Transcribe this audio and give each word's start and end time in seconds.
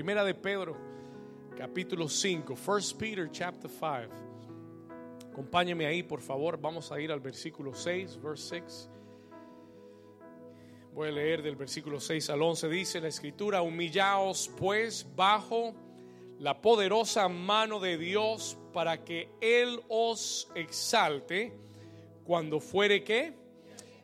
Primera 0.00 0.24
de 0.24 0.32
Pedro, 0.32 0.78
capítulo 1.54 2.08
5, 2.08 2.54
1 2.54 2.78
Peter 2.98 3.30
chapter 3.30 3.70
5. 3.70 5.28
Acompáñeme 5.30 5.84
ahí, 5.84 6.02
por 6.02 6.22
favor. 6.22 6.58
Vamos 6.58 6.90
a 6.90 6.98
ir 6.98 7.12
al 7.12 7.20
versículo 7.20 7.74
6, 7.74 8.18
verse 8.22 8.62
6. 8.62 8.88
Voy 10.94 11.08
a 11.08 11.12
leer 11.12 11.42
del 11.42 11.54
versículo 11.54 12.00
6 12.00 12.30
al 12.30 12.40
11. 12.40 12.70
Dice 12.70 12.98
la 12.98 13.08
escritura, 13.08 13.60
humillaos 13.60 14.50
pues 14.56 15.06
bajo 15.14 15.74
la 16.38 16.62
poderosa 16.62 17.28
mano 17.28 17.78
de 17.78 17.98
Dios 17.98 18.56
para 18.72 19.04
que 19.04 19.28
Él 19.42 19.82
os 19.90 20.50
exalte 20.54 21.52
cuando 22.24 22.58
fuere 22.58 23.04
qué? 23.04 23.34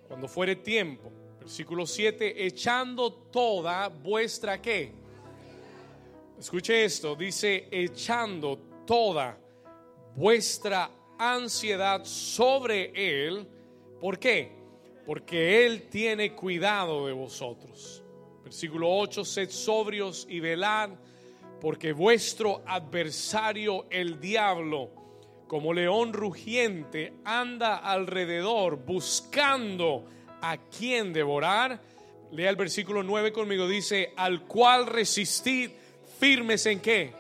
Cuando 0.09 0.29
fuere 0.29 0.57
tiempo. 0.57 1.11
Versículo 1.39 1.87
7, 1.87 2.45
echando 2.47 3.15
toda 3.15 3.89
vuestra 3.89 4.61
qué? 4.61 5.06
Escuche 6.39 6.85
esto, 6.85 7.17
dice, 7.17 7.67
echando 7.71 8.59
toda 8.87 9.39
vuestra 10.15 10.91
ansiedad 11.19 12.05
sobre 12.05 12.93
Él. 12.95 13.49
¿Por 13.99 14.19
qué? 14.19 14.53
Porque 15.07 15.65
Él 15.65 15.89
tiene 15.89 16.35
cuidado 16.35 17.07
de 17.07 17.15
vosotros. 17.15 18.05
Versículo 18.45 18.95
8, 18.99 19.25
sed 19.25 19.49
sobrios 19.49 20.27
y 20.29 20.41
velad, 20.41 20.91
porque 21.59 21.93
vuestro 21.93 22.63
adversario, 22.67 23.87
el 23.89 24.21
diablo, 24.21 24.91
como 25.47 25.73
león 25.73 26.13
rugiente, 26.13 27.15
anda 27.25 27.77
alrededor 27.77 28.77
buscando 28.85 30.05
a 30.43 30.59
quien 30.59 31.15
devorar. 31.15 31.81
Lea 32.31 32.51
el 32.51 32.57
versículo 32.57 33.03
9 33.03 33.33
conmigo, 33.33 33.67
dice, 33.67 34.13
al 34.17 34.43
cual 34.47 34.87
resistid 34.87 35.71
firmes 36.19 36.67
en 36.67 36.81
qué. 36.81 37.13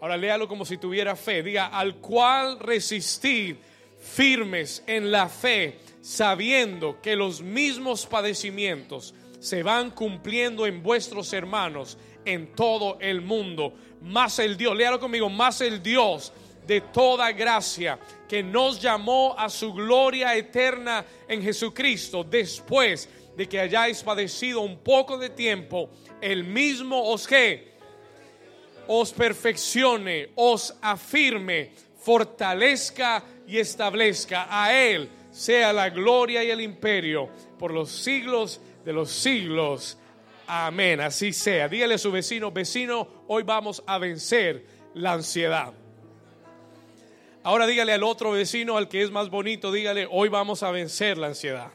Ahora 0.00 0.16
léalo 0.16 0.46
como 0.46 0.64
si 0.64 0.76
tuviera 0.76 1.16
fe. 1.16 1.42
Diga, 1.42 1.66
al 1.66 1.96
cual 1.96 2.58
resistid 2.58 3.56
firmes 3.98 4.82
en 4.86 5.10
la 5.10 5.28
fe, 5.28 5.78
sabiendo 6.00 7.00
que 7.00 7.16
los 7.16 7.42
mismos 7.42 8.06
padecimientos 8.06 9.14
se 9.40 9.62
van 9.62 9.90
cumpliendo 9.90 10.66
en 10.66 10.82
vuestros 10.82 11.32
hermanos 11.32 11.98
en 12.24 12.52
todo 12.54 12.98
el 13.00 13.20
mundo. 13.20 13.74
Más 14.02 14.38
el 14.38 14.56
Dios, 14.56 14.76
léalo 14.76 15.00
conmigo, 15.00 15.28
más 15.28 15.60
el 15.60 15.82
Dios 15.82 16.32
de 16.66 16.80
toda 16.80 17.32
gracia 17.32 17.98
que 18.28 18.42
nos 18.42 18.80
llamó 18.80 19.34
a 19.38 19.48
su 19.48 19.72
gloria 19.72 20.34
eterna 20.34 21.04
en 21.28 21.42
Jesucristo 21.42 22.24
después 22.24 23.08
de 23.36 23.48
que 23.48 23.60
hayáis 23.60 24.02
padecido 24.02 24.60
un 24.60 24.78
poco 24.78 25.18
de 25.18 25.30
tiempo, 25.30 25.90
el 26.20 26.44
mismo 26.44 27.10
os 27.10 27.26
que 27.26 27.75
os 28.88 29.12
perfeccione, 29.12 30.30
os 30.36 30.74
afirme, 30.80 31.72
fortalezca 31.98 33.22
y 33.46 33.58
establezca. 33.58 34.46
A 34.50 34.74
Él 34.74 35.08
sea 35.32 35.72
la 35.72 35.90
gloria 35.90 36.42
y 36.42 36.50
el 36.50 36.60
imperio 36.60 37.28
por 37.58 37.72
los 37.72 37.90
siglos 37.90 38.60
de 38.84 38.92
los 38.92 39.10
siglos. 39.10 39.98
Amén. 40.46 41.00
Así 41.00 41.32
sea. 41.32 41.68
Dígale 41.68 41.94
a 41.94 41.98
su 41.98 42.12
vecino, 42.12 42.50
vecino, 42.50 43.24
hoy 43.26 43.42
vamos 43.42 43.82
a 43.86 43.98
vencer 43.98 44.64
la 44.94 45.12
ansiedad. 45.12 45.72
Ahora 47.42 47.66
dígale 47.66 47.92
al 47.92 48.02
otro 48.02 48.32
vecino, 48.32 48.76
al 48.76 48.88
que 48.88 49.02
es 49.02 49.10
más 49.10 49.30
bonito, 49.30 49.70
dígale, 49.70 50.08
hoy 50.10 50.28
vamos 50.28 50.64
a 50.64 50.70
vencer 50.72 51.16
la 51.16 51.28
ansiedad. 51.28 51.70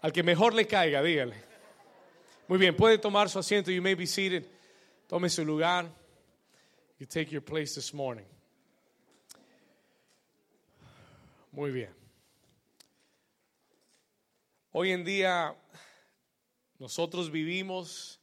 Al 0.00 0.12
que 0.12 0.22
mejor 0.22 0.54
le 0.54 0.66
caiga, 0.66 1.02
dígale. 1.02 1.36
Muy 2.48 2.58
bien, 2.58 2.74
puede 2.76 2.98
tomar 2.98 3.30
su 3.30 3.38
asiento. 3.38 3.70
You 3.70 3.80
may 3.80 3.94
be 3.94 4.06
seated. 4.06 4.53
Tome 5.06 5.28
su 5.28 5.44
lugar. 5.44 5.86
You 6.98 7.06
take 7.06 7.30
your 7.30 7.42
place 7.42 7.74
this 7.74 7.92
morning. 7.92 8.24
Muy 11.52 11.70
bien. 11.70 11.90
Hoy 14.72 14.92
en 14.92 15.04
día 15.04 15.54
nosotros 16.78 17.30
vivimos 17.30 18.18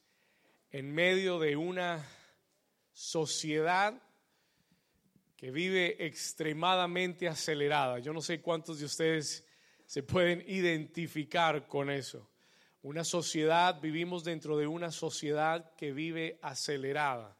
en 0.71 0.91
medio 0.91 1.39
de 1.39 1.55
una 1.55 2.03
sociedad 2.91 4.01
que 5.37 5.51
vive 5.51 6.03
extremadamente 6.05 7.27
acelerada. 7.27 7.99
Yo 7.99 8.11
no 8.11 8.21
sé 8.21 8.41
cuántos 8.41 8.79
de 8.79 8.85
ustedes 8.85 9.47
se 9.85 10.01
pueden 10.01 10.43
identificar 10.47 11.67
con 11.67 11.91
eso. 11.91 12.27
Una 12.83 13.03
sociedad, 13.03 13.79
vivimos 13.79 14.23
dentro 14.23 14.57
de 14.57 14.65
una 14.65 14.91
sociedad 14.91 15.75
que 15.75 15.91
vive 15.91 16.39
acelerada. 16.41 17.37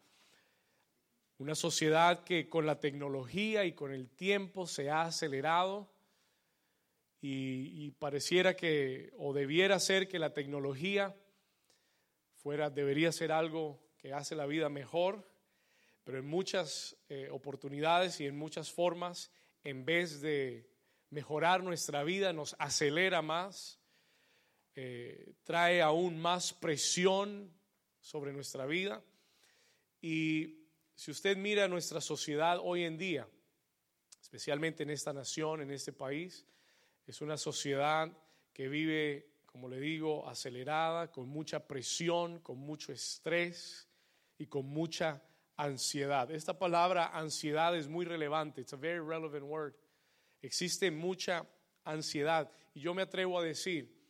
Una 1.40 1.56
sociedad 1.56 2.24
que 2.24 2.48
con 2.48 2.68
la 2.68 2.80
tecnología 2.80 3.66
y 3.66 3.74
con 3.74 3.92
el 3.92 4.08
tiempo 4.08 4.68
se 4.68 4.92
ha 4.92 5.02
acelerado 5.02 5.92
y, 7.24 7.90
pareciera 7.92 8.56
que, 8.56 9.12
o 9.18 9.34
debiera 9.34 9.80
ser 9.80 10.08
que 10.08 10.20
la 10.20 10.34
tecnología 10.34 11.16
fuera, 12.36 12.70
debería 12.70 13.12
ser 13.12 13.32
algo 13.32 13.82
que 13.98 14.14
hace 14.14 14.36
la 14.36 14.46
vida 14.46 14.70
mejor, 14.70 15.28
pero 16.04 16.20
en 16.20 16.26
muchas 16.28 16.98
eh, 17.10 17.30
oportunidades 17.32 18.20
y 18.22 18.28
en 18.28 18.38
muchas 18.38 18.72
formas, 18.72 19.32
en 19.64 19.86
vez 19.86 20.22
de 20.22 20.70
mejorar 21.10 21.64
nuestra 21.64 22.04
vida, 22.04 22.32
nos 22.32 22.56
acelera 22.60 23.24
más 23.24 23.81
eh, 24.76 25.34
trae 25.44 25.82
aún 25.82 26.20
más 26.20 26.54
presión 26.54 27.52
sobre 28.00 28.32
nuestra 28.32 28.66
vida. 28.66 29.04
Y 30.02 30.66
si 30.96 31.12
usted 31.12 31.38
mira 31.38 31.68
nuestra 31.68 32.02
sociedad 32.02 32.60
hoy 32.62 32.84
en 32.84 32.98
día, 32.98 33.28
especialmente 34.22 34.84
en 34.84 34.90
esta 34.90 35.14
nación, 35.14 35.62
en 35.62 35.72
este 35.72 35.94
país, 35.94 36.46
es 37.06 37.22
una 37.22 37.38
sociedad 37.38 38.12
que 38.54 38.68
vive, 38.70 39.28
como 39.46 39.68
le 39.68 39.80
digo, 39.80 40.28
acelerada, 40.28 41.12
con 41.12 41.28
mucha 41.28 41.68
presión, 41.68 42.40
con 42.40 42.58
mucho 42.58 42.94
estrés 42.94 43.90
y 44.38 44.48
con 44.48 44.66
mucha 44.66 45.22
ansiedad. 45.58 46.32
Esta 46.32 46.58
palabra 46.58 47.08
ansiedad 47.08 47.76
es 47.76 47.88
muy 47.88 48.06
relevante, 48.06 48.62
it's 48.62 48.74
a 48.74 48.78
very 48.78 49.00
relevant 49.00 49.44
word. 49.44 49.74
Existe 50.42 50.90
mucha 50.90 51.46
ansiedad 51.84 52.52
y 52.74 52.82
yo 52.82 52.94
me 52.94 53.04
atrevo 53.04 53.40
a 53.40 53.44
decir 53.44 54.01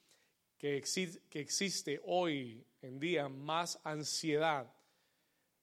que 0.61 0.77
existe, 0.77 1.99
hoy 2.05 2.63
en 2.83 2.99
día 2.99 3.27
más 3.27 3.79
ansiedad, 3.83 4.71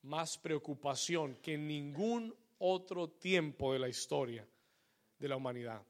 más 0.03 0.37
preocupación 0.37 1.37
que 1.37 1.55
en 1.55 1.69
ningún 1.69 2.35
otro 2.59 3.09
tiempo 3.09 3.73
de 3.73 3.79
la 3.79 3.89
historia 3.89 4.45
de 5.17 5.29
la 5.29 5.37
humanidad. 5.37 5.81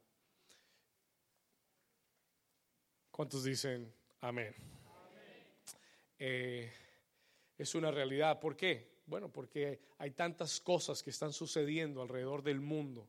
¿Cuántos 3.09 3.43
dicen 3.43 3.91
amén? 4.21 4.53
Eh, 6.19 6.71
es 7.57 7.73
una 7.73 7.89
realidad. 7.89 8.39
¿Por 8.39 8.55
qué? 8.55 8.99
Bueno, 9.07 9.31
porque 9.31 9.79
hay 9.97 10.11
tantas 10.11 10.61
cosas 10.61 11.01
que 11.01 11.09
están 11.09 11.33
sucediendo 11.33 12.03
alrededor 12.03 12.43
del 12.43 12.59
mundo 12.59 13.07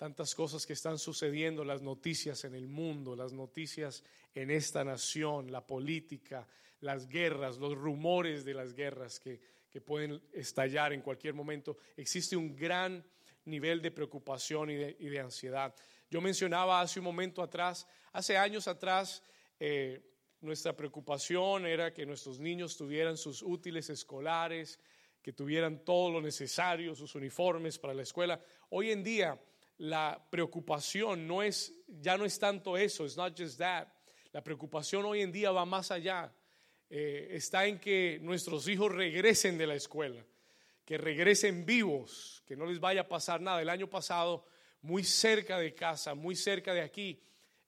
tantas 0.00 0.34
cosas 0.34 0.64
que 0.64 0.72
están 0.72 0.98
sucediendo, 0.98 1.62
las 1.62 1.82
noticias 1.82 2.44
en 2.44 2.54
el 2.54 2.68
mundo, 2.68 3.14
las 3.14 3.34
noticias 3.34 4.02
en 4.34 4.50
esta 4.50 4.82
nación, 4.82 5.52
la 5.52 5.66
política, 5.66 6.48
las 6.80 7.06
guerras, 7.06 7.58
los 7.58 7.76
rumores 7.76 8.42
de 8.46 8.54
las 8.54 8.72
guerras 8.72 9.20
que, 9.20 9.42
pueden 9.84 10.22
estallar 10.32 10.94
en 10.94 11.02
cualquier 11.02 11.34
momento. 11.34 11.76
Existe 11.98 12.34
un 12.34 12.56
gran 12.56 13.04
nivel 13.44 13.82
de 13.82 13.90
preocupación 13.90 14.70
y 14.70 14.76
de, 14.76 15.20
ansiedad. 15.20 15.74
Yo 16.10 16.22
mencionaba 16.22 16.80
hace 16.80 16.98
un 16.98 17.04
momento 17.04 17.42
atrás, 17.42 17.86
hace 18.12 18.38
años 18.38 18.68
atrás, 18.68 19.22
eh, 19.58 20.00
nuestra 20.40 20.74
preocupación 20.74 21.66
era 21.66 21.92
que 21.92 22.06
nuestros 22.06 22.40
niños 22.40 22.74
tuvieran 22.74 23.18
sus 23.18 23.42
útiles 23.42 23.90
escolares, 23.90 24.80
que 25.20 25.34
tuvieran 25.34 25.84
todo 25.84 26.10
lo 26.10 26.22
necesario, 26.22 26.94
sus 26.94 27.14
uniformes 27.14 27.78
para 27.78 27.92
la 27.92 28.02
escuela. 28.02 28.40
Hoy 28.70 28.92
en 28.92 29.04
día 29.04 29.38
la 29.80 30.22
preocupación 30.30 31.26
no 31.26 31.42
es, 31.42 31.72
ya 31.88 32.18
no 32.18 32.26
es 32.26 32.38
tanto 32.38 32.76
eso, 32.76 33.04
it's 33.04 33.16
not 33.16 33.34
just 33.36 33.58
that. 33.58 33.88
La 34.30 34.44
preocupación 34.44 35.06
hoy 35.06 35.22
en 35.22 35.32
día 35.32 35.50
va 35.52 35.64
más 35.64 35.90
allá. 35.90 36.30
Eh, 36.90 37.28
está 37.30 37.64
en 37.64 37.78
que 37.78 38.18
nuestros 38.20 38.68
hijos 38.68 38.92
regresen 38.92 39.56
de 39.56 39.66
la 39.66 39.74
escuela, 39.76 40.22
que 40.84 40.98
regresen 40.98 41.64
vivos, 41.64 42.42
que 42.46 42.56
no 42.56 42.66
les 42.66 42.78
vaya 42.78 43.02
a 43.02 43.08
pasar 43.08 43.40
nada. 43.40 43.62
El 43.62 43.70
año 43.70 43.88
pasado, 43.88 44.44
muy 44.82 45.02
cerca 45.02 45.58
de 45.58 45.74
casa, 45.74 46.14
muy 46.14 46.36
cerca 46.36 46.74
de 46.74 46.82
aquí, 46.82 47.18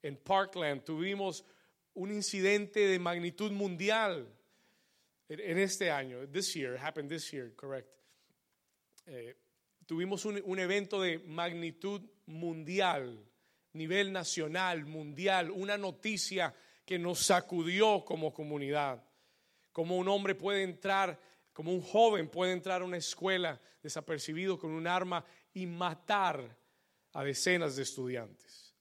en 0.02 0.16
Parkland, 0.18 0.84
tuvimos 0.84 1.46
un 1.94 2.12
incidente 2.12 2.80
de 2.80 2.98
magnitud 2.98 3.52
mundial 3.52 4.28
en 5.28 5.58
este 5.58 5.90
año. 5.90 6.28
This 6.28 6.52
year, 6.54 6.76
happened 6.76 7.08
this 7.08 7.30
year, 7.30 7.54
correct. 7.54 7.88
Eh, 9.06 9.34
tuvimos 9.92 10.24
un, 10.24 10.58
evento 10.58 11.02
de 11.02 11.18
magnitud 11.18 12.00
mundial, 12.24 13.22
nivel 13.74 14.10
nacional, 14.10 14.86
mundial, 14.86 15.50
una 15.50 15.76
noticia 15.76 16.54
que 16.86 16.98
nos 16.98 17.18
sacudió 17.18 18.02
como 18.02 18.32
comunidad. 18.32 19.04
cómo 19.70 19.98
un 19.98 20.08
hombre 20.08 20.34
puede 20.34 20.62
entrar, 20.62 21.20
como 21.52 21.74
un 21.74 21.82
joven 21.82 22.30
puede 22.30 22.52
entrar 22.52 22.80
a 22.80 22.86
una 22.86 22.96
escuela 22.96 23.60
desapercibido 23.82 24.58
con 24.58 24.70
un 24.70 24.86
arma 24.86 25.26
y 25.52 25.66
matar 25.66 26.56
a 27.12 27.22
decenas 27.22 27.76
de 27.76 27.82
estudiantes. 27.82 28.74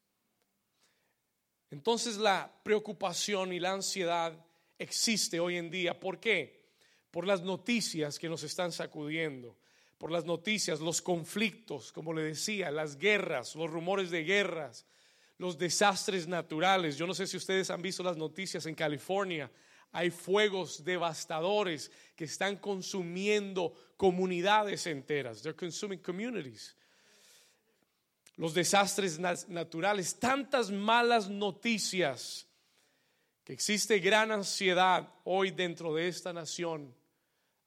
Entonces 1.71 2.15
la 2.15 2.49
preocupación 2.63 3.51
y 3.51 3.59
la 3.59 3.73
ansiedad 3.73 4.33
existe 4.79 5.41
hoy 5.41 5.57
en 5.57 5.69
día. 5.69 5.99
¿Por 5.99 6.21
qué? 6.21 6.69
Por 7.11 7.27
las 7.27 7.41
noticias 7.41 8.17
que 8.17 8.29
nos 8.29 8.43
están 8.43 8.71
sacudiendo, 8.71 9.57
por 10.01 10.11
las 10.11 10.25
noticias, 10.25 10.79
los 10.79 10.99
conflictos, 10.99 11.91
como 11.91 12.11
le 12.11 12.23
decía, 12.23 12.71
las 12.71 12.97
guerras, 12.97 13.55
los 13.55 13.69
rumores 13.69 14.09
de 14.09 14.23
guerras, 14.23 14.87
los 15.37 15.59
desastres 15.59 16.27
naturales. 16.27 16.97
Yo 16.97 17.05
no 17.05 17.13
sé 17.13 17.27
si 17.27 17.37
ustedes 17.37 17.69
han 17.69 17.83
visto 17.83 18.01
las 18.01 18.17
noticias 18.17 18.65
en 18.65 18.73
California. 18.73 19.51
Hay 19.91 20.09
fuegos 20.09 20.83
devastadores 20.83 21.91
que 22.15 22.23
están 22.23 22.55
consumiendo 22.55 23.75
comunidades 23.95 24.87
enteras. 24.87 25.43
They're 25.43 25.55
consuming 25.55 25.99
communities 25.99 26.75
los 28.37 28.55
desastres 28.55 29.19
naturales, 29.19 30.17
tantas 30.17 30.71
malas 30.71 31.29
noticias, 31.29 32.47
que 33.43 33.53
existe 33.53 33.99
gran 33.99 34.31
ansiedad 34.31 35.13
hoy 35.25 35.51
dentro 35.51 35.93
de 35.93 36.07
esta 36.07 36.33
nación, 36.33 36.91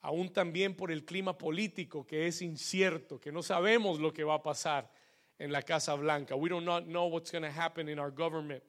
aún 0.05 0.29
también 0.29 0.75
por 0.75 0.93
el 0.93 1.07
clima 1.07 1.39
político 1.39 2.07
que 2.07 2.27
es 2.27 2.43
incierto, 2.43 3.19
que 3.19 3.33
no 3.33 3.43
sabemos 3.43 3.99
lo 3.99 4.13
que 4.13 4.23
va 4.23 4.35
a 4.35 4.43
pasar 4.43 4.91
en 5.39 5.51
la 5.51 5.63
Casa 5.63 5.95
Blanca. 5.95 6.35
We 6.35 6.51
don't 6.51 6.67
know 6.89 7.07
what's 7.09 7.33
going 7.33 7.43
to 7.43 7.61
happen 7.61 7.89
in 7.89 7.99
our 7.99 8.13
government. 8.13 8.63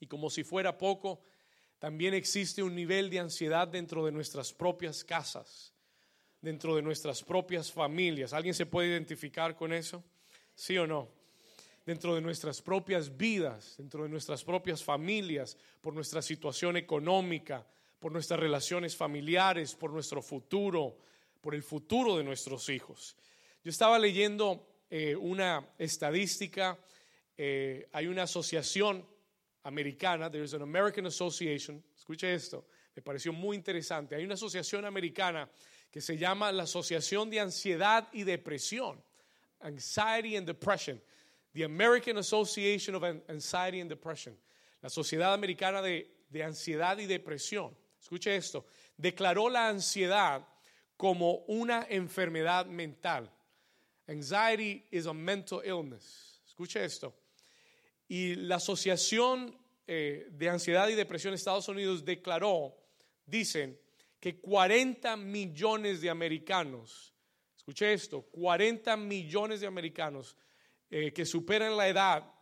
Y 0.00 0.06
como 0.06 0.28
si 0.28 0.44
fuera 0.44 0.76
poco, 0.76 1.22
también 1.78 2.12
existe 2.12 2.62
un 2.62 2.74
nivel 2.74 3.08
de 3.08 3.20
ansiedad 3.20 3.68
dentro 3.68 4.04
de 4.04 4.12
nuestras 4.12 4.52
propias 4.52 5.02
casas, 5.02 5.72
dentro 6.42 6.76
de 6.76 6.82
nuestras 6.82 7.22
propias 7.22 7.72
familias. 7.72 8.34
¿Alguien 8.34 8.52
se 8.52 8.66
puede 8.66 8.88
identificar 8.88 9.56
con 9.56 9.72
eso? 9.72 10.04
¿Sí 10.54 10.76
o 10.76 10.86
no? 10.86 11.08
Dentro 11.86 12.14
de 12.14 12.20
nuestras 12.20 12.60
propias 12.60 13.16
vidas, 13.16 13.76
dentro 13.78 14.02
de 14.02 14.10
nuestras 14.10 14.44
propias 14.44 14.84
familias, 14.84 15.56
por 15.80 15.94
nuestra 15.94 16.20
situación 16.20 16.76
económica, 16.76 17.66
por 18.00 18.10
nuestras 18.10 18.40
relaciones 18.40 18.96
familiares, 18.96 19.76
por 19.76 19.92
nuestro 19.92 20.22
futuro, 20.22 20.96
por 21.40 21.54
el 21.54 21.62
futuro 21.62 22.16
de 22.16 22.24
nuestros 22.24 22.68
hijos. 22.68 23.16
Yo 23.62 23.70
estaba 23.70 23.98
leyendo 23.98 24.66
eh, 24.90 25.14
una 25.14 25.74
estadística, 25.78 26.78
eh, 27.36 27.88
hay 27.92 28.06
una 28.06 28.24
asociación 28.24 29.06
americana, 29.62 30.30
there's 30.30 30.54
an 30.54 30.62
American 30.62 31.06
Association, 31.06 31.84
escuche 31.94 32.34
esto, 32.34 32.66
me 32.96 33.02
pareció 33.02 33.32
muy 33.32 33.56
interesante, 33.56 34.16
hay 34.16 34.24
una 34.24 34.34
asociación 34.34 34.84
americana 34.86 35.48
que 35.90 36.00
se 36.00 36.16
llama 36.16 36.50
la 36.50 36.62
Asociación 36.62 37.30
de 37.30 37.40
Ansiedad 37.40 38.08
y 38.12 38.24
Depresión. 38.24 39.02
Anxiety 39.62 40.36
and 40.36 40.46
Depression, 40.46 41.00
the 41.52 41.64
American 41.64 42.16
Association 42.16 42.94
of 42.94 43.04
Anxiety 43.04 43.80
and 43.80 43.90
Depression, 43.90 44.34
la 44.82 44.88
Sociedad 44.88 45.34
Americana 45.34 45.82
de, 45.82 46.06
de 46.30 46.42
Ansiedad 46.42 46.98
y 46.98 47.06
Depresión. 47.06 47.74
Escuche 48.10 48.34
esto, 48.34 48.66
declaró 48.96 49.48
la 49.48 49.68
ansiedad 49.68 50.46
como 50.96 51.44
una 51.46 51.86
enfermedad 51.88 52.66
mental. 52.66 53.30
Anxiety 54.08 54.84
is 54.90 55.06
a 55.06 55.12
mental 55.12 55.60
illness. 55.64 56.42
Escuche 56.44 56.84
esto. 56.84 57.14
Y 58.08 58.34
la 58.34 58.56
Asociación 58.56 59.56
eh, 59.86 60.26
de 60.32 60.48
Ansiedad 60.48 60.88
y 60.88 60.94
Depresión 60.94 61.30
de 61.30 61.36
Estados 61.36 61.68
Unidos 61.68 62.04
declaró, 62.04 62.76
dicen, 63.24 63.78
que 64.18 64.40
40 64.40 65.16
millones 65.16 66.00
de 66.00 66.10
americanos 66.10 67.10
Escuche 67.60 67.92
esto, 67.92 68.22
40 68.22 68.96
millones 68.96 69.60
de 69.60 69.66
americanos 69.68 70.34
eh, 70.90 71.12
que 71.12 71.24
superan 71.24 71.76
la 71.76 71.86
edad, 71.86 72.34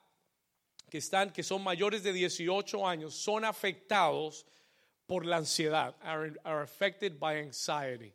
que, 0.89 0.97
están, 0.99 1.33
que 1.33 1.43
son 1.43 1.63
mayores 1.63 2.03
de 2.03 2.15
18 2.15 2.87
años, 2.87 3.15
son 3.15 3.45
afectados 3.45 4.47
por 5.09 5.25
la 5.25 5.39
ansiedad, 5.39 5.97
are, 6.03 6.63
affected 6.63 7.19
by 7.19 7.39
anxiety. 7.39 8.15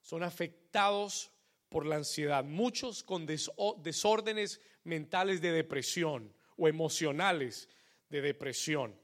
Son 0.00 0.22
afectados 0.22 1.30
por 1.68 1.84
la 1.84 1.96
ansiedad, 1.96 2.44
muchos 2.44 3.02
con 3.02 3.26
desórdenes 3.26 4.60
mentales 4.84 5.40
de 5.40 5.50
depresión 5.50 6.32
o 6.56 6.68
emocionales 6.68 7.68
de 8.08 8.22
depresión. 8.22 8.94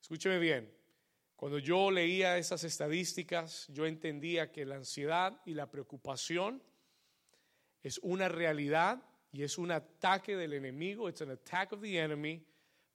Escúcheme 0.00 0.38
bien, 0.38 0.70
cuando 1.36 1.58
yo 1.58 1.90
leía 1.90 2.36
esas 2.36 2.62
estadísticas, 2.64 3.66
yo 3.68 3.86
entendía 3.86 4.52
que 4.52 4.66
la 4.66 4.76
ansiedad 4.76 5.40
y 5.46 5.54
la 5.54 5.70
preocupación 5.70 6.62
es 7.82 7.98
una 8.02 8.28
realidad 8.28 9.02
y 9.32 9.42
es 9.42 9.56
un 9.56 9.70
ataque 9.70 10.36
del 10.36 10.52
enemigo, 10.52 11.08
it's 11.08 11.22
an 11.22 11.30
attack 11.30 11.72
of 11.72 11.80
the 11.80 11.98
enemy 11.98 12.46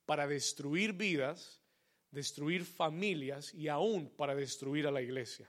para 0.06 0.28
destruir 0.28 0.94
vidas, 0.94 1.60
destruir 2.16 2.66
familias 2.66 3.54
y 3.54 3.68
aún 3.68 4.10
para 4.10 4.34
destruir 4.34 4.88
a 4.88 4.92
la 4.92 5.02
iglesia. 5.02 5.48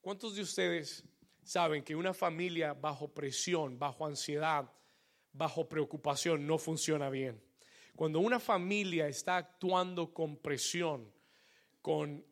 ¿Cuántos 0.00 0.36
de 0.36 0.42
ustedes 0.42 1.02
saben 1.42 1.82
que 1.82 1.96
una 1.96 2.14
familia 2.14 2.74
bajo 2.74 3.08
presión, 3.08 3.78
bajo 3.78 4.06
ansiedad, 4.06 4.70
bajo 5.32 5.68
preocupación 5.68 6.46
no 6.46 6.58
funciona 6.58 7.10
bien? 7.10 7.42
Cuando 7.96 8.20
una 8.20 8.38
familia 8.38 9.08
está 9.08 9.38
actuando 9.38 10.12
con 10.12 10.36
presión, 10.36 11.10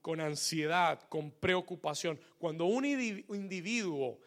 con, 0.02 0.20
ansiedad, 0.20 1.00
con 1.08 1.30
preocupación. 1.30 2.18
Cuando 2.38 2.64
un 2.64 2.84
individuo 2.84 4.18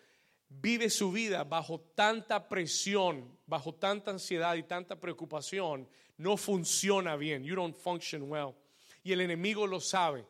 vive 0.48 0.90
su 0.90 1.12
vida 1.12 1.44
bajo 1.44 1.82
tanta 1.82 2.48
presión, 2.48 3.38
bajo 3.46 3.76
tanta 3.76 4.12
ansiedad 4.12 4.56
y 4.56 4.64
tanta 4.64 4.98
preocupación, 4.98 5.90
no 6.16 6.38
funciona 6.38 7.18
bien. 7.18 7.44
You 7.44 7.56
don't 7.56 7.76
function 7.76 8.24
well. 8.24 8.56
Y 9.08 9.14
el 9.14 9.22
enemigo 9.22 9.66
lo 9.66 9.80
sabe. 9.80 10.26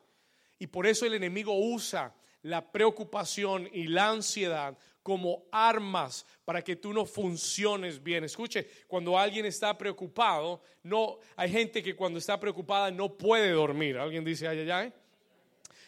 Y 0.56 0.68
por 0.68 0.86
eso 0.86 1.04
el 1.04 1.14
enemigo 1.14 1.52
usa 1.52 2.14
la 2.42 2.70
preocupación 2.70 3.68
y 3.72 3.88
la 3.88 4.10
ansiedad 4.10 4.78
como 5.02 5.42
armas 5.50 6.24
para 6.44 6.62
que 6.62 6.76
tú 6.76 6.92
no 6.92 7.04
funciones 7.04 8.00
bien. 8.00 8.22
Escuche, 8.22 8.68
cuando 8.86 9.18
alguien 9.18 9.46
está 9.46 9.76
preocupado, 9.76 10.62
no 10.84 11.18
hay 11.34 11.50
gente 11.50 11.82
que 11.82 11.96
cuando 11.96 12.20
está 12.20 12.38
preocupada 12.38 12.92
no 12.92 13.12
puede 13.12 13.50
dormir. 13.50 13.98
Alguien 13.98 14.24
dice, 14.24 14.46
ay, 14.46 14.60
ay, 14.60 14.70
ay. 14.70 14.92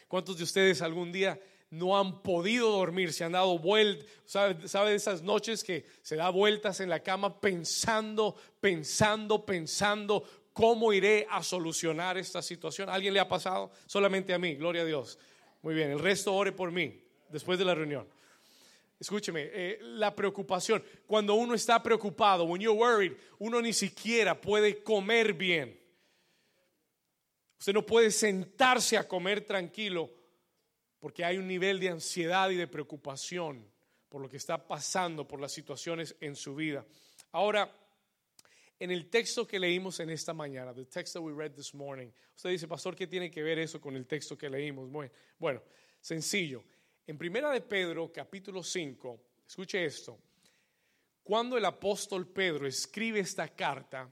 ¿Cuántos 0.09 0.37
de 0.37 0.43
ustedes 0.43 0.81
algún 0.81 1.13
día 1.13 1.39
no 1.69 1.97
han 1.97 2.21
podido 2.21 2.71
dormir, 2.71 3.13
se 3.13 3.23
han 3.23 3.31
dado 3.31 3.57
vueltas, 3.57 4.05
¿sabe, 4.25 4.67
¿sabe 4.67 4.93
esas 4.93 5.21
noches 5.21 5.63
que 5.63 5.85
se 6.01 6.17
da 6.17 6.29
vueltas 6.29 6.81
en 6.81 6.89
la 6.89 6.99
cama 6.99 7.39
pensando, 7.39 8.35
pensando, 8.59 9.45
pensando 9.45 10.25
cómo 10.53 10.93
iré 10.93 11.27
a 11.29 11.43
solucionar 11.43 12.17
esta 12.17 12.41
situación? 12.41 12.89
¿Alguien 12.89 13.13
le 13.13 13.19
ha 13.19 13.27
pasado? 13.27 13.71
Solamente 13.85 14.33
a 14.33 14.39
mí, 14.39 14.55
gloria 14.55 14.81
a 14.81 14.85
Dios. 14.85 15.17
Muy 15.61 15.73
bien, 15.73 15.91
el 15.91 15.99
resto 15.99 16.33
ore 16.33 16.51
por 16.51 16.71
mí 16.71 17.03
después 17.29 17.59
de 17.59 17.65
la 17.65 17.75
reunión. 17.75 18.07
Escúcheme, 18.99 19.49
eh, 19.51 19.79
la 19.81 20.15
preocupación. 20.15 20.83
Cuando 21.07 21.33
uno 21.33 21.55
está 21.55 21.81
preocupado, 21.81 22.43
when 22.43 22.61
you're 22.61 22.79
worried, 22.79 23.13
uno 23.39 23.61
ni 23.61 23.73
siquiera 23.73 24.39
puede 24.39 24.83
comer 24.83 25.33
bien. 25.33 25.79
Usted 27.57 27.73
no 27.73 27.85
puede 27.85 28.11
sentarse 28.11 28.97
a 28.97 29.07
comer 29.07 29.41
tranquilo 29.41 30.11
porque 30.99 31.25
hay 31.25 31.37
un 31.37 31.47
nivel 31.47 31.79
de 31.79 31.89
ansiedad 31.89 32.49
y 32.51 32.55
de 32.55 32.67
preocupación 32.67 33.71
por 34.07 34.21
lo 34.21 34.29
que 34.29 34.37
está 34.37 34.67
pasando, 34.67 35.27
por 35.27 35.39
las 35.39 35.51
situaciones 35.51 36.15
en 36.19 36.35
su 36.35 36.53
vida. 36.53 36.85
Ahora, 37.31 37.73
en 38.81 38.89
el 38.89 39.11
texto 39.11 39.45
que 39.45 39.59
leímos 39.59 39.99
en 39.99 40.09
esta 40.09 40.33
mañana, 40.33 40.73
the 40.73 40.85
text 40.85 41.13
that 41.13 41.21
we 41.21 41.31
read 41.31 41.51
this 41.51 41.71
morning, 41.71 42.09
usted 42.35 42.49
dice, 42.49 42.67
pastor, 42.67 42.95
¿qué 42.95 43.05
tiene 43.05 43.29
que 43.29 43.43
ver 43.43 43.59
eso 43.59 43.79
con 43.79 43.95
el 43.95 44.07
texto 44.07 44.35
que 44.35 44.49
leímos? 44.49 44.89
Bueno, 45.37 45.61
sencillo. 45.99 46.63
En 47.05 47.15
Primera 47.15 47.51
de 47.51 47.61
Pedro, 47.61 48.11
capítulo 48.11 48.63
5, 48.63 49.21
escuche 49.47 49.85
esto. 49.85 50.17
Cuando 51.21 51.59
el 51.59 51.65
apóstol 51.65 52.27
Pedro 52.27 52.65
escribe 52.65 53.19
esta 53.19 53.49
carta, 53.49 54.11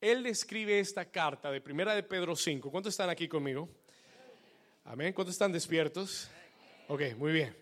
él 0.00 0.26
escribe 0.26 0.80
esta 0.80 1.08
carta 1.08 1.52
de 1.52 1.60
Primera 1.60 1.94
de 1.94 2.02
Pedro 2.02 2.34
5. 2.34 2.68
¿Cuántos 2.68 2.92
están 2.92 3.10
aquí 3.10 3.28
conmigo? 3.28 3.68
Amén. 4.86 5.12
¿Cuántos 5.12 5.36
están 5.36 5.52
despiertos? 5.52 6.28
Ok, 6.88 7.14
muy 7.16 7.30
bien. 7.30 7.56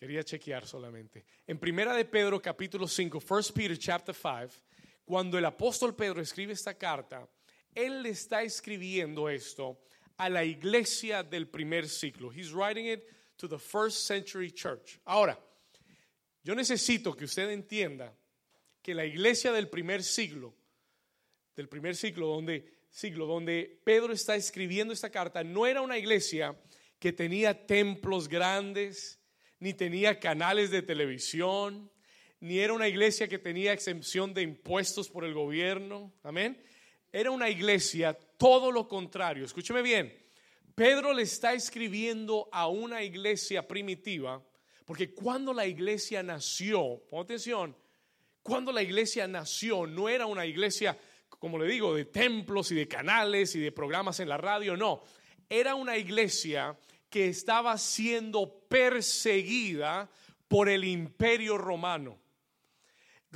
Quería 0.00 0.24
chequear 0.24 0.66
solamente. 0.66 1.26
En 1.46 1.58
Primera 1.58 1.92
de 1.92 2.06
Pedro 2.06 2.40
capítulo 2.40 2.88
5, 2.88 3.20
1 3.28 3.42
Peter 3.54 3.78
chapter 3.78 4.14
5, 4.14 4.65
cuando 5.06 5.38
el 5.38 5.44
apóstol 5.44 5.94
Pedro 5.94 6.20
escribe 6.20 6.52
esta 6.52 6.74
carta, 6.74 7.26
él 7.74 8.02
le 8.02 8.10
está 8.10 8.42
escribiendo 8.42 9.30
esto 9.30 9.78
a 10.18 10.28
la 10.28 10.44
iglesia 10.44 11.22
del 11.22 11.48
primer 11.48 11.88
siglo. 11.88 12.30
He's 12.30 12.52
writing 12.52 12.86
it 12.86 13.04
to 13.36 13.48
the 13.48 13.58
first 13.58 14.06
century 14.06 14.50
church. 14.50 14.98
Ahora, 15.04 15.38
yo 16.42 16.54
necesito 16.54 17.16
que 17.16 17.24
usted 17.24 17.50
entienda 17.50 18.12
que 18.82 18.94
la 18.94 19.04
iglesia 19.04 19.52
del 19.52 19.68
primer 19.68 20.02
siglo, 20.02 20.54
del 21.54 21.68
primer 21.68 21.94
siglo, 21.94 22.26
donde 22.26 22.76
siglo, 22.90 23.26
donde 23.26 23.80
Pedro 23.84 24.12
está 24.12 24.36
escribiendo 24.36 24.92
esta 24.92 25.10
carta, 25.10 25.44
no 25.44 25.66
era 25.66 25.82
una 25.82 25.98
iglesia 25.98 26.58
que 26.98 27.12
tenía 27.12 27.66
templos 27.66 28.28
grandes, 28.28 29.20
ni 29.60 29.74
tenía 29.74 30.18
canales 30.18 30.70
de 30.70 30.82
televisión, 30.82 31.90
ni 32.46 32.60
era 32.60 32.72
una 32.72 32.86
iglesia 32.86 33.26
que 33.26 33.38
tenía 33.38 33.72
exención 33.72 34.32
de 34.32 34.42
impuestos 34.42 35.10
por 35.10 35.24
el 35.24 35.34
gobierno. 35.34 36.12
Amén. 36.22 36.62
Era 37.12 37.32
una 37.32 37.50
iglesia 37.50 38.16
todo 38.36 38.70
lo 38.70 38.86
contrario. 38.86 39.44
Escúcheme 39.44 39.82
bien. 39.82 40.16
Pedro 40.76 41.12
le 41.12 41.22
está 41.22 41.54
escribiendo 41.54 42.48
a 42.52 42.68
una 42.68 43.02
iglesia 43.02 43.66
primitiva, 43.66 44.40
porque 44.84 45.12
cuando 45.12 45.52
la 45.52 45.66
iglesia 45.66 46.22
nació, 46.22 47.02
pon 47.10 47.24
atención, 47.24 47.76
cuando 48.42 48.70
la 48.70 48.82
iglesia 48.82 49.26
nació 49.26 49.86
no 49.86 50.08
era 50.08 50.26
una 50.26 50.46
iglesia, 50.46 50.96
como 51.28 51.58
le 51.58 51.66
digo, 51.66 51.94
de 51.94 52.04
templos 52.04 52.70
y 52.70 52.76
de 52.76 52.86
canales 52.86 53.56
y 53.56 53.60
de 53.60 53.72
programas 53.72 54.20
en 54.20 54.28
la 54.28 54.36
radio, 54.36 54.76
no, 54.76 55.02
era 55.48 55.74
una 55.74 55.96
iglesia 55.96 56.78
que 57.10 57.26
estaba 57.26 57.76
siendo 57.76 58.60
perseguida 58.68 60.08
por 60.46 60.68
el 60.68 60.84
imperio 60.84 61.58
romano. 61.58 62.20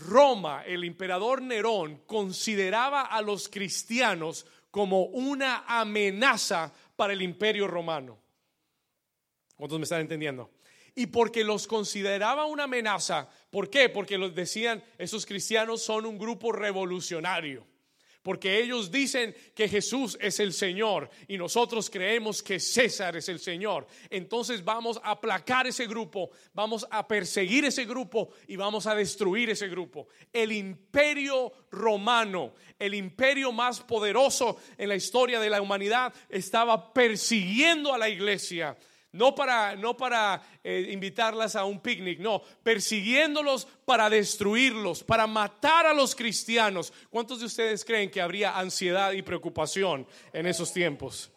Roma, 0.08 0.64
el 0.66 0.84
emperador 0.84 1.42
Nerón, 1.42 2.02
consideraba 2.06 3.02
a 3.02 3.22
los 3.22 3.48
cristianos 3.48 4.46
como 4.70 5.04
una 5.04 5.64
amenaza 5.66 6.72
para 6.96 7.12
el 7.12 7.22
imperio 7.22 7.66
romano. 7.66 8.18
¿Cuántos 9.56 9.78
me 9.78 9.84
están 9.84 10.00
entendiendo? 10.00 10.50
Y 10.94 11.06
porque 11.06 11.44
los 11.44 11.66
consideraba 11.66 12.46
una 12.46 12.64
amenaza, 12.64 13.28
¿por 13.50 13.70
qué? 13.70 13.88
Porque 13.88 14.18
los 14.18 14.34
decían, 14.34 14.82
esos 14.98 15.26
cristianos 15.26 15.82
son 15.82 16.06
un 16.06 16.18
grupo 16.18 16.52
revolucionario. 16.52 17.66
Porque 18.22 18.60
ellos 18.60 18.90
dicen 18.90 19.34
que 19.54 19.66
Jesús 19.66 20.18
es 20.20 20.40
el 20.40 20.52
Señor 20.52 21.08
y 21.26 21.38
nosotros 21.38 21.88
creemos 21.88 22.42
que 22.42 22.60
César 22.60 23.16
es 23.16 23.28
el 23.30 23.38
Señor. 23.38 23.86
Entonces 24.10 24.62
vamos 24.62 25.00
a 25.02 25.12
aplacar 25.12 25.66
ese 25.66 25.86
grupo, 25.86 26.30
vamos 26.52 26.86
a 26.90 27.08
perseguir 27.08 27.64
ese 27.64 27.86
grupo 27.86 28.30
y 28.46 28.56
vamos 28.56 28.86
a 28.86 28.94
destruir 28.94 29.48
ese 29.48 29.68
grupo. 29.68 30.08
El 30.32 30.52
imperio 30.52 31.50
romano, 31.70 32.52
el 32.78 32.94
imperio 32.94 33.52
más 33.52 33.80
poderoso 33.80 34.58
en 34.76 34.90
la 34.90 34.96
historia 34.96 35.40
de 35.40 35.48
la 35.48 35.62
humanidad, 35.62 36.12
estaba 36.28 36.92
persiguiendo 36.92 37.94
a 37.94 37.98
la 37.98 38.10
iglesia 38.10 38.76
no 39.12 39.34
para, 39.34 39.74
no 39.74 39.96
para 39.96 40.42
eh, 40.62 40.88
invitarlas 40.90 41.56
a 41.56 41.64
un 41.64 41.80
picnic, 41.80 42.20
no, 42.20 42.42
persiguiéndolos 42.62 43.66
para 43.84 44.08
destruirlos, 44.08 45.02
para 45.02 45.26
matar 45.26 45.86
a 45.86 45.94
los 45.94 46.14
cristianos. 46.14 46.92
¿Cuántos 47.10 47.40
de 47.40 47.46
ustedes 47.46 47.84
creen 47.84 48.10
que 48.10 48.20
habría 48.20 48.56
ansiedad 48.56 49.12
y 49.12 49.22
preocupación 49.22 50.06
en 50.32 50.46
esos 50.46 50.72
tiempos? 50.72 51.30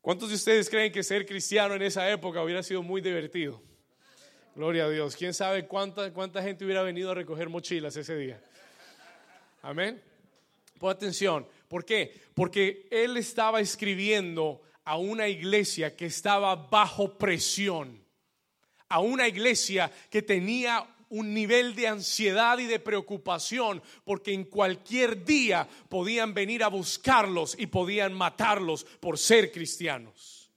¿Cuántos 0.00 0.28
de 0.28 0.34
ustedes 0.34 0.68
creen 0.68 0.92
que 0.92 1.02
ser 1.02 1.26
cristiano 1.26 1.74
en 1.74 1.82
esa 1.82 2.10
época 2.10 2.42
hubiera 2.42 2.62
sido 2.62 2.82
muy 2.82 3.00
divertido? 3.00 3.62
Gloria 4.54 4.84
a 4.84 4.90
Dios. 4.90 5.16
¿Quién 5.16 5.34
sabe 5.34 5.66
cuánta, 5.66 6.12
cuánta 6.12 6.42
gente 6.42 6.64
hubiera 6.64 6.82
venido 6.82 7.10
a 7.10 7.14
recoger 7.14 7.48
mochilas 7.48 7.96
ese 7.96 8.16
día? 8.16 8.40
Amén. 9.62 10.00
Pon 10.78 10.90
atención. 10.90 11.46
¿Por 11.68 11.84
qué? 11.84 12.14
Porque 12.34 12.86
él 12.90 13.16
estaba 13.16 13.60
escribiendo 13.60 14.62
a 14.84 14.96
una 14.96 15.28
iglesia 15.28 15.96
que 15.96 16.06
estaba 16.06 16.54
bajo 16.54 17.16
presión, 17.16 18.04
a 18.88 19.00
una 19.00 19.26
iglesia 19.26 19.90
que 20.10 20.22
tenía 20.22 20.86
un 21.10 21.32
nivel 21.32 21.74
de 21.74 21.88
ansiedad 21.88 22.58
y 22.58 22.66
de 22.66 22.80
preocupación 22.80 23.82
porque 24.04 24.32
en 24.32 24.44
cualquier 24.44 25.24
día 25.24 25.68
podían 25.88 26.34
venir 26.34 26.64
a 26.64 26.68
buscarlos 26.68 27.54
y 27.58 27.66
podían 27.66 28.12
matarlos 28.12 28.84
por 29.00 29.18
ser 29.18 29.52
cristianos. 29.52 30.50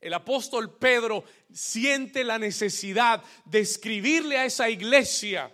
El 0.00 0.12
apóstol 0.14 0.76
Pedro 0.76 1.24
siente 1.52 2.22
la 2.24 2.38
necesidad 2.38 3.22
de 3.46 3.60
escribirle 3.60 4.36
a 4.36 4.44
esa 4.44 4.68
iglesia 4.68 5.50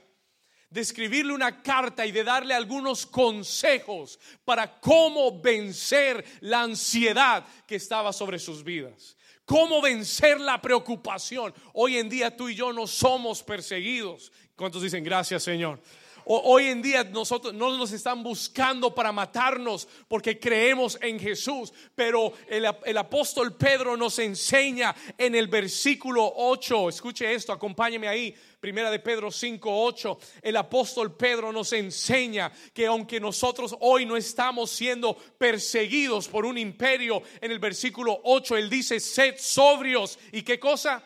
de 0.72 0.80
escribirle 0.80 1.34
una 1.34 1.62
carta 1.62 2.06
y 2.06 2.12
de 2.12 2.24
darle 2.24 2.54
algunos 2.54 3.04
consejos 3.04 4.18
para 4.42 4.80
cómo 4.80 5.38
vencer 5.40 6.24
la 6.40 6.62
ansiedad 6.62 7.44
que 7.66 7.76
estaba 7.76 8.10
sobre 8.12 8.38
sus 8.38 8.64
vidas. 8.64 9.16
Cómo 9.44 9.82
vencer 9.82 10.40
la 10.40 10.62
preocupación. 10.62 11.52
Hoy 11.74 11.98
en 11.98 12.08
día 12.08 12.34
tú 12.34 12.48
y 12.48 12.54
yo 12.54 12.72
no 12.72 12.86
somos 12.86 13.42
perseguidos. 13.42 14.32
¿Cuántos 14.56 14.82
dicen 14.82 15.04
gracias 15.04 15.42
Señor? 15.42 15.78
Hoy 16.24 16.66
en 16.66 16.82
día 16.82 17.04
nosotros 17.04 17.52
no 17.54 17.76
nos 17.76 17.92
están 17.92 18.22
buscando 18.22 18.94
para 18.94 19.12
matarnos 19.12 19.88
porque 20.08 20.38
creemos 20.38 20.98
en 21.00 21.18
Jesús, 21.18 21.72
pero 21.94 22.32
el, 22.48 22.66
el, 22.84 22.98
apóstol 22.98 23.56
Pedro 23.56 23.96
nos 23.96 24.18
enseña 24.18 24.94
en 25.18 25.34
el 25.34 25.48
versículo 25.48 26.32
8, 26.36 26.88
escuche 26.88 27.32
esto, 27.34 27.52
acompáñeme 27.52 28.08
ahí, 28.08 28.34
primera 28.60 28.90
de 28.90 29.00
Pedro 29.00 29.30
5, 29.30 29.84
8, 29.84 30.18
el 30.42 30.56
apóstol 30.56 31.16
Pedro 31.16 31.52
nos 31.52 31.72
enseña 31.72 32.52
que 32.72 32.86
aunque 32.86 33.18
nosotros 33.18 33.74
hoy 33.80 34.06
no 34.06 34.16
estamos 34.16 34.70
siendo 34.70 35.16
perseguidos 35.16 36.28
por 36.28 36.46
un 36.46 36.56
imperio, 36.56 37.22
en 37.40 37.50
el 37.50 37.58
versículo 37.58 38.20
8 38.22 38.56
él 38.56 38.70
dice, 38.70 39.00
sed 39.00 39.34
sobrios, 39.38 40.18
¿y 40.30 40.42
qué 40.42 40.60
cosa? 40.60 41.02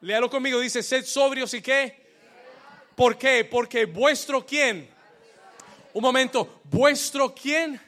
Léalo 0.00 0.30
conmigo, 0.30 0.58
dice, 0.58 0.82
sed 0.82 1.04
sobrios 1.04 1.54
y 1.54 1.62
qué? 1.62 1.99
¿Por 3.00 3.16
qué? 3.16 3.46
Porque 3.46 3.86
vuestro 3.86 4.44
quién. 4.44 4.86
Un 5.94 6.02
momento, 6.02 6.60
vuestro 6.64 7.34
quién. 7.34 7.80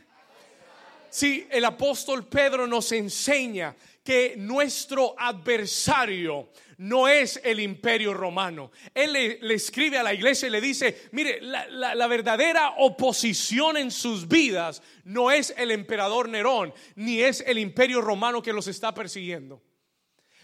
Sí, 1.11 1.47
el 1.51 1.67
apóstol 1.67 2.27
Pedro 2.27 2.67
nos 2.67 2.93
enseña 2.93 3.77
que 4.03 4.37
nuestro 4.39 5.15
adversario 5.19 6.49
no 6.79 7.09
es 7.09 7.39
el 7.45 7.61
imperio 7.61 8.15
romano. 8.15 8.71
Él 8.95 9.13
le, 9.13 9.55
escribe 9.55 9.99
a 9.99 10.03
la 10.03 10.15
iglesia 10.15 10.49
y 10.49 10.51
le 10.51 10.63
dice, 10.63 11.03
mire, 11.13 11.43
la, 11.43 12.07
verdadera 12.07 12.77
oposición 12.79 13.77
en 13.77 13.91
sus 13.91 14.27
vidas 14.27 14.81
no 15.05 15.31
es 15.31 15.53
el 15.59 15.73
emperador 15.73 16.27
Nerón, 16.27 16.73
ni 16.95 17.21
es 17.21 17.45
el 17.47 17.59
imperio 17.59 18.01
romano 18.01 18.41
que 18.41 18.55
los 18.55 18.67
está 18.67 18.95
persiguiendo. 18.95 19.63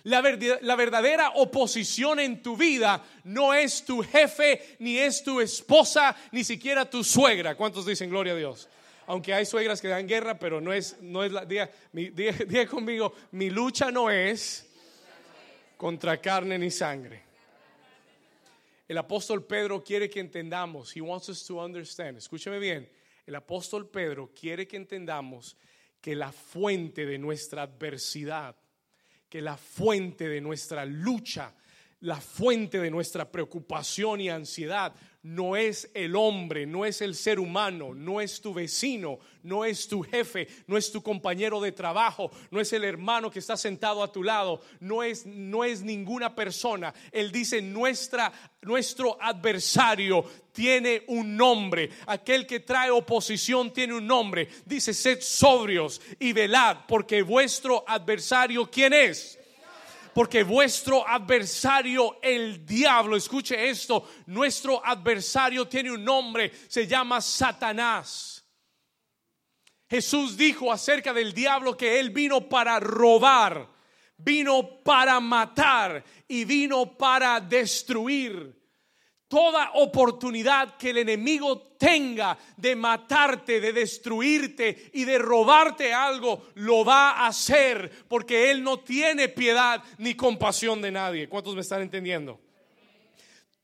La, 0.04 0.20
verdadera 0.20 1.30
oposición 1.34 2.20
en 2.20 2.42
tu 2.42 2.56
vida 2.56 3.04
no 3.24 3.52
es 3.52 3.84
tu 3.84 4.02
jefe, 4.02 4.76
ni 4.78 4.98
es 4.98 5.22
tu 5.22 5.40
esposa, 5.40 6.16
ni 6.32 6.44
siquiera 6.44 6.88
tu 6.88 7.02
suegra. 7.02 7.56
¿Cuántos 7.56 7.84
dicen 7.84 8.08
gloria 8.08 8.32
a 8.32 8.36
Dios? 8.36 8.68
Aunque 9.06 9.34
hay 9.34 9.44
suegras 9.44 9.80
que 9.80 9.88
dan 9.88 10.06
guerra, 10.06 10.38
pero 10.38 10.60
no 10.60 10.72
es, 10.72 10.96
no 11.00 11.24
es 11.24 11.32
la. 11.32 11.44
Diga 11.44 12.66
conmigo, 12.70 13.14
mi 13.32 13.50
lucha 13.50 13.90
no 13.90 14.10
es 14.10 14.68
contra 15.76 16.20
carne 16.20 16.58
ni 16.58 16.70
sangre. 16.70 17.22
El 18.86 18.98
apóstol 18.98 19.44
Pedro 19.44 19.82
quiere 19.82 20.08
que 20.08 20.20
entendamos. 20.20 20.96
He 20.96 21.00
wants 21.00 21.28
us 21.28 21.44
to 21.46 21.62
understand. 21.62 22.16
Escúcheme 22.18 22.58
bien. 22.58 22.88
El 23.26 23.34
apóstol 23.34 23.88
Pedro 23.88 24.32
quiere 24.34 24.66
que 24.66 24.76
entendamos 24.76 25.56
que 26.00 26.14
la 26.14 26.32
fuente 26.32 27.04
de 27.04 27.18
nuestra 27.18 27.62
adversidad 27.62 28.56
que 29.28 29.42
la 29.42 29.56
fuente 29.56 30.28
de 30.28 30.40
nuestra 30.40 30.84
lucha, 30.84 31.52
la 32.00 32.20
fuente 32.20 32.78
de 32.78 32.90
nuestra 32.90 33.30
preocupación 33.30 34.20
y 34.20 34.30
ansiedad 34.30 34.94
no 35.22 35.56
es 35.56 35.90
el 35.94 36.14
hombre, 36.14 36.64
no 36.64 36.84
es 36.84 37.02
el 37.02 37.14
ser 37.14 37.40
humano, 37.40 37.92
no 37.94 38.20
es 38.20 38.40
tu 38.40 38.54
vecino, 38.54 39.18
no 39.42 39.64
es 39.64 39.88
tu 39.88 40.02
jefe, 40.02 40.46
no 40.66 40.76
es 40.76 40.92
tu 40.92 41.02
compañero 41.02 41.60
de 41.60 41.72
trabajo, 41.72 42.30
no 42.50 42.60
es 42.60 42.72
el 42.72 42.84
hermano 42.84 43.30
que 43.30 43.40
está 43.40 43.56
sentado 43.56 44.02
a 44.02 44.12
tu 44.12 44.22
lado, 44.22 44.60
no 44.80 45.02
es, 45.02 45.26
no 45.26 45.64
es 45.64 45.82
ninguna 45.82 46.34
persona. 46.34 46.94
Él 47.10 47.32
dice, 47.32 47.60
nuestra, 47.60 48.32
nuestro 48.62 49.20
adversario 49.20 50.24
tiene 50.52 51.02
un 51.08 51.36
nombre, 51.36 51.90
aquel 52.06 52.46
que 52.46 52.60
trae 52.60 52.90
oposición 52.90 53.72
tiene 53.72 53.94
un 53.94 54.06
nombre. 54.06 54.48
Dice, 54.66 54.94
sed 54.94 55.20
sobrios 55.20 56.00
y 56.20 56.32
velad, 56.32 56.78
porque 56.86 57.22
vuestro 57.22 57.84
adversario, 57.86 58.70
¿quién 58.70 58.92
es? 58.92 59.37
Porque 60.18 60.42
vuestro 60.42 61.06
adversario, 61.06 62.18
el 62.20 62.66
diablo, 62.66 63.14
escuche 63.14 63.68
esto, 63.70 64.04
nuestro 64.26 64.84
adversario 64.84 65.68
tiene 65.68 65.92
un 65.92 66.02
nombre, 66.02 66.50
se 66.66 66.88
llama 66.88 67.20
Satanás. 67.20 68.44
Jesús 69.88 70.36
dijo 70.36 70.72
acerca 70.72 71.12
del 71.12 71.32
diablo 71.32 71.76
que 71.76 72.00
él 72.00 72.10
vino 72.10 72.48
para 72.48 72.80
robar, 72.80 73.70
vino 74.16 74.82
para 74.82 75.20
matar 75.20 76.02
y 76.26 76.44
vino 76.44 76.98
para 76.98 77.38
destruir. 77.38 78.57
Toda 79.28 79.72
oportunidad 79.74 80.76
que 80.78 80.90
el 80.90 80.98
enemigo 80.98 81.74
tenga 81.78 82.38
de 82.56 82.74
matarte, 82.74 83.60
de 83.60 83.74
destruirte 83.74 84.90
y 84.94 85.04
de 85.04 85.18
robarte 85.18 85.92
algo, 85.92 86.48
lo 86.54 86.82
va 86.82 87.10
a 87.10 87.26
hacer 87.26 88.06
porque 88.08 88.50
Él 88.50 88.62
no 88.62 88.80
tiene 88.80 89.28
piedad 89.28 89.82
ni 89.98 90.14
compasión 90.14 90.80
de 90.80 90.90
nadie. 90.90 91.28
¿Cuántos 91.28 91.54
me 91.54 91.60
están 91.60 91.82
entendiendo? 91.82 92.40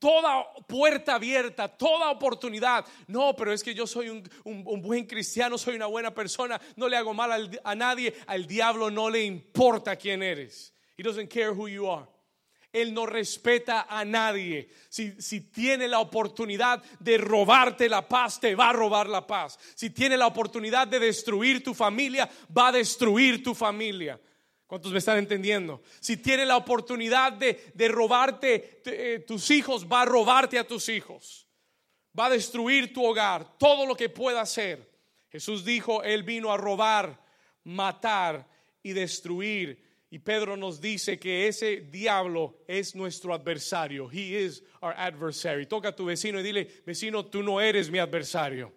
toda 0.04 0.44
puerta 0.66 1.14
abierta, 1.14 1.66
toda 1.66 2.10
oportunidad. 2.10 2.84
No, 3.06 3.34
pero 3.34 3.54
es 3.54 3.64
que 3.64 3.72
yo 3.72 3.86
soy 3.86 4.10
un, 4.10 4.82
buen 4.82 5.06
cristiano, 5.06 5.56
soy 5.56 5.76
una 5.76 5.86
buena 5.86 6.12
persona, 6.12 6.60
no 6.76 6.90
le 6.90 6.98
hago 6.98 7.14
mal 7.14 7.58
a 7.64 7.74
nadie. 7.74 8.14
Al 8.26 8.46
diablo 8.46 8.90
no 8.90 9.08
le 9.08 9.24
importa 9.24 9.96
quién 9.96 10.22
eres. 10.22 10.74
He 10.98 11.02
doesn't 11.02 11.32
care 11.32 11.52
who 11.52 11.68
you 11.68 11.90
are. 11.90 12.06
Él 12.74 12.92
no 12.92 13.06
respeta 13.06 13.86
a 13.88 14.04
nadie. 14.04 14.68
Si, 14.88 15.14
si, 15.20 15.42
tiene 15.42 15.86
la 15.86 16.00
oportunidad 16.00 16.82
de 16.98 17.16
robarte 17.18 17.88
la 17.88 18.06
paz, 18.06 18.40
te 18.40 18.56
va 18.56 18.70
a 18.70 18.72
robar 18.72 19.08
la 19.08 19.24
paz. 19.24 19.58
Si 19.76 19.90
tiene 19.90 20.16
la 20.16 20.26
oportunidad 20.26 20.88
de 20.88 20.98
destruir 20.98 21.62
tu 21.62 21.72
familia, 21.72 22.28
va 22.54 22.68
a 22.68 22.72
destruir 22.72 23.44
tu 23.44 23.54
familia. 23.54 24.20
¿Cuántos 24.66 24.90
me 24.90 24.98
están 24.98 25.18
entendiendo? 25.18 25.82
Si 26.00 26.16
tiene 26.16 26.44
la 26.44 26.56
oportunidad 26.56 27.32
de, 27.32 27.70
de 27.74 27.88
robarte 27.88 28.80
eh, 28.86 29.24
tus 29.24 29.52
hijos, 29.52 29.86
va 29.86 30.02
a 30.02 30.06
robarte 30.06 30.58
a 30.58 30.66
tus 30.66 30.88
hijos. 30.88 31.46
Va 32.18 32.26
a 32.26 32.30
destruir 32.30 32.92
tu 32.92 33.04
hogar, 33.04 33.56
todo 33.56 33.86
lo 33.86 33.94
que 33.94 34.08
pueda 34.08 34.40
hacer. 34.40 34.90
Jesús 35.30 35.64
dijo, 35.64 36.02
Él 36.02 36.24
vino 36.24 36.52
a 36.52 36.56
robar, 36.56 37.20
matar 37.62 38.48
y 38.82 38.92
destruir. 38.92 39.93
Y 40.14 40.20
Pedro 40.20 40.56
nos 40.56 40.80
dice 40.80 41.18
que 41.18 41.48
ese 41.48 41.88
diablo 41.90 42.62
es 42.68 42.94
nuestro 42.94 43.34
adversario. 43.34 44.08
He 44.08 44.44
is 44.44 44.62
our 44.80 44.94
adversary. 44.96 45.66
Toca 45.66 45.88
a 45.88 45.96
tu 45.96 46.04
vecino 46.04 46.38
y 46.38 46.44
dile, 46.44 46.82
vecino, 46.86 47.26
tú 47.26 47.42
no 47.42 47.60
eres 47.60 47.90
mi 47.90 47.98
adversario. 47.98 48.72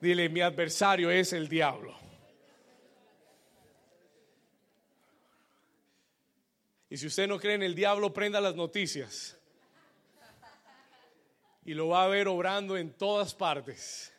Dile, 0.00 0.28
mi 0.28 0.40
adversario 0.40 1.08
es 1.08 1.32
el 1.32 1.48
diablo. 1.48 1.96
Y 6.88 6.96
si 6.96 7.06
usted 7.06 7.28
no 7.28 7.38
cree 7.38 7.54
en 7.54 7.62
el 7.62 7.76
diablo, 7.76 8.12
prenda 8.12 8.40
las 8.40 8.56
noticias. 8.56 9.38
Y 11.64 11.74
lo 11.74 11.86
va 11.86 12.02
a 12.02 12.08
ver 12.08 12.26
obrando 12.26 12.76
en 12.76 12.92
todas 12.92 13.36
partes. 13.36 14.12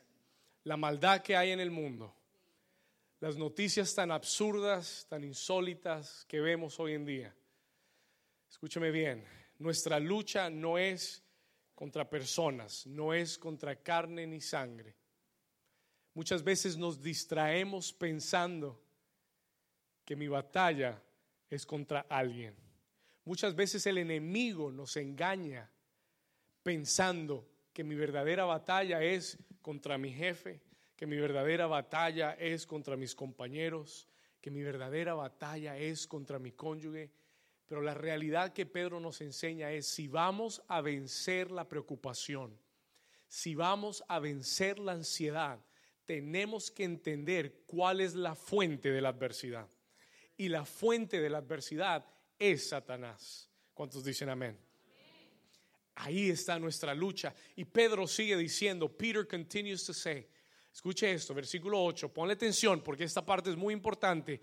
La 0.63 0.77
maldad 0.77 1.21
que 1.21 1.35
hay 1.35 1.51
en 1.51 1.59
el 1.59 1.71
mundo 1.71 2.15
las 3.21 3.37
noticias 3.37 3.93
tan 3.93 4.11
absurdas, 4.11 5.05
tan 5.07 5.23
insólitas 5.23 6.25
que 6.27 6.41
vemos 6.41 6.79
hoy 6.79 6.93
en 6.93 7.05
día. 7.05 7.35
Escúcheme 8.49 8.89
bien, 8.89 9.23
nuestra 9.59 9.99
lucha 9.99 10.49
no 10.49 10.79
es 10.79 11.23
contra 11.75 12.09
personas, 12.09 12.87
no 12.87 13.13
es 13.13 13.37
contra 13.37 13.75
carne 13.75 14.25
ni 14.25 14.41
sangre. 14.41 14.95
Muchas 16.15 16.43
veces 16.43 16.77
nos 16.77 16.99
distraemos 16.99 17.93
pensando 17.93 18.81
que 20.03 20.15
mi 20.15 20.27
batalla 20.27 20.99
es 21.47 21.63
contra 21.63 22.01
alguien. 22.09 22.55
Muchas 23.23 23.55
veces 23.55 23.85
el 23.85 23.99
enemigo 23.99 24.71
nos 24.71 24.97
engaña 24.97 25.69
pensando 26.63 27.47
que 27.71 27.83
mi 27.83 27.93
verdadera 27.93 28.45
batalla 28.45 29.03
es 29.03 29.37
contra 29.61 29.99
mi 29.99 30.11
jefe, 30.11 30.59
que 31.01 31.07
mi 31.07 31.17
verdadera 31.17 31.65
batalla 31.65 32.33
es 32.33 32.67
contra 32.67 32.95
mis 32.95 33.15
compañeros, 33.15 34.07
que 34.39 34.51
mi 34.51 34.61
verdadera 34.61 35.15
batalla 35.15 35.75
es 35.75 36.05
contra 36.05 36.37
mi 36.37 36.51
cónyuge. 36.51 37.09
Pero 37.65 37.81
la 37.81 37.95
realidad 37.95 38.53
que 38.53 38.67
Pedro 38.67 38.99
nos 38.99 39.19
enseña 39.21 39.71
es 39.71 39.87
si 39.87 40.07
vamos 40.07 40.61
a 40.67 40.79
vencer 40.79 41.49
la 41.49 41.67
preocupación, 41.67 42.55
si 43.27 43.55
vamos 43.55 44.03
a 44.09 44.19
vencer 44.19 44.77
la 44.77 44.91
ansiedad, 44.91 45.59
tenemos 46.05 46.69
que 46.69 46.83
entender 46.83 47.63
cuál 47.65 47.99
es 47.99 48.13
la 48.13 48.35
fuente 48.35 48.91
de 48.91 49.01
la 49.01 49.09
adversidad. 49.09 49.67
Y 50.37 50.49
la 50.49 50.65
fuente 50.65 51.19
de 51.19 51.31
la 51.31 51.39
adversidad 51.39 52.05
es 52.37 52.69
Satanás. 52.69 53.49
¿Cuántos 53.73 54.03
dicen 54.03 54.29
amén? 54.29 54.55
Ahí 55.95 56.29
está 56.29 56.59
nuestra 56.59 56.93
lucha. 56.93 57.33
Y 57.55 57.65
Pedro 57.65 58.05
sigue 58.05 58.37
diciendo, 58.37 58.87
Peter 58.87 59.27
continues 59.27 59.83
to 59.83 59.95
say, 59.95 60.27
Escuche 60.73 61.11
esto, 61.11 61.33
versículo 61.33 61.83
8, 61.83 62.13
ponle 62.13 62.33
atención 62.33 62.81
porque 62.81 63.03
esta 63.03 63.25
parte 63.25 63.49
es 63.49 63.57
muy 63.57 63.73
importante. 63.73 64.41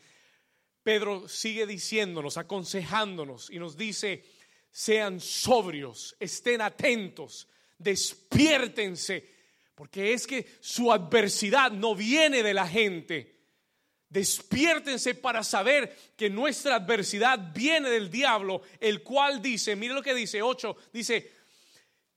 Pedro 0.82 1.28
sigue 1.28 1.66
diciéndonos, 1.66 2.36
aconsejándonos 2.36 3.50
y 3.50 3.58
nos 3.58 3.76
dice, 3.76 4.24
sean 4.70 5.20
sobrios, 5.20 6.16
estén 6.20 6.60
atentos, 6.60 7.48
despiértense, 7.78 9.28
porque 9.74 10.12
es 10.12 10.26
que 10.26 10.46
su 10.60 10.92
adversidad 10.92 11.72
no 11.72 11.94
viene 11.94 12.42
de 12.42 12.54
la 12.54 12.66
gente. 12.66 13.36
Despiértense 14.08 15.14
para 15.14 15.44
saber 15.44 15.94
que 16.16 16.30
nuestra 16.30 16.76
adversidad 16.76 17.52
viene 17.54 17.90
del 17.90 18.10
diablo, 18.10 18.62
el 18.80 19.02
cual 19.02 19.42
dice, 19.42 19.76
mire 19.76 19.94
lo 19.94 20.02
que 20.02 20.14
dice 20.14 20.42
8, 20.42 20.76
dice 20.92 21.30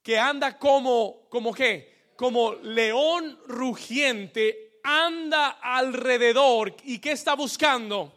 que 0.01 0.17
anda 0.17 0.57
como, 0.57 1.27
como 1.29 1.53
qué, 1.53 2.00
como 2.21 2.53
león 2.53 3.39
rugiente, 3.47 4.77
anda 4.83 5.57
alrededor. 5.59 6.75
¿Y 6.83 6.99
qué 6.99 7.13
está 7.13 7.33
buscando? 7.33 8.13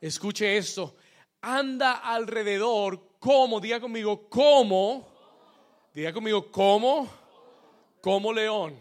Escuche 0.00 0.56
esto. 0.56 0.96
Anda 1.42 1.96
alrededor 1.98 3.18
como, 3.18 3.60
diga 3.60 3.78
conmigo, 3.78 4.30
como, 4.30 5.06
diga 5.92 6.14
conmigo, 6.14 6.50
como, 6.50 7.10
como 8.00 8.32
león. 8.32 8.74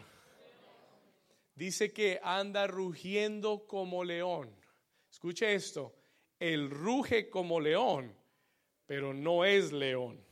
Dice 1.54 1.92
que 1.92 2.18
anda 2.24 2.66
rugiendo 2.66 3.68
como 3.68 4.06
león. 4.06 4.56
Escuche 5.12 5.54
esto. 5.54 5.94
Él 6.40 6.70
ruge 6.70 7.30
como 7.30 7.60
león, 7.60 8.16
pero 8.86 9.14
no 9.14 9.44
es 9.44 9.74
león. 9.74 10.26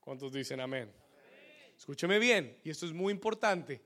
¿Cuántos 0.00 0.32
dicen 0.32 0.58
amén? 0.58 1.01
Escúcheme 1.82 2.20
bien, 2.20 2.60
y 2.62 2.70
esto 2.70 2.86
es 2.86 2.92
muy 2.92 3.12
importante. 3.12 3.82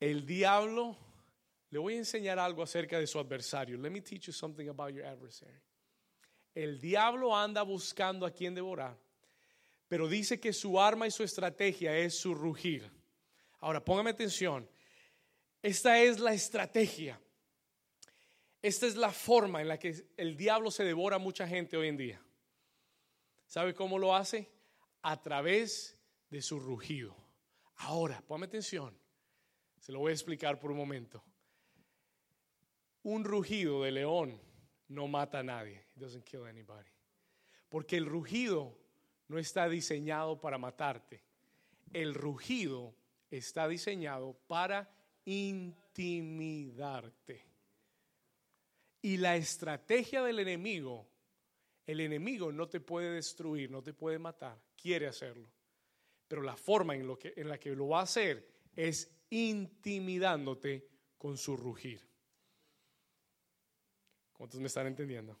El 0.00 0.26
diablo, 0.26 0.96
le 1.70 1.78
voy 1.78 1.94
a 1.94 1.98
enseñar 1.98 2.40
algo 2.40 2.60
acerca 2.60 2.98
de 2.98 3.06
su 3.06 3.20
adversario. 3.20 3.78
Let 3.78 3.90
me 3.90 4.00
teach 4.00 4.26
you 4.26 4.32
something 4.32 4.66
about 4.66 4.92
your 4.92 5.06
adversary. 5.06 5.62
El 6.52 6.80
diablo 6.80 7.36
anda 7.36 7.62
buscando 7.62 8.26
a 8.26 8.32
quien 8.32 8.52
devorar, 8.52 8.98
pero 9.86 10.08
dice 10.08 10.40
que 10.40 10.52
su 10.52 10.80
arma 10.80 11.06
y 11.06 11.12
su 11.12 11.22
estrategia 11.22 11.96
es 11.96 12.18
su 12.18 12.34
rugir. 12.34 12.90
Ahora, 13.60 13.84
póngame 13.84 14.10
atención. 14.10 14.68
Esta 15.62 16.02
es 16.02 16.18
la 16.18 16.34
estrategia. 16.34 17.20
Esta 18.60 18.88
es 18.88 18.96
la 18.96 19.12
forma 19.12 19.60
en 19.60 19.68
la 19.68 19.78
que 19.78 20.04
el 20.16 20.36
diablo 20.36 20.72
se 20.72 20.82
devora 20.82 21.14
a 21.14 21.20
mucha 21.20 21.46
gente 21.46 21.76
hoy 21.76 21.86
en 21.86 21.96
día. 21.96 22.20
¿Sabe 23.46 23.72
cómo 23.72 24.00
lo 24.00 24.16
hace? 24.16 24.50
A 25.02 25.22
través 25.22 26.01
de 26.32 26.42
su 26.42 26.58
rugido. 26.58 27.14
Ahora, 27.76 28.20
ponme 28.26 28.46
atención. 28.46 28.98
Se 29.78 29.92
lo 29.92 29.98
voy 29.98 30.12
a 30.12 30.14
explicar 30.14 30.58
por 30.58 30.70
un 30.70 30.78
momento. 30.78 31.22
Un 33.02 33.22
rugido 33.22 33.82
de 33.82 33.92
león 33.92 34.40
no 34.88 35.08
mata 35.08 35.40
a 35.40 35.42
nadie. 35.42 35.84
It 35.94 36.00
doesn't 36.00 36.24
kill 36.24 36.46
anybody. 36.46 36.88
Porque 37.68 37.98
el 37.98 38.06
rugido 38.06 38.78
no 39.28 39.36
está 39.38 39.68
diseñado 39.68 40.40
para 40.40 40.56
matarte. 40.56 41.22
El 41.92 42.14
rugido 42.14 42.94
está 43.30 43.68
diseñado 43.68 44.32
para 44.46 44.90
intimidarte. 45.26 47.44
Y 49.02 49.18
la 49.18 49.36
estrategia 49.36 50.22
del 50.22 50.38
enemigo, 50.38 51.06
el 51.86 52.00
enemigo 52.00 52.50
no 52.52 52.70
te 52.70 52.80
puede 52.80 53.10
destruir, 53.10 53.70
no 53.70 53.82
te 53.82 53.92
puede 53.92 54.18
matar, 54.18 54.58
quiere 54.76 55.06
hacerlo 55.06 55.46
pero 56.32 56.40
la 56.40 56.56
forma 56.56 56.94
en, 56.94 57.06
lo 57.06 57.18
que, 57.18 57.34
en 57.36 57.46
la 57.46 57.60
que 57.60 57.76
lo 57.76 57.88
va 57.88 58.00
a 58.00 58.04
hacer 58.04 58.48
es 58.74 59.14
intimidándote 59.28 60.88
con 61.18 61.36
su 61.36 61.58
rugir. 61.58 62.00
¿Cuántos 64.32 64.58
me 64.58 64.68
están 64.68 64.86
entendiendo? 64.86 65.38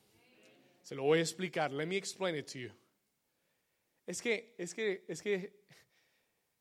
Se 0.82 0.94
lo 0.94 1.04
voy 1.04 1.20
a 1.20 1.22
explicar. 1.22 1.72
Let 1.72 1.86
me 1.86 1.96
explain 1.96 2.36
it 2.36 2.44
to 2.52 2.58
you. 2.58 2.70
Es 4.06 4.20
que, 4.20 4.54
es 4.58 4.74
que, 4.74 5.06
es 5.08 5.22
que 5.22 5.64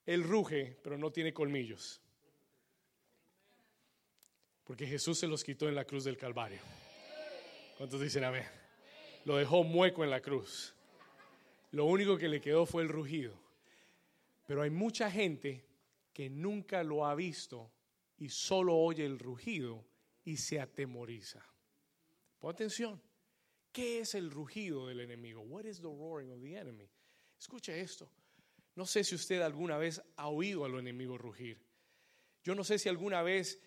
él 0.05 0.23
ruge, 0.23 0.79
pero 0.81 0.97
no 0.97 1.11
tiene 1.11 1.33
colmillos. 1.33 2.01
Porque 4.63 4.87
Jesús 4.87 5.19
se 5.19 5.27
los 5.27 5.43
quitó 5.43 5.67
en 5.67 5.75
la 5.75 5.83
cruz 5.83 6.05
del 6.05 6.15
Calvario. 6.15 6.61
¿Cuántos 7.77 7.99
dicen 7.99 8.23
amén? 8.23 8.45
Lo 9.25 9.35
dejó 9.35 9.65
mueco 9.65 10.05
en 10.05 10.09
la 10.09 10.21
cruz. 10.21 10.73
Lo 11.71 11.83
único 11.83 12.17
que 12.17 12.29
le 12.29 12.39
quedó 12.39 12.65
fue 12.65 12.83
el 12.83 12.87
rugido. 12.87 13.40
Pero 14.51 14.63
hay 14.63 14.69
mucha 14.69 15.09
gente 15.09 15.63
que 16.11 16.29
nunca 16.29 16.83
lo 16.83 17.05
ha 17.05 17.15
visto 17.15 17.71
y 18.17 18.27
solo 18.27 18.75
oye 18.75 19.05
el 19.05 19.17
rugido 19.17 19.85
y 20.25 20.35
se 20.35 20.59
atemoriza. 20.59 21.41
Pon 22.37 22.53
atención. 22.53 23.01
¿Qué 23.71 24.01
es 24.01 24.13
el 24.13 24.29
rugido 24.29 24.87
del 24.87 24.99
enemigo? 24.99 25.39
What 25.39 25.63
is 25.63 25.77
the 25.77 25.87
roaring 25.87 26.33
of 26.33 26.41
the 26.41 26.57
enemy? 26.57 26.89
Escucha 27.39 27.73
esto. 27.73 28.11
No 28.75 28.85
sé 28.85 29.05
si 29.05 29.15
usted 29.15 29.41
alguna 29.41 29.77
vez 29.77 30.01
ha 30.17 30.27
oído 30.27 30.65
al 30.65 30.77
enemigo 30.77 31.17
rugir. 31.17 31.57
Yo 32.43 32.53
no 32.53 32.65
sé 32.65 32.77
si 32.77 32.89
alguna 32.89 33.21
vez 33.21 33.57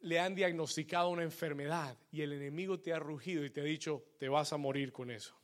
le 0.00 0.20
han 0.20 0.34
diagnosticado 0.34 1.10
una 1.10 1.22
enfermedad 1.22 1.98
y 2.10 2.22
el 2.22 2.32
enemigo 2.32 2.80
te 2.80 2.94
ha 2.94 2.98
rugido 2.98 3.44
y 3.44 3.50
te 3.50 3.60
ha 3.60 3.64
dicho, 3.64 4.06
te 4.18 4.30
vas 4.30 4.54
a 4.54 4.56
morir 4.56 4.90
con 4.90 5.10
eso. 5.10 5.36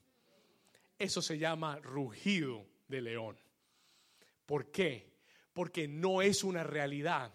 Eso 0.98 1.20
se 1.20 1.36
llama 1.36 1.80
rugido 1.80 2.66
de 2.88 3.02
león. 3.02 3.45
¿Por 4.46 4.70
qué? 4.70 5.12
Porque 5.52 5.88
no 5.88 6.22
es 6.22 6.44
una 6.44 6.62
realidad, 6.62 7.32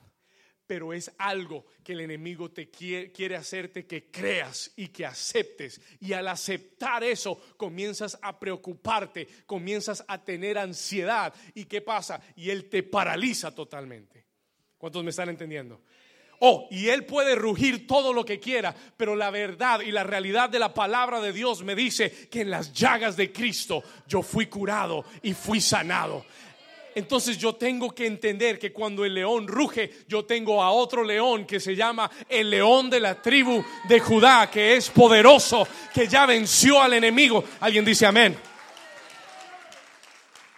pero 0.66 0.94
es 0.94 1.12
algo 1.18 1.66
que 1.84 1.92
el 1.92 2.00
enemigo 2.00 2.50
te 2.50 2.70
quiere, 2.70 3.12
quiere, 3.12 3.36
hacerte 3.36 3.86
que 3.86 4.10
creas 4.10 4.72
y 4.78 4.88
que 4.88 5.06
aceptes. 5.06 5.82
Y 6.00 6.14
al 6.14 6.30
aceptar 6.30 7.04
eso, 7.04 7.42
comienzas 7.58 8.18
a 8.22 8.40
preocuparte, 8.40 9.28
comienzas 9.46 10.04
a 10.08 10.24
tener 10.24 10.58
ansiedad. 10.58 11.34
¿Y 11.54 11.66
qué 11.66 11.82
pasa? 11.82 12.22
Y 12.38 12.50
él 12.50 12.70
te 12.70 12.84
paraliza 12.84 13.54
totalmente. 13.54 14.26
¿Cuántos 14.78 15.04
me 15.04 15.10
están 15.10 15.30
entendiendo? 15.30 15.82
Oh, 16.44 16.68
y 16.72 16.88
él 16.88 17.06
puede 17.06 17.36
rugir 17.36 17.86
todo 17.86 18.14
lo 18.14 18.26
que 18.26 18.40
quiera, 18.40 18.74
pero 18.98 19.16
la 19.16 19.30
verdad 19.30 19.82
y 19.82 19.92
la 19.92 20.04
realidad 20.04 20.50
de 20.50 20.58
la 20.58 20.74
palabra 20.74 21.22
de 21.22 21.34
Dios 21.34 21.64
me 21.64 21.76
dice 21.76 22.30
que 22.30 22.42
en 22.42 22.50
las 22.50 22.74
llagas 22.74 23.16
de 23.16 23.32
Cristo 23.32 23.84
yo 24.08 24.24
fui 24.24 24.48
curado 24.48 25.06
y 25.22 25.36
fui 25.36 25.62
sanado. 25.62 26.26
Entonces 26.96 27.38
yo 27.38 27.56
tengo 27.56 27.92
que 27.92 28.06
entender 28.06 28.60
que 28.60 28.74
cuando 28.74 29.06
el 29.06 29.14
león 29.14 29.48
ruge, 29.48 29.92
yo 30.08 30.26
tengo 30.26 30.62
a 30.62 30.72
otro 30.72 31.04
león 31.04 31.46
que 31.46 31.60
se 31.60 31.76
llama 31.76 32.12
el 32.28 32.50
león 32.50 32.90
de 32.90 33.00
la 33.00 33.22
tribu 33.22 33.64
de 33.88 34.00
Judá, 34.00 34.50
que 34.52 34.76
es 34.76 34.90
poderoso, 34.90 35.68
que 35.94 36.08
ya 36.08 36.26
venció 36.26 36.82
al 36.82 36.94
enemigo. 36.94 37.44
Alguien 37.60 37.86
dice 37.86 38.06
amén. 38.06 38.38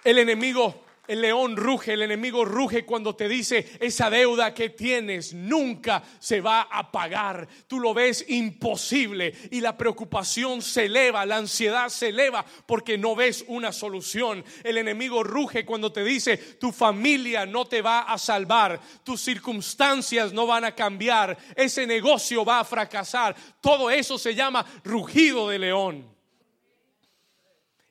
El 0.03 0.19
enemigo 0.19 0.82
el 1.05 1.19
león 1.19 1.57
ruge, 1.57 1.93
el 1.93 2.01
enemigo 2.01 2.45
ruge 2.45 2.85
cuando 2.85 3.13
te 3.13 3.27
dice 3.27 3.77
esa 3.81 4.09
deuda 4.09 4.53
que 4.53 4.69
tienes 4.69 5.33
nunca 5.33 6.01
se 6.19 6.39
va 6.39 6.61
a 6.61 6.91
pagar. 6.91 7.45
Tú 7.67 7.81
lo 7.81 7.93
ves 7.93 8.23
imposible 8.29 9.33
y 9.51 9.59
la 9.59 9.77
preocupación 9.77 10.61
se 10.61 10.85
eleva, 10.85 11.25
la 11.25 11.37
ansiedad 11.37 11.89
se 11.89 12.09
eleva 12.09 12.45
porque 12.65 12.97
no 12.97 13.15
ves 13.15 13.43
una 13.49 13.73
solución. 13.73 14.45
El 14.63 14.77
enemigo 14.77 15.23
ruge 15.23 15.65
cuando 15.65 15.91
te 15.91 16.05
dice 16.05 16.37
tu 16.37 16.71
familia 16.71 17.45
no 17.45 17.65
te 17.65 17.81
va 17.81 18.03
a 18.03 18.17
salvar, 18.17 18.79
tus 19.03 19.19
circunstancias 19.19 20.31
no 20.31 20.47
van 20.47 20.63
a 20.63 20.73
cambiar, 20.73 21.37
ese 21.55 21.85
negocio 21.85 22.45
va 22.45 22.61
a 22.61 22.65
fracasar. 22.65 23.35
Todo 23.59 23.91
eso 23.91 24.17
se 24.17 24.35
llama 24.35 24.65
rugido 24.85 25.49
de 25.49 25.59
león. 25.59 26.15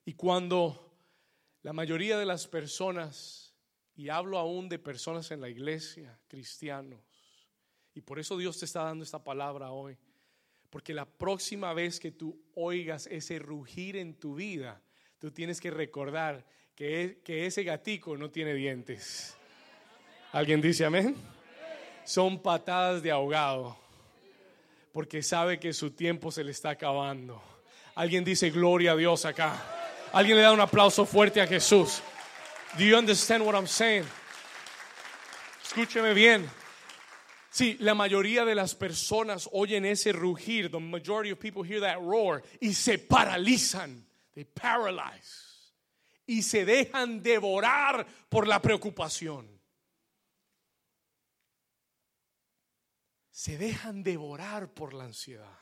Y 0.07 0.15
cuando 0.15 0.82
la 1.63 1.73
mayoría 1.73 2.19
de 2.19 2.27
las 2.27 2.49
personas, 2.49 3.55
y 3.95 4.09
hablo 4.09 4.39
aún 4.39 4.69
de 4.69 4.79
personas 4.79 5.31
en 5.31 5.41
la 5.41 5.49
iglesia, 5.49 6.19
cristianos, 6.29 7.01
y 7.95 8.01
por 8.01 8.19
eso 8.19 8.37
Dios 8.37 8.59
te 8.59 8.65
está 8.65 8.83
dando 8.83 9.05
esta 9.05 9.23
palabra 9.23 9.71
hoy, 9.71 9.97
porque 10.71 10.95
la 10.95 11.05
próxima 11.05 11.73
vez 11.75 12.01
que 12.01 12.11
tú 12.11 12.43
oigas 12.55 13.07
ese 13.07 13.39
rugir 13.39 13.97
en 13.97 14.15
tu 14.15 14.35
vida, 14.35 14.83
tú 15.19 15.31
tienes 15.31 15.61
que 15.61 15.71
recordar 15.71 16.47
que, 16.75 17.21
que 17.23 17.47
ese 17.47 17.63
gatico 17.63 18.17
no 18.17 18.31
tiene 18.31 18.55
dientes. 18.55 19.37
¿Alguien 20.33 20.61
dice 20.61 20.85
amén? 20.85 21.15
Son 22.05 22.43
patadas 22.43 23.03
de 23.03 23.11
ahogado, 23.11 23.77
porque 24.91 25.23
sabe 25.23 25.61
que 25.61 25.73
su 25.73 25.93
tiempo 25.93 26.33
se 26.33 26.43
le 26.43 26.51
está 26.51 26.71
acabando. 26.71 27.41
Alguien 27.95 28.25
dice 28.25 28.51
gloria 28.51 28.93
a 28.93 28.97
Dios 28.97 29.25
acá. 29.27 29.82
Alguien 30.13 30.37
le 30.37 30.43
da 30.43 30.53
un 30.53 30.61
aplauso 30.61 31.07
fuerte 31.07 31.41
a 31.41 31.47
Jesús. 31.47 32.03
Do 32.77 32.85
you 32.85 32.97
understand 32.97 33.45
what 33.45 33.55
I'm 33.55 33.67
saying? 33.67 34.05
Escúcheme 35.65 36.15
bien. 36.15 36.49
Sí, 37.51 37.77
la 37.81 37.95
mayoría 37.95 38.45
de 38.45 38.55
las 38.55 38.75
personas 38.75 39.49
oyen 39.53 39.85
ese 39.85 40.13
rugir. 40.13 40.71
The 40.71 40.81
majority 40.81 41.31
of 41.31 41.39
people 41.39 41.63
hear 41.63 41.81
that 41.81 41.99
roar 42.01 42.43
y 42.61 42.73
se 42.73 42.99
paralizan. 42.99 44.05
They 44.35 44.45
paralyze. 44.45 45.73
Y 46.27 46.43
se 46.43 46.65
dejan 46.65 47.23
devorar 47.23 48.07
por 48.29 48.47
la 48.47 48.61
preocupación. 48.61 49.47
Se 53.31 53.57
dejan 53.59 54.03
devorar 54.03 54.73
por 54.73 54.93
la 54.93 55.05
ansiedad. 55.05 55.59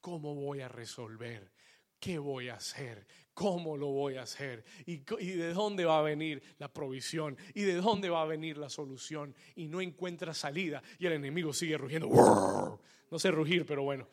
¿Cómo 0.00 0.34
voy 0.34 0.60
a 0.60 0.68
resolver? 0.68 1.52
¿Qué 1.98 2.18
voy 2.18 2.48
a 2.48 2.54
hacer? 2.54 3.06
¿Cómo 3.40 3.74
lo 3.74 3.86
voy 3.86 4.16
a 4.16 4.24
hacer? 4.24 4.62
¿Y, 4.84 4.98
de 4.98 5.54
dónde 5.54 5.86
va 5.86 6.00
a 6.00 6.02
venir 6.02 6.42
la 6.58 6.70
provisión? 6.70 7.38
¿Y 7.54 7.62
de 7.62 7.76
dónde 7.76 8.10
va 8.10 8.20
a 8.20 8.26
venir 8.26 8.58
la 8.58 8.68
solución? 8.68 9.34
Y 9.56 9.66
no 9.66 9.80
encuentra 9.80 10.34
salida. 10.34 10.82
Y 10.98 11.06
el 11.06 11.14
enemigo 11.14 11.54
sigue 11.54 11.78
rugiendo. 11.78 12.78
No 13.10 13.18
sé 13.18 13.30
rugir, 13.30 13.64
pero 13.64 13.82
bueno. 13.82 14.06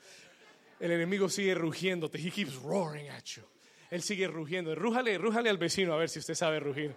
El 0.79 0.91
enemigo 0.91 1.27
sigue 1.27 1.53
rugiendo. 1.55 2.09
He 2.13 2.31
keeps 2.31 2.55
roaring 2.55 3.09
at 3.09 3.25
you. 3.25 3.43
Él 3.91 4.01
sigue 4.01 4.27
rugiendo. 4.27 4.73
Rújale, 4.73 5.17
rújale 5.17 5.49
al 5.49 5.57
vecino 5.57 5.93
a 5.93 5.97
ver 5.97 6.07
si 6.07 6.19
usted 6.19 6.33
sabe 6.33 6.61
rugir. 6.61 6.95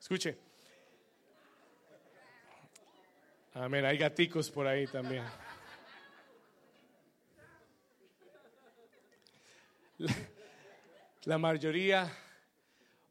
Escuche. 0.00 0.36
Amén. 3.54 3.84
Hay 3.84 3.96
gaticos 3.96 4.50
por 4.50 4.66
ahí 4.66 4.88
también. 4.88 5.22
La, 11.24 11.38
mayoría 11.38 12.12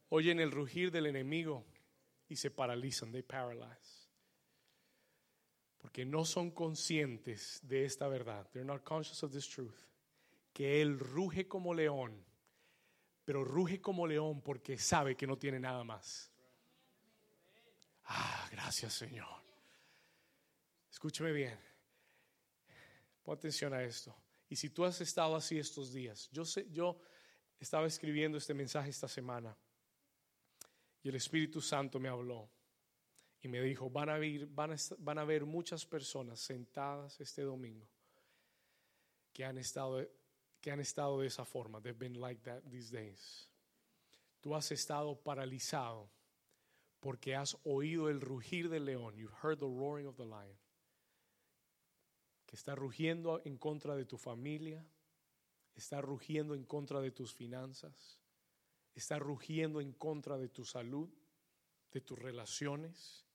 oyen 0.10 0.40
el 0.40 0.52
rugir 0.52 0.92
del 0.92 1.08
enemigo 1.08 1.66
y 2.28 2.36
se 2.36 2.52
paralizan, 2.52 3.12
they 3.12 3.24
paralyze. 3.24 4.10
Porque 5.78 6.06
no 6.06 6.26
son 6.26 6.52
conscientes 6.52 7.60
de 7.64 7.86
esta 7.86 8.08
verdad. 8.08 8.48
They're 8.52 8.66
not 8.66 8.84
conscious 8.84 9.24
of 9.24 9.32
this 9.32 9.48
truth. 9.48 9.76
Que 10.54 10.82
él 10.82 11.00
ruge 11.00 11.48
como 11.48 11.74
león, 11.74 12.24
pero 13.24 13.44
ruge 13.44 13.82
como 13.82 14.08
león 14.08 14.42
porque 14.42 14.78
sabe 14.78 15.16
que 15.16 15.28
no 15.28 15.38
tiene 15.38 15.60
nada 15.60 15.84
más. 15.84 16.32
Ah, 18.06 18.48
gracias 18.52 18.94
Señor. 18.94 19.44
Escúcheme 20.90 21.32
bien. 21.32 21.60
Pon 23.24 23.38
atención 23.38 23.74
a 23.74 23.84
esto. 23.84 24.16
Y 24.50 24.56
si 24.56 24.70
tú 24.70 24.86
has 24.86 25.02
estado 25.02 25.36
así 25.36 25.58
estos 25.58 25.92
días, 25.92 26.30
yo 26.32 26.46
sé, 26.46 26.68
yo 26.72 26.98
estaba 27.60 27.88
escribiendo 27.88 28.38
este 28.38 28.54
mensaje 28.54 28.90
esta 28.90 29.08
semana 29.08 29.58
y 31.02 31.10
el 31.10 31.16
Espíritu 31.16 31.62
Santo 31.62 32.00
me 32.00 32.10
habló 32.10 32.50
y 33.42 33.48
me 33.48 33.62
dijo, 33.62 33.90
van 33.90 34.10
a 34.10 34.16
a, 34.16 34.76
van 34.98 35.20
a 35.20 35.24
ver 35.24 35.46
muchas 35.46 35.86
personas 35.86 36.40
sentadas 36.40 37.20
este 37.20 37.44
domingo 37.44 37.88
que 39.34 39.46
han 39.46 39.58
estado 39.58 40.08
que 40.62 40.72
han 40.72 40.80
estado 40.80 41.20
de 41.20 41.28
esa 41.28 41.46
forma. 41.46 41.80
They've 41.80 42.00
been 42.00 42.20
like 42.20 42.42
that 42.42 42.64
these 42.72 42.92
days. 42.92 43.52
Tú 44.42 44.56
has 44.56 44.72
estado 44.72 45.16
paralizado 45.16 46.10
porque 47.00 47.36
has 47.36 47.56
oído 47.66 48.10
el 48.10 48.20
rugir 48.20 48.70
del 48.70 48.86
león. 48.86 49.16
You've 49.16 49.36
heard 49.44 49.60
the 49.60 49.68
roaring 49.68 50.08
of 50.08 50.16
the 50.16 50.26
lion 50.26 50.58
que 52.46 52.56
está 52.56 52.76
rugiendo 52.76 53.42
en 53.46 53.58
contra 53.58 53.96
de 53.96 54.06
tu 54.06 54.18
familia, 54.18 54.86
está 55.76 56.02
rugiendo 56.02 56.56
en 56.56 56.64
contra 56.64 57.02
de 57.02 57.12
tus 57.12 57.34
finanzas, 57.34 58.20
está 58.94 59.20
rugiendo 59.20 59.82
en 59.82 59.94
contra 59.94 60.38
de 60.38 60.50
tu 60.50 60.64
salud, 60.64 61.10
de 61.92 62.02
tus 62.02 62.18
relaciones. 62.18 63.26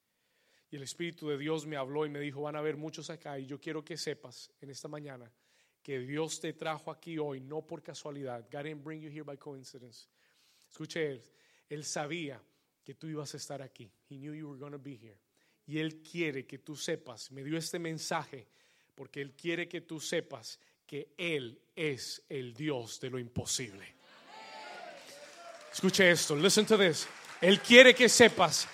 Y 0.69 0.77
el 0.77 0.83
Espíritu 0.83 1.27
de 1.27 1.37
Dios 1.37 1.65
me 1.65 1.75
habló 1.75 2.05
y 2.05 2.09
me 2.09 2.19
dijo, 2.19 2.41
van 2.41 2.55
a 2.55 2.59
haber 2.59 2.77
muchos 2.77 3.09
acá 3.09 3.37
y 3.37 3.45
yo 3.45 3.59
quiero 3.59 3.83
que 3.83 3.97
sepas 3.97 4.51
en 4.61 4.69
esta 4.69 4.87
mañana 4.87 5.31
que 5.81 5.99
Dios 5.99 6.39
te 6.39 6.53
trajo 6.53 6.91
aquí 6.91 7.17
hoy 7.17 7.41
no 7.41 7.65
por 7.65 7.81
casualidad. 7.81 8.47
God 8.51 8.63
didn't 8.63 8.83
bring 8.83 9.01
you 9.01 9.09
here 9.09 9.23
by 9.23 9.37
coincidence. 9.37 10.07
Escuche, 10.69 11.11
él, 11.11 11.23
él 11.69 11.83
sabía 11.83 12.41
que 12.83 12.95
tú 12.95 13.07
ibas 13.07 13.33
a 13.33 13.37
estar 13.37 13.61
aquí. 13.61 13.91
He 14.09 14.17
knew 14.17 14.33
you 14.33 14.49
were 14.49 14.59
going 14.59 14.71
to 14.71 14.79
be 14.79 14.95
here. 14.95 15.19
Y 15.65 15.79
él 15.79 16.01
quiere 16.01 16.45
que 16.45 16.59
tú 16.59 16.75
sepas, 16.75 17.31
me 17.31 17.43
dio 17.43 17.57
este 17.57 17.79
mensaje 17.79 18.47
porque 19.01 19.19
Él 19.19 19.31
quiere 19.31 19.67
que 19.67 19.81
tú 19.81 19.99
sepas 19.99 20.59
que 20.85 21.07
Él 21.17 21.59
es 21.75 22.21
el 22.29 22.53
Dios 22.53 22.99
de 22.99 23.09
lo 23.09 23.17
imposible. 23.17 23.95
Escuche 25.73 26.11
esto, 26.11 26.35
listen 26.35 26.67
to 26.67 26.77
this. 26.77 27.07
Él 27.41 27.59
quiere 27.61 27.95
que 27.95 28.07
sepas 28.07 28.67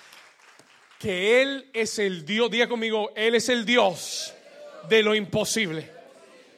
que 0.98 1.40
Él 1.40 1.70
es 1.72 1.98
el 1.98 2.26
Dios, 2.26 2.50
diga 2.50 2.68
conmigo, 2.68 3.10
Él 3.16 3.36
es 3.36 3.48
el 3.48 3.64
Dios 3.64 4.34
de 4.86 5.02
lo 5.02 5.14
imposible. 5.14 5.90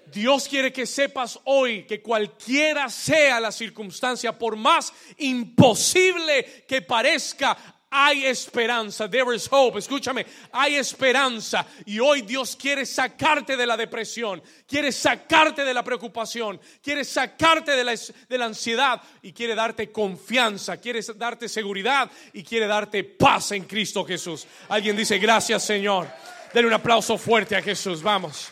Dios 0.06 0.48
quiere 0.48 0.72
que 0.72 0.84
sepas 0.84 1.38
hoy 1.44 1.84
que 1.84 2.02
cualquiera 2.02 2.88
sea 2.88 3.38
la 3.38 3.52
circunstancia, 3.52 4.36
por 4.36 4.56
más 4.56 4.92
imposible 5.18 6.64
que 6.66 6.82
parezca, 6.82 7.56
hay 7.90 8.26
esperanza, 8.26 9.08
there 9.10 9.34
is 9.34 9.48
hope. 9.50 9.76
Escúchame, 9.76 10.24
hay 10.52 10.76
esperanza. 10.76 11.66
Y 11.86 11.98
hoy 11.98 12.22
Dios 12.22 12.54
quiere 12.54 12.86
sacarte 12.86 13.56
de 13.56 13.66
la 13.66 13.76
depresión, 13.76 14.40
quiere 14.66 14.92
sacarte 14.92 15.64
de 15.64 15.74
la 15.74 15.82
preocupación, 15.82 16.60
quiere 16.82 17.04
sacarte 17.04 17.72
de 17.72 17.82
la, 17.82 17.94
de 18.28 18.38
la 18.38 18.44
ansiedad 18.44 19.02
y 19.22 19.32
quiere 19.32 19.56
darte 19.56 19.90
confianza, 19.90 20.76
quiere 20.76 21.00
darte 21.16 21.48
seguridad 21.48 22.08
y 22.32 22.44
quiere 22.44 22.68
darte 22.68 23.02
paz 23.02 23.52
en 23.52 23.64
Cristo 23.64 24.04
Jesús. 24.04 24.46
Alguien 24.68 24.96
dice, 24.96 25.18
gracias 25.18 25.64
Señor. 25.64 26.08
Denle 26.54 26.68
un 26.68 26.74
aplauso 26.74 27.18
fuerte 27.18 27.56
a 27.56 27.62
Jesús, 27.62 28.02
vamos. 28.02 28.50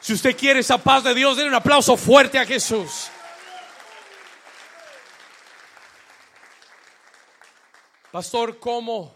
Si 0.00 0.12
usted 0.12 0.36
quiere 0.36 0.60
esa 0.60 0.78
paz 0.78 1.04
de 1.04 1.14
Dios, 1.14 1.36
denle 1.36 1.50
un 1.50 1.56
aplauso 1.56 1.96
fuerte 1.96 2.38
a 2.38 2.46
Jesús. 2.46 3.10
Pastor, 8.16 8.58
¿cómo, 8.58 9.14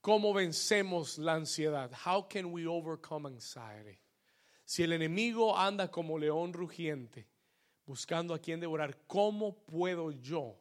¿cómo 0.00 0.34
vencemos 0.34 1.18
la 1.18 1.34
ansiedad? 1.34 1.88
How 2.04 2.26
can 2.28 2.46
we 2.46 2.66
overcome 2.66 3.28
anxiety? 3.28 3.96
Si 4.64 4.82
el 4.82 4.92
enemigo 4.92 5.56
anda 5.56 5.88
como 5.88 6.18
león 6.18 6.52
rugiente, 6.52 7.28
buscando 7.86 8.34
a 8.34 8.40
quien 8.40 8.58
devorar, 8.58 9.06
¿cómo 9.06 9.54
puedo 9.54 10.10
yo 10.10 10.58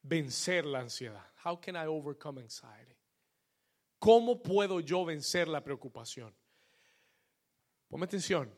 vencer 0.00 0.64
la 0.64 0.80
ansiedad? 0.80 1.22
How 1.44 1.60
can 1.60 1.76
I 1.76 1.86
overcome 1.86 2.40
anxiety? 2.40 2.96
¿Cómo 3.98 4.42
puedo 4.42 4.80
yo 4.80 5.04
vencer 5.04 5.46
la 5.46 5.62
preocupación? 5.62 6.34
Ponme 7.88 8.06
atención, 8.06 8.50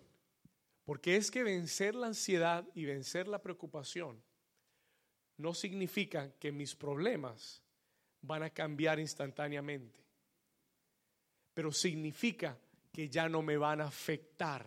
porque 0.85 1.17
es 1.17 1.33
que 1.33 1.43
vencer 1.43 1.97
la 1.97 2.07
ansiedad 2.07 2.65
y 2.77 2.85
vencer 2.85 3.27
la 3.27 3.43
preocupación 3.43 4.23
no 5.37 5.53
significa 5.53 6.31
que 6.39 6.53
mis 6.53 6.77
problemas 6.77 7.62
van 8.23 8.45
a 8.45 8.51
cambiar 8.51 8.99
instantáneamente, 8.99 10.01
pero 11.53 11.73
significa 11.73 12.57
que 12.93 13.09
ya 13.09 13.29
no 13.29 13.43
me 13.43 13.57
van 13.57 13.81
a 13.81 13.87
afectar. 13.87 14.67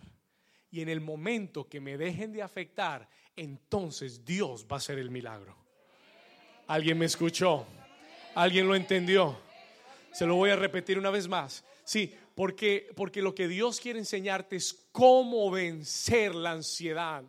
Y 0.72 0.82
en 0.82 0.90
el 0.90 1.00
momento 1.00 1.70
que 1.70 1.80
me 1.80 1.98
dejen 1.98 2.34
de 2.34 2.42
afectar, 2.42 3.08
entonces 3.36 4.26
Dios 4.26 4.66
va 4.70 4.76
a 4.76 4.80
hacer 4.80 5.00
el 5.00 5.10
milagro. 5.10 5.56
¿Alguien 6.68 6.98
me 6.98 7.06
escuchó? 7.06 7.66
¿Alguien 8.34 8.68
lo 8.68 8.76
entendió? 8.76 9.38
Se 10.12 10.26
lo 10.26 10.36
voy 10.36 10.50
a 10.50 10.56
repetir 10.56 10.98
una 10.98 11.12
vez 11.12 11.28
más. 11.28 11.64
Sí, 11.84 12.14
porque, 12.34 12.90
porque 12.96 13.22
lo 13.22 13.34
que 13.36 13.48
Dios 13.48 13.80
quiere 13.80 14.00
enseñarte 14.00 14.58
es 14.58 14.88
cómo 14.92 15.50
vencer 15.52 16.36
la 16.36 16.52
ansiedad 16.52 17.24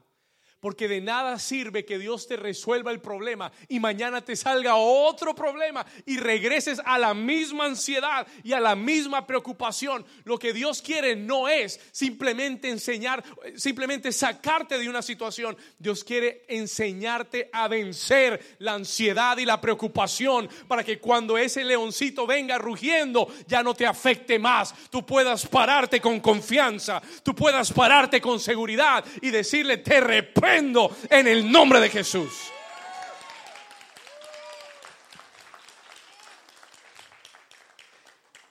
porque 0.66 0.88
de 0.88 1.00
nada 1.00 1.38
sirve 1.38 1.84
que 1.84 1.96
Dios 1.96 2.26
te 2.26 2.36
resuelva 2.36 2.90
el 2.90 2.98
problema 2.98 3.52
y 3.68 3.78
mañana 3.78 4.20
te 4.20 4.34
salga 4.34 4.74
otro 4.74 5.32
problema 5.32 5.86
y 6.04 6.16
regreses 6.16 6.80
a 6.84 6.98
la 6.98 7.14
misma 7.14 7.66
ansiedad 7.66 8.26
y 8.42 8.52
a 8.52 8.58
la 8.58 8.74
misma 8.74 9.28
preocupación. 9.28 10.04
Lo 10.24 10.40
que 10.40 10.52
Dios 10.52 10.82
quiere 10.82 11.14
no 11.14 11.48
es 11.48 11.78
simplemente 11.92 12.68
enseñar, 12.68 13.22
simplemente 13.54 14.10
sacarte 14.10 14.76
de 14.76 14.88
una 14.88 15.02
situación. 15.02 15.56
Dios 15.78 16.02
quiere 16.02 16.44
enseñarte 16.48 17.48
a 17.52 17.68
vencer 17.68 18.56
la 18.58 18.72
ansiedad 18.72 19.38
y 19.38 19.44
la 19.44 19.60
preocupación 19.60 20.48
para 20.66 20.82
que 20.82 20.98
cuando 20.98 21.38
ese 21.38 21.62
leoncito 21.62 22.26
venga 22.26 22.58
rugiendo 22.58 23.32
ya 23.46 23.62
no 23.62 23.72
te 23.72 23.86
afecte 23.86 24.40
más. 24.40 24.74
Tú 24.90 25.06
puedas 25.06 25.46
pararte 25.46 26.00
con 26.00 26.18
confianza, 26.18 27.00
tú 27.22 27.36
puedas 27.36 27.72
pararte 27.72 28.20
con 28.20 28.40
seguridad 28.40 29.04
y 29.22 29.30
decirle, 29.30 29.76
te 29.76 30.00
repito 30.00 30.55
en 30.56 31.26
el 31.26 31.50
nombre 31.50 31.80
de 31.80 31.90
Jesús. 31.90 32.50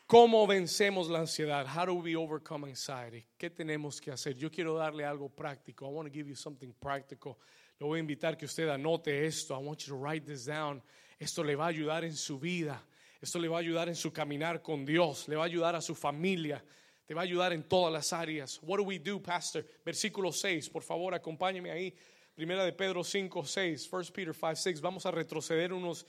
¿Cómo 0.05 0.45
vencemos 0.45 1.09
la 1.09 1.19
ansiedad? 1.19 1.65
How 1.65 1.87
do 1.87 1.95
we 1.95 2.15
overcome 2.15 2.67
anxiety? 2.67 3.25
¿Qué 3.39 3.49
tenemos 3.49 3.99
que 3.99 4.11
hacer? 4.11 4.35
Yo 4.37 4.51
quiero 4.51 4.75
darle 4.75 5.03
algo 5.03 5.29
práctico. 5.29 5.87
I 5.87 5.89
want 5.89 6.07
to 6.07 6.13
give 6.13 6.29
you 6.29 6.35
something 6.35 6.71
practical. 6.79 7.37
Le 7.79 7.87
voy 7.87 7.97
a 7.97 8.01
invitar 8.01 8.37
que 8.37 8.45
usted 8.45 8.69
anote 8.69 9.25
esto. 9.25 9.55
I 9.55 9.63
want 9.63 9.79
you 9.79 9.95
to 9.95 9.99
write 9.99 10.27
this 10.27 10.45
down. 10.45 10.83
Esto 11.17 11.43
le 11.43 11.55
va 11.55 11.65
a 11.65 11.69
ayudar 11.69 12.05
en 12.05 12.15
su 12.15 12.39
vida. 12.39 12.81
Esto 13.19 13.39
le 13.39 13.47
va 13.47 13.57
a 13.57 13.61
ayudar 13.61 13.89
en 13.89 13.95
su 13.95 14.13
caminar 14.13 14.61
con 14.61 14.85
Dios. 14.85 15.27
Le 15.27 15.37
va 15.37 15.41
a 15.41 15.47
ayudar 15.47 15.75
a 15.75 15.81
su 15.81 15.95
familia. 15.95 16.63
Te 17.05 17.13
va 17.13 17.21
a 17.21 17.23
ayudar 17.23 17.53
en 17.53 17.63
todas 17.63 17.93
las 17.93 18.13
áreas. 18.13 18.59
What 18.63 18.77
do 18.77 18.83
we 18.83 18.99
do, 18.99 19.21
pastor? 19.21 19.65
Versículo 19.83 20.31
6, 20.31 20.69
por 20.69 20.83
favor, 20.83 21.13
acompáñeme 21.13 21.71
ahí. 21.71 21.93
Primera 22.33 22.65
de 22.65 22.73
Pedro 22.73 23.03
5, 23.03 23.45
6, 23.45 23.89
1 23.91 24.03
Peter 24.13 24.33
5, 24.33 24.55
6. 24.55 24.81
Vamos 24.81 25.05
a 25.05 25.11
retroceder 25.11 25.71
unos 25.71 26.05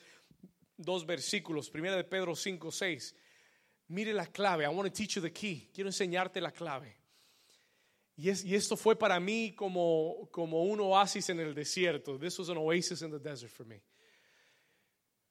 dos 0.77 1.05
versículos. 1.05 1.71
Primera 1.71 1.97
de 1.97 2.05
Pedro 2.05 2.35
5, 2.35 2.73
6. 2.73 3.15
Mire 3.89 4.13
la 4.13 4.27
clave. 4.27 4.65
I 4.65 4.69
want 4.69 4.89
to 4.89 4.93
teach 4.93 5.15
you 5.15 5.23
the 5.23 5.33
key. 5.33 5.71
Quiero 5.73 5.89
enseñarte 5.89 6.41
la 6.41 6.51
clave. 6.51 6.97
Y, 8.17 8.31
es, 8.31 8.45
y 8.45 8.55
esto 8.55 8.77
fue 8.77 8.97
para 8.97 9.21
mí 9.21 9.55
como, 9.55 10.29
como 10.33 10.65
un 10.65 10.81
oasis 10.81 11.29
en 11.29 11.41
el 11.41 11.55
desierto. 11.55 12.19
This 12.19 12.39
was 12.39 12.49
an 12.49 12.57
oasis 12.57 13.03
in 13.03 13.11
the 13.11 13.19
desert 13.19 13.53
for 13.53 13.67
me 13.67 13.83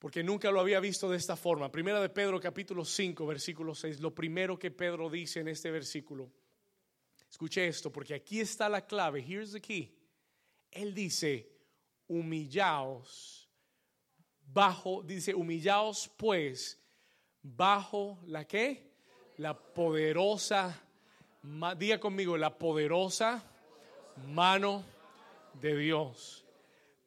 porque 0.05 0.21
nunca 0.21 0.51
lo 0.51 0.59
había 0.59 0.79
visto 0.79 1.09
de 1.09 1.17
esta 1.17 1.35
forma. 1.35 1.71
Primera 1.71 1.99
de 1.99 2.09
Pedro 2.09 2.39
capítulo 2.39 2.85
5, 2.85 3.25
versículo 3.25 3.73
6, 3.73 3.99
lo 4.01 4.13
primero 4.13 4.59
que 4.59 4.69
Pedro 4.69 5.09
dice 5.09 5.39
en 5.39 5.47
este 5.47 5.71
versículo. 5.71 6.31
Escuche 7.27 7.65
esto, 7.65 7.91
porque 7.91 8.13
aquí 8.13 8.39
está 8.39 8.69
la 8.69 8.85
clave. 8.85 9.25
Here's 9.27 9.53
the 9.53 9.59
key. 9.59 9.97
Él 10.69 10.93
dice, 10.93 11.51
humillaos 12.05 13.49
bajo, 14.45 15.01
dice, 15.01 15.33
humillaos 15.33 16.07
pues 16.15 16.79
bajo 17.41 18.19
la 18.27 18.45
que? 18.45 18.91
La 19.37 19.57
poderosa, 19.57 20.83
diga 21.79 21.99
conmigo, 21.99 22.37
la 22.37 22.55
poderosa 22.59 23.43
mano 24.27 24.85
de 25.59 25.75
Dios. 25.75 26.45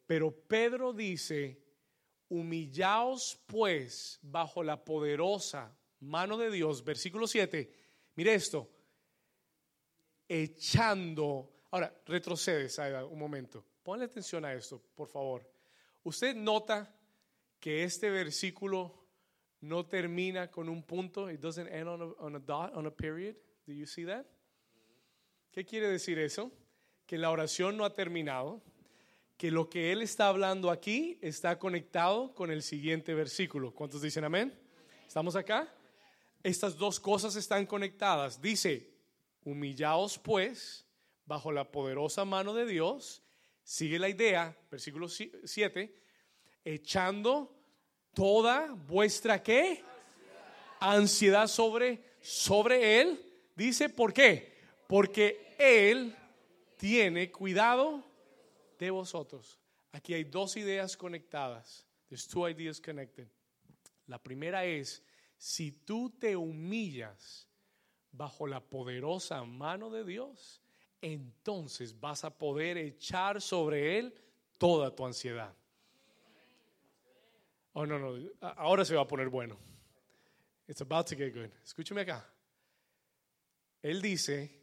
Pero 0.04 0.32
Pedro 0.32 0.92
dice, 0.92 1.67
Humillaos 2.28 3.40
pues 3.46 4.18
bajo 4.22 4.62
la 4.62 4.84
poderosa 4.84 5.74
mano 6.00 6.36
de 6.36 6.50
Dios. 6.50 6.84
Versículo 6.84 7.26
7. 7.26 7.70
Mire 8.14 8.34
esto. 8.34 8.68
Echando. 10.28 11.50
Ahora, 11.70 11.94
retrocede, 12.06 12.68
Saida, 12.68 13.04
un 13.04 13.18
momento. 13.18 13.64
Ponle 13.82 14.04
atención 14.04 14.44
a 14.44 14.52
esto, 14.52 14.82
por 14.94 15.08
favor. 15.08 15.48
Usted 16.04 16.34
nota 16.34 16.94
que 17.58 17.84
este 17.84 18.10
versículo 18.10 18.94
no 19.60 19.86
termina 19.86 20.50
con 20.50 20.68
un 20.68 20.82
punto. 20.82 21.30
It 21.30 21.40
doesn't 21.40 21.68
end 21.68 21.88
on 21.88 22.02
a, 22.02 22.04
on 22.18 22.36
a 22.36 22.38
dot, 22.38 22.74
on 22.74 22.86
a 22.86 22.90
period. 22.90 23.36
Do 23.66 23.72
you 23.72 23.86
see 23.86 24.04
that? 24.04 24.26
¿Qué 25.52 25.64
quiere 25.64 25.88
decir 25.88 26.18
eso? 26.18 26.52
Que 27.06 27.18
la 27.18 27.30
oración 27.30 27.76
no 27.76 27.84
ha 27.84 27.94
terminado 27.94 28.62
que 29.38 29.52
lo 29.52 29.70
que 29.70 29.92
él 29.92 30.02
está 30.02 30.26
hablando 30.26 30.68
aquí 30.68 31.16
está 31.22 31.60
conectado 31.60 32.34
con 32.34 32.50
el 32.50 32.60
siguiente 32.60 33.14
versículo. 33.14 33.72
¿Cuántos 33.72 34.02
dicen 34.02 34.24
amén? 34.24 34.52
¿Estamos 35.06 35.36
acá? 35.36 35.72
Estas 36.42 36.76
dos 36.76 36.98
cosas 36.98 37.36
están 37.36 37.64
conectadas. 37.64 38.42
Dice, 38.42 38.90
humillaos 39.44 40.18
pues 40.18 40.84
bajo 41.24 41.52
la 41.52 41.70
poderosa 41.70 42.24
mano 42.24 42.52
de 42.52 42.66
Dios. 42.66 43.22
Sigue 43.62 44.00
la 44.00 44.08
idea, 44.08 44.58
versículo 44.70 45.08
7, 45.08 45.94
echando 46.64 47.54
toda 48.14 48.72
vuestra 48.72 49.40
qué? 49.40 49.84
Ansiedad 50.80 51.46
sobre 51.46 52.02
sobre 52.20 53.00
él. 53.00 53.24
Dice, 53.54 53.88
¿por 53.88 54.12
qué? 54.12 54.58
Porque 54.88 55.54
él 55.58 56.16
tiene 56.76 57.30
cuidado 57.30 58.07
de 58.78 58.90
vosotros. 58.90 59.58
Aquí 59.92 60.14
hay 60.14 60.24
dos 60.24 60.56
ideas 60.56 60.96
conectadas. 60.96 61.86
There's 62.08 62.26
two 62.26 62.48
ideas 62.48 62.80
connected. 62.80 63.28
La 64.06 64.18
primera 64.18 64.64
es, 64.64 65.02
si 65.36 65.72
tú 65.72 66.10
te 66.18 66.36
humillas 66.36 67.46
bajo 68.12 68.46
la 68.46 68.60
poderosa 68.60 69.44
mano 69.44 69.90
de 69.90 70.04
Dios, 70.04 70.62
entonces 71.00 71.98
vas 71.98 72.24
a 72.24 72.36
poder 72.36 72.78
echar 72.78 73.40
sobre 73.40 73.98
Él 73.98 74.14
toda 74.56 74.94
tu 74.94 75.04
ansiedad. 75.04 75.54
Oh, 77.74 77.86
no, 77.86 77.98
no, 77.98 78.16
ahora 78.56 78.84
se 78.84 78.94
va 78.94 79.02
a 79.02 79.06
poner 79.06 79.28
bueno. 79.28 79.56
It's 80.66 80.80
about 80.80 81.06
to 81.06 81.16
get 81.16 81.32
good. 81.32 81.50
Escúchame 81.64 82.00
acá. 82.00 82.26
Él 83.80 84.02
dice, 84.02 84.57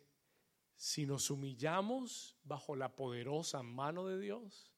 si 0.76 1.06
nos 1.06 1.30
humillamos 1.32 2.36
bajo 2.44 2.76
la 2.76 2.96
poderosa 2.96 3.64
mano 3.64 4.06
de 4.08 4.20
Dios, 4.20 4.72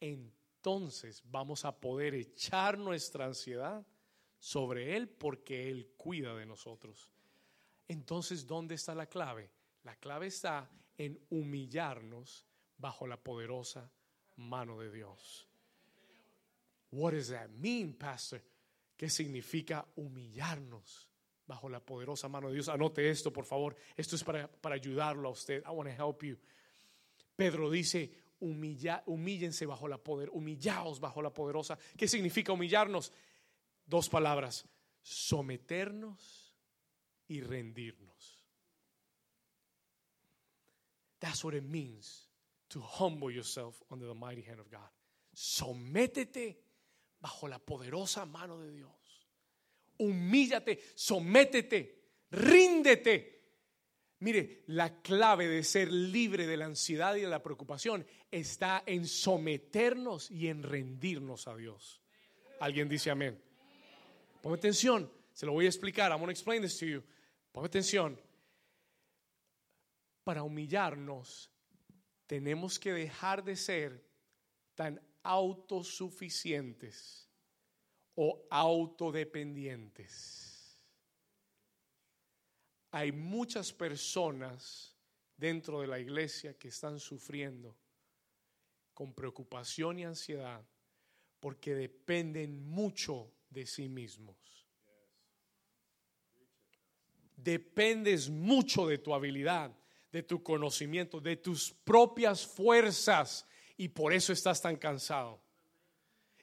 entonces 0.00 1.22
vamos 1.24 1.64
a 1.64 1.80
poder 1.80 2.14
echar 2.14 2.78
nuestra 2.78 3.26
ansiedad 3.26 3.86
sobre 4.38 4.96
Él 4.96 5.08
porque 5.08 5.70
Él 5.70 5.92
cuida 5.96 6.34
de 6.34 6.46
nosotros. 6.46 7.08
Entonces, 7.88 8.46
¿dónde 8.46 8.74
está 8.74 8.94
la 8.94 9.06
clave? 9.06 9.50
La 9.84 9.96
clave 9.96 10.26
está 10.26 10.70
en 10.96 11.18
humillarnos 11.30 12.46
bajo 12.76 13.06
la 13.06 13.16
poderosa 13.16 13.90
mano 14.36 14.78
de 14.80 14.90
Dios. 14.90 15.48
What 16.90 17.12
does 17.12 17.28
that 17.28 17.48
mean, 17.48 17.94
pastor? 17.94 18.42
¿Qué 18.96 19.08
significa 19.08 19.86
humillarnos? 19.96 21.11
Bajo 21.52 21.68
la 21.68 21.80
poderosa 21.80 22.28
mano 22.28 22.48
de 22.48 22.54
Dios. 22.54 22.68
Anote 22.70 23.10
esto, 23.10 23.30
por 23.30 23.44
favor. 23.44 23.76
Esto 23.94 24.16
es 24.16 24.24
para, 24.24 24.48
para 24.50 24.74
ayudarlo 24.74 25.28
a 25.28 25.32
usted. 25.32 25.62
I 25.66 25.70
want 25.70 25.90
to 25.90 25.94
help 25.94 26.22
you. 26.22 26.38
Pedro 27.36 27.70
dice, 27.70 28.10
humilla, 28.40 29.02
humíllense 29.06 29.66
bajo 29.66 29.86
la 29.86 29.98
poder, 29.98 30.30
humillaos 30.30 30.98
bajo 30.98 31.20
la 31.20 31.30
poderosa. 31.30 31.78
¿Qué 31.96 32.08
significa 32.08 32.52
humillarnos? 32.52 33.12
Dos 33.84 34.08
palabras, 34.08 34.66
someternos 35.02 36.54
y 37.28 37.42
rendirnos. 37.42 38.46
That's 41.18 41.44
what 41.44 41.54
it 41.54 41.64
means 41.64 42.28
to 42.70 42.80
humble 42.80 43.30
yourself 43.30 43.82
under 43.90 44.06
the 44.06 44.14
mighty 44.14 44.42
hand 44.42 44.58
of 44.58 44.70
God. 44.70 44.90
Sométete 45.34 46.58
bajo 47.20 47.46
la 47.46 47.58
poderosa 47.58 48.24
mano 48.24 48.58
de 48.58 48.72
Dios. 48.72 49.01
Humíllate, 50.02 50.80
sométete, 50.94 52.02
ríndete. 52.30 53.40
Mire, 54.18 54.62
la 54.68 55.00
clave 55.00 55.48
de 55.48 55.64
ser 55.64 55.92
libre 55.92 56.46
de 56.46 56.56
la 56.56 56.66
ansiedad 56.66 57.16
y 57.16 57.22
de 57.22 57.28
la 57.28 57.42
preocupación 57.42 58.06
está 58.30 58.84
en 58.86 59.06
someternos 59.06 60.30
y 60.30 60.46
en 60.48 60.62
rendirnos 60.62 61.48
a 61.48 61.56
Dios. 61.56 62.00
Alguien 62.60 62.88
dice 62.88 63.10
amén. 63.10 63.42
Ponme 64.40 64.56
atención, 64.56 65.10
se 65.32 65.46
lo 65.46 65.52
voy 65.52 65.66
a 65.66 65.68
explicar. 65.68 66.10
I'm 66.10 66.18
going 66.18 66.26
to 66.26 66.32
explain 66.32 66.62
this 66.62 66.78
to 66.78 66.86
you. 66.86 67.02
Ponme 67.52 67.66
atención. 67.66 68.18
Para 70.24 70.44
humillarnos, 70.44 71.50
tenemos 72.26 72.78
que 72.78 72.92
dejar 72.92 73.42
de 73.42 73.56
ser 73.56 74.04
tan 74.74 75.00
autosuficientes 75.22 77.31
o 78.14 78.46
autodependientes. 78.50 80.78
Hay 82.90 83.12
muchas 83.12 83.72
personas 83.72 84.94
dentro 85.36 85.80
de 85.80 85.86
la 85.86 85.98
iglesia 85.98 86.58
que 86.58 86.68
están 86.68 87.00
sufriendo 87.00 87.74
con 88.94 89.14
preocupación 89.14 89.98
y 89.98 90.04
ansiedad 90.04 90.64
porque 91.40 91.74
dependen 91.74 92.64
mucho 92.64 93.32
de 93.50 93.66
sí 93.66 93.88
mismos. 93.88 94.36
Dependes 97.36 98.30
mucho 98.30 98.86
de 98.86 98.98
tu 98.98 99.12
habilidad, 99.12 99.76
de 100.12 100.22
tu 100.22 100.40
conocimiento, 100.42 101.20
de 101.20 101.36
tus 101.36 101.72
propias 101.72 102.46
fuerzas 102.46 103.46
y 103.76 103.88
por 103.88 104.12
eso 104.12 104.32
estás 104.32 104.62
tan 104.62 104.76
cansado. 104.76 105.41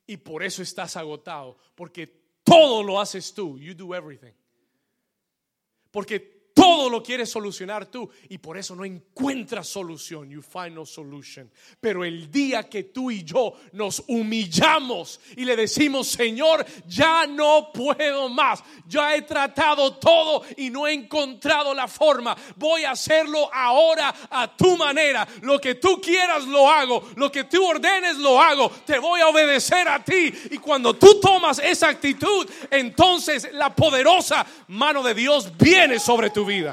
Y 0.10 0.18
por 0.18 0.42
eso 0.42 0.64
estás 0.64 0.98
agotado, 0.98 1.56
porque 1.76 2.08
todo 2.44 2.82
lo 2.82 3.00
haces 3.00 3.32
tú. 3.32 3.60
You 3.60 3.76
do 3.76 3.94
everything. 3.94 4.34
Porque 5.92 6.39
todo 6.80 6.90
lo 6.90 7.04
quieres 7.04 7.30
solucionar 7.30 7.88
tú 7.88 8.10
y 8.30 8.38
por 8.38 8.58
eso 8.58 8.74
no 8.74 8.86
encuentras 8.86 9.68
solución. 9.68 10.30
You 10.30 10.42
find 10.42 10.76
no 10.76 10.86
solution. 10.86 11.52
Pero 11.82 12.06
el 12.06 12.32
día 12.32 12.70
que 12.70 12.84
tú 12.84 13.12
y 13.12 13.26
yo 13.26 13.54
nos 13.74 14.02
humillamos 14.08 15.20
y 15.36 15.44
le 15.44 15.58
decimos, 15.58 16.08
Señor, 16.08 16.66
ya 16.88 17.28
no 17.28 17.74
puedo 17.74 18.30
más. 18.30 18.64
Ya 18.88 19.14
he 19.14 19.24
tratado 19.24 19.96
todo 19.96 20.44
y 20.56 20.70
no 20.70 20.88
he 20.88 20.94
encontrado 20.94 21.74
la 21.74 21.90
forma. 21.90 22.38
Voy 22.56 22.86
a 22.86 22.92
hacerlo 22.92 23.54
ahora 23.54 24.16
a 24.30 24.56
tu 24.56 24.78
manera. 24.78 25.28
Lo 25.42 25.60
que 25.60 25.76
tú 25.76 26.00
quieras 26.00 26.46
lo 26.46 26.70
hago. 26.70 27.10
Lo 27.18 27.30
que 27.30 27.44
tú 27.44 27.62
ordenes 27.62 28.16
lo 28.16 28.40
hago. 28.40 28.70
Te 28.86 29.00
voy 29.00 29.20
a 29.20 29.28
obedecer 29.28 29.86
a 29.90 30.02
ti. 30.02 30.34
Y 30.52 30.58
cuando 30.60 30.96
tú 30.96 31.20
tomas 31.20 31.60
esa 31.60 31.90
actitud, 31.90 32.50
entonces 32.72 33.50
la 33.52 33.76
poderosa 33.76 34.46
mano 34.70 35.04
de 35.04 35.14
Dios 35.14 35.52
viene 35.58 36.00
sobre 36.00 36.30
tu 36.30 36.46
vida. 36.46 36.69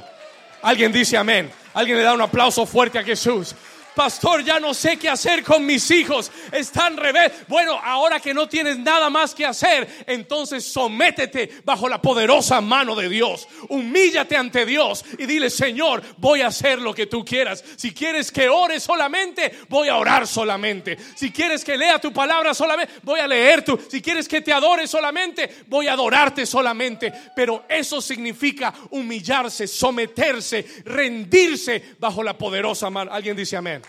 Alguien 0.67 0.91
dice 0.91 1.17
amén. 1.17 1.49
Alguien 1.75 1.97
le 1.97 2.03
da 2.03 2.13
un 2.13 2.21
aplauso 2.21 2.67
fuerte 2.67 2.99
a 2.99 3.05
Jesús 3.05 3.55
pastor, 3.97 4.45
ya 4.45 4.61
no 4.61 4.75
sé 4.75 4.99
qué 4.99 5.09
hacer 5.09 5.43
con 5.43 5.65
mis 5.65 5.91
hijos, 5.91 6.31
están 6.53 6.99
revés. 6.99 7.33
Bueno, 7.49 7.81
ahora 7.83 8.21
que 8.21 8.35
no 8.35 8.47
tienes 8.47 8.79
nada 8.79 9.09
más 9.09 9.35
que 9.35 9.47
hacer, 9.47 10.05
entonces 10.07 10.65
sométete 10.65 11.51
bajo 11.65 11.89
la 11.89 12.01
poderosa 12.01 12.61
mano 12.61 12.95
de 12.95 13.09
Dios. 13.09 13.49
Humíllate 13.71 14.37
ante 14.37 14.67
Dios 14.67 15.03
y 15.19 15.25
dile, 15.25 15.49
Señor, 15.49 16.03
voy 16.19 16.43
a 16.43 16.49
hacer 16.49 16.81
lo 16.81 16.95
que 16.95 17.07
tú 17.07 17.25
quieras. 17.25 17.65
Si 17.77 17.93
quieres 17.93 18.31
que 18.31 18.51
ore 18.51 18.79
solamente, 18.81 19.61
voy 19.71 19.89
a 19.89 19.97
orar 19.97 20.27
solamente. 20.27 20.99
Si 21.17 21.33
quieres 21.33 21.65
que 21.65 21.79
lea 21.79 21.99
tu 21.99 22.13
palabra 22.13 22.53
solamente, 22.53 22.93
voy 23.03 23.21
a 23.21 23.27
leer 23.27 23.65
tu. 23.65 23.81
Si 23.89 24.03
quieres 24.03 24.29
que 24.29 24.43
te 24.43 24.53
adore 24.53 24.87
solamente, 24.87 25.65
voy 25.69 25.89
a 25.89 25.95
adorarte 25.95 26.45
solamente. 26.45 27.11
Pero 27.35 27.65
eso 27.67 28.03
significa 28.03 28.75
humillarse, 28.91 29.67
someterse, 29.67 30.67
rendirse 30.85 31.97
bajo 31.99 32.23
la 32.23 32.37
poderosa 32.37 32.91
mano. 32.91 33.11
Alguien 33.11 33.35
dice 33.35 33.57
amén. 33.57 33.86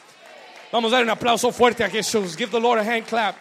Vamos 0.71 0.91
a 0.91 0.97
dar 0.97 1.03
un 1.03 1.09
aplauso 1.09 1.51
fuerte 1.51 1.83
a 1.83 1.89
Jesús. 1.89 2.35
Give 2.35 2.51
the 2.51 2.59
Lord 2.59 2.79
a 2.79 2.81
hand 2.81 3.05
clap. 3.05 3.37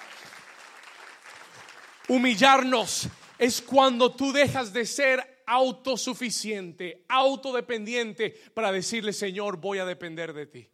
Humillarnos 2.08 3.08
es 3.36 3.60
cuando 3.60 4.12
tú 4.12 4.32
dejas 4.32 4.72
de 4.72 4.86
ser 4.86 5.42
autosuficiente, 5.44 7.04
autodependiente 7.08 8.30
para 8.54 8.70
decirle, 8.70 9.12
Señor, 9.12 9.56
voy 9.56 9.78
a 9.78 9.84
depender 9.84 10.32
de 10.32 10.46
ti. 10.46 10.68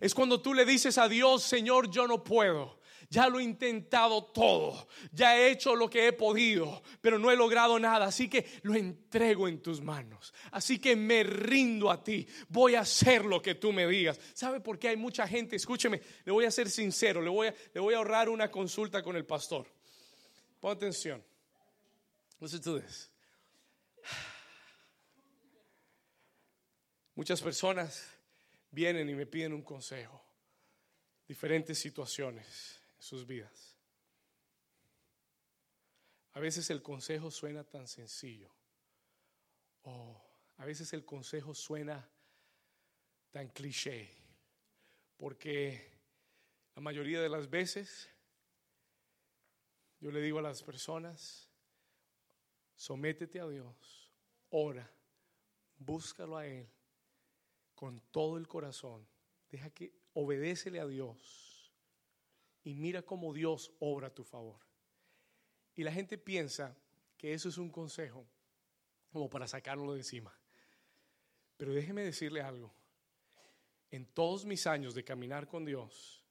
Es 0.00 0.14
cuando 0.14 0.40
tú 0.40 0.52
le 0.52 0.66
dices 0.66 0.98
a 0.98 1.08
Dios, 1.08 1.42
Señor, 1.42 1.90
yo 1.90 2.06
no 2.06 2.22
puedo. 2.22 2.75
Ya 3.08 3.28
lo 3.28 3.38
he 3.38 3.44
intentado 3.44 4.24
todo, 4.24 4.88
ya 5.12 5.38
he 5.38 5.50
hecho 5.50 5.76
lo 5.76 5.88
que 5.88 6.08
he 6.08 6.12
podido, 6.12 6.82
pero 7.00 7.18
no 7.18 7.30
he 7.30 7.36
logrado 7.36 7.78
nada, 7.78 8.06
así 8.06 8.28
que 8.28 8.46
lo 8.62 8.74
entrego 8.74 9.46
en 9.46 9.62
tus 9.62 9.80
manos. 9.80 10.34
Así 10.50 10.78
que 10.78 10.96
me 10.96 11.22
rindo 11.22 11.90
a 11.90 12.02
ti, 12.02 12.26
voy 12.48 12.74
a 12.74 12.80
hacer 12.80 13.24
lo 13.24 13.40
que 13.40 13.54
tú 13.54 13.72
me 13.72 13.86
digas. 13.86 14.18
¿Sabe 14.34 14.60
por 14.60 14.78
qué 14.78 14.88
hay 14.88 14.96
mucha 14.96 15.28
gente? 15.28 15.56
Escúcheme, 15.56 16.00
le 16.24 16.32
voy 16.32 16.46
a 16.46 16.50
ser 16.50 16.68
sincero, 16.68 17.22
le 17.22 17.30
voy 17.30 17.48
a, 17.48 17.54
le 17.74 17.80
voy 17.80 17.94
a 17.94 17.98
ahorrar 17.98 18.28
una 18.28 18.50
consulta 18.50 19.02
con 19.02 19.16
el 19.16 19.24
pastor. 19.24 19.66
Pon 20.60 20.72
atención. 20.76 21.22
Listen 22.40 22.60
to. 22.60 22.82
Muchas 27.14 27.40
personas 27.40 28.06
vienen 28.70 29.08
y 29.08 29.14
me 29.14 29.26
piden 29.26 29.54
un 29.54 29.62
consejo. 29.62 30.22
Diferentes 31.26 31.78
situaciones 31.78 32.85
sus 33.06 33.26
vidas. 33.26 33.76
A 36.32 36.40
veces 36.40 36.68
el 36.70 36.82
consejo 36.82 37.30
suena 37.30 37.62
tan 37.64 37.86
sencillo. 37.86 38.50
O 39.82 40.20
a 40.56 40.64
veces 40.64 40.92
el 40.92 41.04
consejo 41.04 41.54
suena 41.54 42.06
tan 43.30 43.48
cliché. 43.48 44.10
Porque 45.16 45.92
la 46.74 46.82
mayoría 46.82 47.22
de 47.22 47.28
las 47.28 47.48
veces 47.48 48.10
yo 50.00 50.10
le 50.10 50.20
digo 50.20 50.40
a 50.40 50.42
las 50.42 50.62
personas, 50.62 51.48
sométete 52.74 53.40
a 53.40 53.48
Dios, 53.48 54.12
ora, 54.50 54.90
búscalo 55.78 56.36
a 56.36 56.46
Él 56.46 56.68
con 57.74 58.00
todo 58.10 58.36
el 58.36 58.46
corazón. 58.46 59.06
Deja 59.48 59.70
que 59.70 59.94
obedécele 60.12 60.80
a 60.80 60.86
Dios 60.86 61.45
y 62.66 62.74
mira 62.74 63.00
cómo 63.02 63.32
Dios 63.32 63.70
obra 63.78 64.08
a 64.08 64.14
tu 64.14 64.24
favor. 64.24 64.58
Y 65.76 65.84
la 65.84 65.92
gente 65.92 66.18
piensa 66.18 66.76
que 67.16 67.32
eso 67.32 67.48
es 67.48 67.58
un 67.58 67.70
consejo 67.70 68.26
como 69.12 69.30
para 69.30 69.46
sacarlo 69.46 69.92
de 69.92 70.00
encima. 70.00 70.36
Pero 71.56 71.72
déjeme 71.72 72.02
decirle 72.02 72.40
algo. 72.40 72.74
En 73.92 74.04
todos 74.04 74.44
mis 74.44 74.66
años 74.66 74.96
de 74.96 75.04
caminar 75.04 75.46
con 75.46 75.64
Dios, 75.64 76.24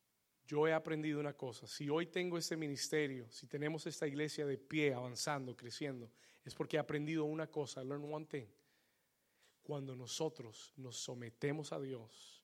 yo 0.45 0.67
he 0.67 0.73
aprendido 0.73 1.21
una 1.21 1.31
cosa. 1.31 1.67
Si 1.67 1.89
hoy 1.89 2.07
tengo 2.07 2.37
este 2.37 2.57
ministerio, 2.57 3.31
si 3.31 3.47
tenemos 3.47 3.87
esta 3.87 4.05
iglesia 4.05 4.45
de 4.45 4.57
pie, 4.57 4.93
avanzando, 4.93 5.55
creciendo, 5.55 6.11
es 6.43 6.53
porque 6.53 6.75
he 6.75 6.79
aprendido 6.81 7.23
una 7.23 7.47
cosa, 7.47 7.81
learn 7.81 8.13
one 8.13 8.25
thing. 8.25 8.47
Cuando 9.63 9.95
nosotros 9.95 10.73
nos 10.75 10.97
sometemos 10.97 11.71
a 11.71 11.79
Dios, 11.79 12.43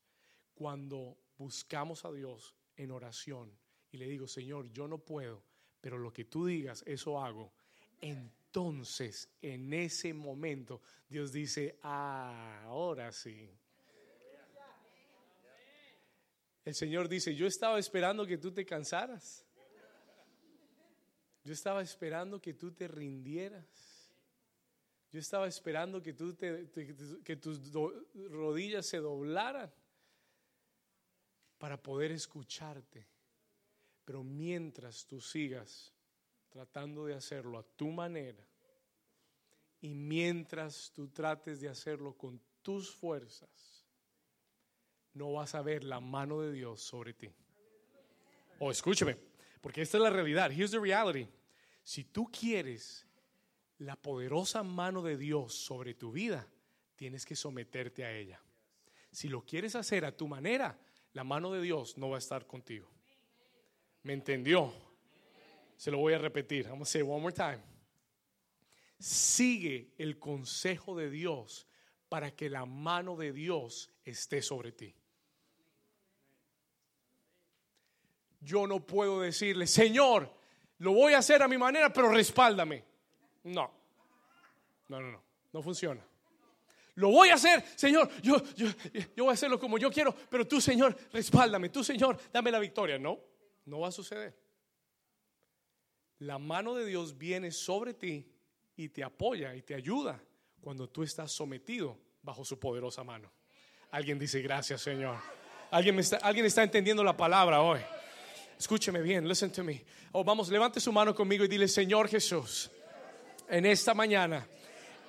cuando 0.54 1.18
buscamos 1.38 2.06
a 2.06 2.12
Dios 2.14 2.56
en 2.78 2.92
oración, 2.92 3.60
y 3.92 3.98
le 3.98 4.08
digo, 4.08 4.28
Señor, 4.28 4.72
yo 4.72 4.88
no 4.88 5.00
puedo, 5.00 5.44
pero 5.82 5.98
lo 5.98 6.14
que 6.14 6.26
tú 6.26 6.46
digas, 6.46 6.84
eso 6.86 7.22
hago. 7.22 7.52
Entonces, 8.00 9.30
en 9.42 9.74
ese 9.74 10.14
momento, 10.14 10.82
Dios 11.10 11.32
dice, 11.32 11.78
ah, 11.84 12.64
ahora 12.66 13.12
sí. 13.12 13.50
El 16.64 16.76
Señor 16.76 17.10
dice, 17.10 17.36
yo 17.36 17.48
estaba 17.48 17.80
esperando 17.80 18.26
que 18.26 18.38
tú 18.38 18.54
te 18.54 18.66
cansaras. 18.66 19.46
Yo 21.44 21.54
estaba 21.54 21.82
esperando 21.82 22.40
que 22.40 22.54
tú 22.54 22.72
te 22.72 22.88
rindieras. 22.88 24.14
Yo 25.12 25.20
estaba 25.20 25.48
esperando 25.48 26.02
que, 26.02 26.14
tú 26.14 26.38
que 26.38 27.36
tus 27.36 27.74
rodillas 27.74 28.86
se 28.86 28.98
doblaran 28.98 29.74
para 31.58 31.82
poder 31.82 32.12
escucharte. 32.12 33.11
Pero 34.06 34.24
mientras 34.24 35.06
tú 35.06 35.22
sigas 35.22 35.94
tratando 36.50 37.06
de 37.06 37.14
hacerlo 37.14 37.58
a 37.58 37.64
tu 37.64 37.88
manera 37.90 38.46
y 39.80 39.94
mientras 39.94 40.92
tú 40.94 41.08
trates 41.08 41.62
de 41.62 41.70
hacerlo 41.70 42.14
con 42.18 42.42
tus 42.62 42.92
fuerzas, 42.92 43.86
no 45.14 45.34
vas 45.34 45.56
a 45.56 45.62
ver 45.62 45.84
la 45.84 46.00
mano 46.00 46.42
de 46.42 46.52
Dios 46.52 46.82
sobre 46.82 47.14
ti. 47.14 47.28
O 48.60 48.68
oh, 48.68 48.72
escúcheme, 48.72 49.18
porque 49.60 49.82
esta 49.82 49.98
es 49.98 50.04
la 50.04 50.10
realidad. 50.10 50.52
Here's 50.52 50.72
the 50.72 50.80
reality. 50.80 51.28
Si 51.84 52.04
tú 52.04 52.30
quieres 52.32 53.08
la 53.80 53.96
poderosa 53.96 54.62
mano 54.62 55.02
de 55.02 55.18
Dios 55.18 55.56
sobre 55.56 55.96
tu 55.96 56.12
vida, 56.12 56.48
tienes 56.96 57.26
que 57.26 57.36
someterte 57.36 58.06
a 58.06 58.16
ella. 58.16 58.40
Si 59.12 59.28
lo 59.28 59.44
quieres 59.44 59.76
hacer 59.76 60.06
a 60.06 60.16
tu 60.16 60.28
manera, 60.28 60.80
la 61.14 61.24
mano 61.24 61.52
de 61.52 61.62
Dios 61.62 61.98
no 61.98 62.10
va 62.10 62.18
a 62.18 62.20
estar 62.20 62.46
contigo. 62.46 62.90
¿Me 64.04 64.14
entendió? 64.14 64.74
Se 65.78 65.92
lo 65.92 65.98
voy 65.98 66.14
a 66.14 66.18
repetir. 66.18 66.68
Vamos 66.68 66.90
a 66.90 66.92
say 66.92 67.02
one 67.02 67.22
more 67.22 67.34
time. 67.34 67.60
Sigue 69.00 69.94
el 69.98 70.20
consejo 70.20 70.96
de 70.96 71.10
Dios 71.10 71.68
para 72.08 72.36
que 72.36 72.50
la 72.50 72.66
mano 72.66 73.16
de 73.16 73.32
Dios 73.32 73.92
esté 74.04 74.42
sobre 74.42 74.72
ti. 74.72 74.94
Yo 78.40 78.68
no 78.68 78.86
puedo 78.86 79.22
decirle, 79.22 79.68
Señor, 79.68 80.32
lo 80.80 80.94
voy 80.94 81.14
a 81.14 81.20
hacer 81.20 81.42
a 81.44 81.48
mi 81.48 81.58
manera, 81.58 81.94
pero 81.94 82.10
respáldame. 82.10 82.84
No, 83.44 83.72
no, 84.88 85.00
no, 85.00 85.12
no, 85.12 85.24
no 85.54 85.62
funciona. 85.62 86.06
Lo 86.96 87.10
voy 87.10 87.30
a 87.30 87.36
hacer, 87.36 87.64
Señor, 87.76 88.10
yo, 88.22 88.44
yo, 88.56 88.68
yo 89.16 89.24
voy 89.24 89.30
a 89.30 89.34
hacerlo 89.34 89.60
como 89.60 89.78
yo 89.78 89.90
quiero, 89.90 90.14
pero 90.30 90.46
tú, 90.46 90.60
Señor, 90.60 90.96
respáldame, 91.14 91.70
tú, 91.70 91.84
Señor, 91.84 92.20
dame 92.32 92.52
la 92.52 92.60
victoria. 92.60 93.00
No, 93.00 93.20
no 93.66 93.80
va 93.80 93.90
a 93.90 93.92
suceder. 93.92 94.38
La 96.20 96.38
mano 96.38 96.76
de 96.76 96.86
Dios 96.86 97.18
viene 97.18 97.52
sobre 97.52 97.94
ti 97.94 98.32
y 98.76 98.90
te 98.90 99.04
apoya 99.04 99.56
y 99.56 99.62
te 99.62 99.74
ayuda 99.74 100.22
cuando 100.62 100.88
tú 100.88 101.04
estás 101.04 101.32
sometido 101.32 101.98
bajo 102.22 102.46
su 102.46 102.60
poderosa 102.60 103.04
mano. 103.04 103.32
Alguien 103.92 104.20
dice 104.20 104.42
gracias, 104.42 104.82
Señor. 104.82 105.18
Alguien, 105.72 105.98
está, 106.00 106.18
alguien 106.18 106.46
está 106.46 106.64
entendiendo 106.64 107.04
la 107.04 107.16
palabra 107.16 107.62
hoy. 107.62 107.80
Escúcheme 108.58 109.02
bien, 109.02 109.28
listen 109.28 109.52
to 109.52 109.64
me. 109.64 109.84
Oh, 110.12 110.24
vamos, 110.24 110.50
levante 110.50 110.80
su 110.80 110.92
mano 110.92 111.16
conmigo 111.16 111.44
y 111.46 111.48
dile, 111.48 111.68
Señor 111.68 112.08
Jesús, 112.08 112.70
en 113.50 113.66
esta 113.66 113.94
mañana, 113.94 114.48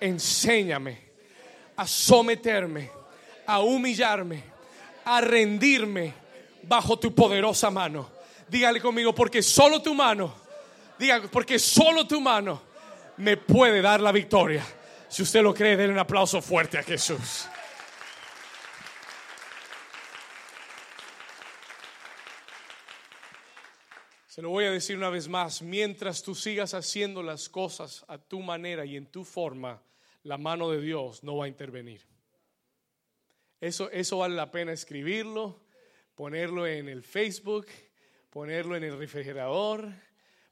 enséñame 0.01 1.11
a 1.77 1.87
someterme, 1.87 2.91
a 3.47 3.61
humillarme, 3.61 4.43
a 5.05 5.21
rendirme 5.21 6.15
bajo 6.63 6.99
tu 6.99 7.15
poderosa 7.15 7.71
mano. 7.71 8.22
Dígale 8.49 8.81
conmigo, 8.81 9.15
porque 9.15 9.43
solo 9.43 9.81
tu 9.81 9.95
mano, 9.95 10.35
diga, 10.99 11.23
porque 11.31 11.59
solo 11.59 12.07
tu 12.07 12.21
mano 12.21 12.63
me 13.17 13.37
puede 13.37 13.81
dar 13.81 14.01
la 14.01 14.13
victoria. 14.13 14.65
Si 15.09 15.23
usted 15.23 15.43
lo 15.43 15.53
cree, 15.55 15.77
denle 15.77 15.93
un 15.93 15.99
aplauso 15.99 16.41
fuerte 16.41 16.79
a 16.79 16.83
Jesús. 16.83 17.47
Se 24.27 24.41
lo 24.41 24.49
voy 24.49 24.65
a 24.65 24.71
decir 24.71 24.97
una 24.97 25.11
vez 25.11 25.29
más, 25.29 25.61
mientras 25.61 26.23
tú 26.23 26.35
sigas 26.35 26.73
haciendo 26.73 27.23
las 27.23 27.51
cosas 27.51 28.03
a 28.09 28.17
tu 28.17 28.41
manera 28.41 28.87
y 28.87 28.97
en 28.97 29.05
tu 29.05 29.25
forma, 29.25 29.83
la 30.23 30.39
mano 30.39 30.71
de 30.71 30.81
Dios 30.81 31.23
no 31.23 31.37
va 31.37 31.45
a 31.45 31.49
intervenir. 31.49 32.07
Eso, 33.61 33.91
eso 33.91 34.17
vale 34.17 34.35
la 34.35 34.51
pena 34.51 34.73
escribirlo, 34.73 35.61
ponerlo 36.15 36.67
en 36.67 36.89
el 36.89 37.03
Facebook, 37.03 37.67
ponerlo 38.33 38.75
en 38.75 38.83
el 38.83 38.99
refrigerador, 38.99 39.93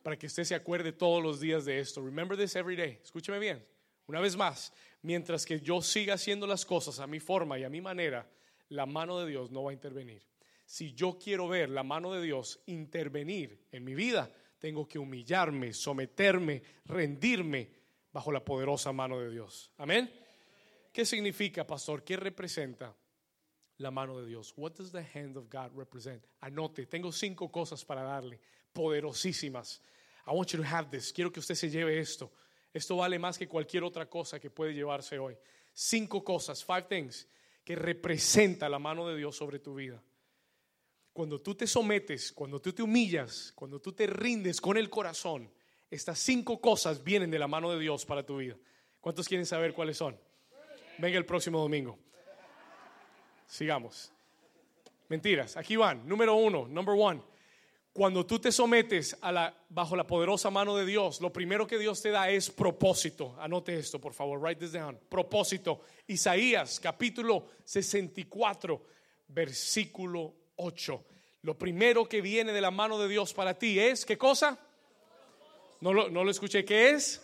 para 0.05 0.17
que 0.17 0.27
usted 0.27 0.45
se 0.45 0.55
acuerde 0.55 0.93
todos 0.93 1.21
los 1.23 1.41
días 1.41 1.65
de 1.65 1.81
esto. 1.81 2.01
Remember 2.05 2.39
this 2.39 2.55
every 2.55 2.77
day. 2.77 3.01
Escúcheme 3.03 3.41
bien. 3.41 3.67
Una 4.07 4.21
vez 4.21 4.37
más, 4.37 4.73
mientras 5.03 5.45
que 5.45 5.61
yo 5.61 5.83
siga 5.83 6.15
haciendo 6.15 6.47
las 6.47 6.65
cosas 6.65 7.01
a 7.01 7.07
mi 7.09 7.19
forma 7.19 7.59
y 7.59 7.65
a 7.65 7.69
mi 7.69 7.81
manera, 7.81 8.31
la 8.69 8.87
mano 8.87 9.19
de 9.19 9.31
Dios 9.31 9.51
no 9.51 9.65
va 9.65 9.71
a 9.71 9.75
intervenir 9.75 10.23
si 10.71 10.95
yo 10.95 11.19
quiero 11.19 11.49
ver 11.49 11.69
la 11.69 11.83
mano 11.83 12.13
de 12.13 12.23
Dios 12.23 12.61
intervenir 12.67 13.67
en 13.73 13.83
mi 13.83 13.93
vida, 13.93 14.33
tengo 14.61 14.87
que 14.87 15.01
humillarme, 15.01 15.73
someterme, 15.73 16.63
rendirme 16.85 17.69
bajo 18.13 18.31
la 18.31 18.45
poderosa 18.45 18.93
mano 18.93 19.19
de 19.19 19.31
Dios. 19.31 19.73
Amén. 19.79 20.09
¿Qué 20.93 21.05
significa, 21.05 21.67
pastor? 21.67 22.05
¿Qué 22.05 22.17
representa 22.17 22.95
la 23.81 23.91
mano 23.91 24.21
de 24.21 24.27
Dios? 24.27 24.53
What 24.57 24.73
does 24.77 24.93
the 24.93 25.03
hand 25.15 25.37
of 25.37 25.49
God 25.51 25.77
represent? 25.77 26.23
Anote, 26.41 26.87
tengo 26.87 27.11
cinco 27.11 27.51
cosas 27.51 27.85
para 27.85 28.03
darle, 28.03 28.39
poderosísimas. 28.73 29.81
I 30.27 30.33
want 30.33 30.53
you 30.53 30.59
to 30.59 30.65
have 30.65 30.91
this. 30.91 31.13
Quiero 31.13 31.33
que 31.33 31.41
usted 31.41 31.55
se 31.55 31.71
lleve 31.71 31.99
esto. 31.99 32.31
Esto 32.73 32.97
vale 32.97 33.19
más 33.19 33.37
que 33.37 33.49
cualquier 33.49 33.83
otra 33.83 34.09
cosa 34.09 34.39
que 34.39 34.51
puede 34.51 34.75
llevarse 34.75 35.19
hoy. 35.19 35.37
Cinco 35.73 36.23
cosas, 36.23 36.65
five 36.65 36.83
things, 36.83 37.27
que 37.65 37.75
representa 37.75 38.69
la 38.69 38.79
mano 38.79 39.09
de 39.09 39.17
Dios 39.17 39.35
sobre 39.35 39.59
tu 39.59 39.75
vida. 39.75 40.03
Cuando 41.13 41.41
tú 41.41 41.55
te 41.55 41.67
sometes, 41.67 42.33
cuando 42.33 42.61
tú 42.61 42.73
te 42.73 42.83
humillas, 42.83 43.53
cuando 43.55 43.81
tú 43.81 43.93
te 43.93 44.07
rindes 44.07 44.61
con 44.61 44.77
el 44.77 44.89
corazón, 44.89 45.51
estas 45.91 46.19
cinco 46.21 46.61
cosas 46.61 47.03
vienen 47.03 47.31
de 47.31 47.39
la 47.39 47.49
mano 47.49 47.73
de 47.73 47.81
Dios 47.81 48.07
para 48.07 48.25
tu 48.25 48.37
vida. 48.37 48.57
¿Cuántos 49.01 49.27
quieren 49.27 49.47
saber 49.47 49.73
cuáles 49.73 49.97
son? 49.97 50.17
Venga 50.99 51.19
el 51.19 51.27
próximo 51.27 51.59
domingo. 51.59 51.99
Sigamos. 53.51 54.13
Mentiras. 55.09 55.57
Aquí 55.57 55.75
van. 55.75 56.09
Número 56.09 56.37
uno, 56.37 56.69
number 56.69 56.95
one. 56.97 57.21
Cuando 57.93 58.25
tú 58.25 58.39
te 58.39 58.53
sometes 58.53 59.17
a 59.21 59.33
la, 59.33 59.53
bajo 59.69 59.97
la 59.97 60.07
poderosa 60.07 60.51
mano 60.51 60.77
de 60.77 60.87
Dios, 60.87 61.21
lo 61.21 61.33
primero 61.33 61.67
que 61.67 61.77
Dios 61.77 62.01
te 62.01 62.11
da 62.11 62.31
es 62.31 62.49
propósito. 62.49 63.35
Anote 63.41 63.77
esto, 63.77 64.01
por 64.01 64.15
favor. 64.15 64.39
Write 64.39 64.61
this 64.61 64.73
down. 64.73 64.97
Propósito. 65.09 65.81
Isaías, 66.07 66.79
capítulo 66.79 67.49
64, 67.65 68.87
versículo 69.27 70.33
8. 70.55 71.05
Lo 71.43 71.59
primero 71.59 72.09
que 72.09 72.21
viene 72.21 72.53
de 72.53 72.61
la 72.61 72.71
mano 72.71 73.01
de 73.01 73.09
Dios 73.09 73.35
para 73.35 73.59
ti 73.59 73.81
es, 73.81 74.07
¿qué 74.07 74.17
cosa? 74.17 74.57
No 75.81 75.93
lo, 75.93 76.09
no 76.09 76.23
lo 76.23 76.31
escuché, 76.31 76.65
¿qué 76.65 76.91
es? 76.91 77.21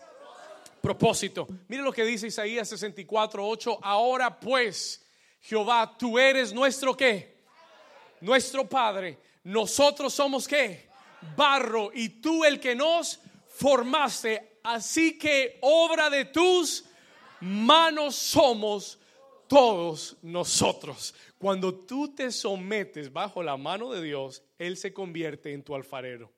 Propósito. 0.81 1.47
Mire 1.69 1.85
lo 1.85 1.93
que 1.93 2.05
dice 2.05 2.27
Isaías 2.27 2.69
64, 2.69 3.47
8. 3.47 3.79
Ahora 3.81 4.41
pues, 4.41 5.06
Jehová, 5.47 5.97
tú 5.97 6.19
eres 6.19 6.53
nuestro 6.53 6.97
qué? 6.97 7.37
Nuestro 8.21 8.69
Padre. 8.69 9.17
Nosotros 9.45 10.13
somos 10.13 10.49
qué? 10.49 10.89
Barro 11.37 11.93
y 11.95 12.09
tú 12.09 12.45
el 12.45 12.59
que 12.59 12.75
nos 12.75 13.21
formaste. 13.47 14.59
Así 14.65 15.17
que 15.17 15.61
obra 15.63 16.11
de 16.11 16.25
tus 16.25 16.85
manos 17.41 18.17
somos 18.17 18.99
todos 19.47 20.17
nosotros. 20.21 21.15
Cuando 21.39 21.73
tú 21.73 22.13
te 22.13 22.33
sometes 22.33 23.13
bajo 23.13 23.41
la 23.41 23.57
mano 23.57 23.93
de 23.93 24.03
Dios, 24.03 24.43
Él 24.59 24.77
se 24.77 24.93
convierte 24.93 25.53
en 25.53 25.63
tu 25.63 25.77
alfarero. 25.77 26.33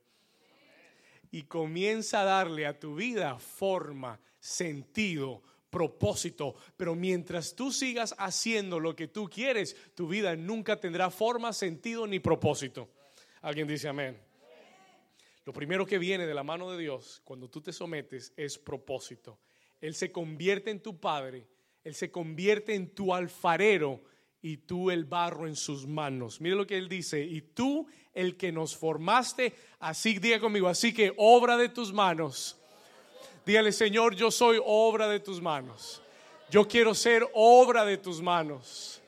Y 1.30 1.44
comienza 1.44 2.20
a 2.20 2.24
darle 2.24 2.66
a 2.66 2.78
tu 2.78 2.94
vida 2.94 3.38
forma, 3.38 4.20
sentido, 4.38 5.42
propósito. 5.70 6.54
Pero 6.76 6.94
mientras 6.94 7.54
tú 7.54 7.72
sigas 7.72 8.14
haciendo 8.18 8.80
lo 8.80 8.94
que 8.94 9.08
tú 9.08 9.28
quieres, 9.28 9.76
tu 9.94 10.08
vida 10.08 10.36
nunca 10.36 10.80
tendrá 10.80 11.10
forma, 11.10 11.52
sentido 11.52 12.06
ni 12.06 12.20
propósito. 12.20 12.88
Alguien 13.42 13.68
dice 13.68 13.88
amén. 13.88 14.18
Lo 15.44 15.52
primero 15.52 15.86
que 15.86 15.98
viene 15.98 16.26
de 16.26 16.34
la 16.34 16.42
mano 16.42 16.70
de 16.70 16.78
Dios 16.78 17.22
cuando 17.24 17.48
tú 17.48 17.60
te 17.60 17.72
sometes 17.72 18.32
es 18.36 18.58
propósito. 18.58 19.38
Él 19.80 19.94
se 19.94 20.12
convierte 20.12 20.70
en 20.70 20.80
tu 20.80 20.98
Padre, 20.98 21.46
Él 21.84 21.94
se 21.94 22.10
convierte 22.10 22.74
en 22.74 22.94
tu 22.94 23.14
alfarero 23.14 24.02
y 24.40 24.58
tú 24.58 24.90
el 24.90 25.04
barro 25.04 25.46
en 25.46 25.56
sus 25.56 25.86
manos. 25.86 26.40
Mire 26.40 26.56
lo 26.56 26.66
que 26.66 26.78
él 26.78 26.88
dice, 26.88 27.20
y 27.20 27.40
tú 27.40 27.86
el 28.14 28.36
que 28.36 28.52
nos 28.52 28.76
formaste, 28.76 29.54
así 29.80 30.18
diga 30.18 30.40
conmigo, 30.40 30.68
así 30.68 30.92
que 30.92 31.12
obra 31.16 31.56
de 31.56 31.68
tus 31.68 31.92
manos. 31.92 32.60
Dígale, 33.48 33.72
Señor, 33.72 34.14
yo 34.14 34.30
soy 34.30 34.60
obra 34.62 35.08
de 35.08 35.20
tus 35.20 35.40
manos. 35.40 36.02
Yo 36.50 36.68
quiero 36.68 36.92
ser 36.94 37.26
obra 37.32 37.82
de 37.86 37.96
tus 37.96 38.20
manos. 38.20 39.00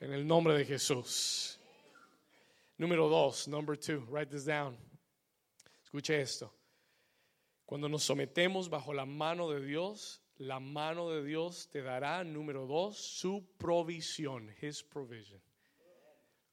En 0.00 0.12
el 0.12 0.26
nombre 0.26 0.58
de 0.58 0.64
Jesús. 0.64 1.56
Número 2.76 3.08
dos, 3.08 3.46
number 3.46 3.78
two, 3.78 4.04
write 4.10 4.28
this 4.28 4.44
down. 4.44 4.76
Escuche 5.84 6.20
esto. 6.20 6.52
Cuando 7.64 7.88
nos 7.88 8.02
sometemos 8.02 8.68
bajo 8.68 8.92
la 8.92 9.06
mano 9.06 9.48
de 9.48 9.64
Dios, 9.64 10.20
la 10.38 10.58
mano 10.58 11.08
de 11.08 11.22
Dios 11.22 11.68
te 11.70 11.80
dará, 11.80 12.24
número 12.24 12.66
dos, 12.66 12.96
su 12.96 13.46
provisión, 13.56 14.52
His 14.60 14.82
provision. 14.82 15.40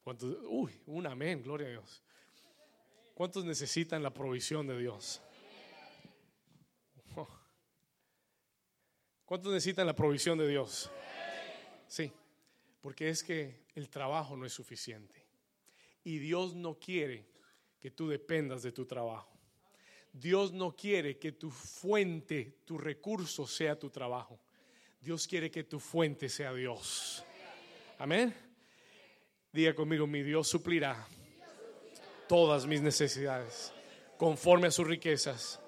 ¿Cuántos, 0.04 0.38
uy, 0.48 0.80
un 0.86 1.08
amén, 1.08 1.42
gloria 1.42 1.66
a 1.66 1.72
Dios. 1.72 2.04
¿Cuántos 3.16 3.44
necesitan 3.44 4.04
la 4.04 4.14
provisión 4.14 4.68
de 4.68 4.78
Dios? 4.78 5.24
¿Cuántos 9.30 9.54
necesitan 9.54 9.86
la 9.86 9.96
provisión 9.96 10.40
de 10.40 10.48
Dios? 10.48 10.90
Sí, 11.86 12.12
porque 12.82 13.10
es 13.10 13.22
que 13.24 13.68
el 13.76 13.88
trabajo 13.88 14.36
no 14.36 14.44
es 14.44 14.52
suficiente. 14.52 15.24
Y 16.04 16.18
Dios 16.18 16.56
no 16.56 16.80
quiere 16.80 17.28
que 17.80 17.92
tú 17.92 18.10
dependas 18.10 18.64
de 18.64 18.72
tu 18.72 18.88
trabajo. 18.88 19.30
Dios 20.12 20.52
no 20.52 20.76
quiere 20.76 21.20
que 21.20 21.34
tu 21.34 21.52
fuente, 21.52 22.58
tu 22.66 22.80
recurso 22.80 23.46
sea 23.46 23.78
tu 23.78 23.92
trabajo. 23.92 24.40
Dios 25.00 25.28
quiere 25.28 25.52
que 25.52 25.64
tu 25.64 25.80
fuente 25.80 26.28
sea 26.28 26.52
Dios. 26.52 27.24
Amén. 28.00 28.34
Diga 29.54 29.76
conmigo, 29.76 30.08
mi 30.08 30.24
Dios 30.24 30.48
suplirá 30.48 31.08
todas 32.28 32.66
mis 32.66 32.82
necesidades 32.82 33.72
conforme 34.18 34.70
a 34.70 34.72
sus 34.72 34.88
riquezas 34.88 35.60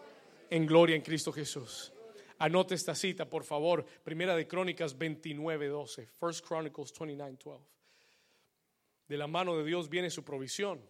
en 0.49 0.65
gloria 0.65 0.95
en 0.95 1.03
Cristo 1.03 1.31
Jesús. 1.31 1.93
Anote 2.41 2.73
esta 2.73 2.95
cita, 2.95 3.29
por 3.29 3.43
favor. 3.43 3.85
Primera 4.03 4.35
de 4.35 4.47
Crónicas 4.47 4.97
29, 4.97 5.67
12. 5.67 6.07
First 6.07 6.43
Chronicles 6.43 6.91
29, 6.91 7.37
12. 7.37 7.63
De 9.07 9.15
la 9.15 9.27
mano 9.27 9.55
de 9.55 9.63
Dios 9.63 9.87
viene 9.87 10.09
su 10.09 10.23
provisión. 10.23 10.81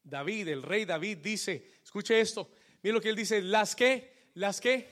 David, 0.00 0.46
el 0.46 0.62
rey 0.62 0.84
David 0.84 1.18
dice, 1.18 1.72
escuche 1.82 2.20
esto, 2.20 2.52
mire 2.84 2.94
lo 2.94 3.00
que 3.00 3.08
él 3.08 3.16
dice, 3.16 3.42
las 3.42 3.74
que, 3.74 4.28
las 4.34 4.60
que, 4.60 4.88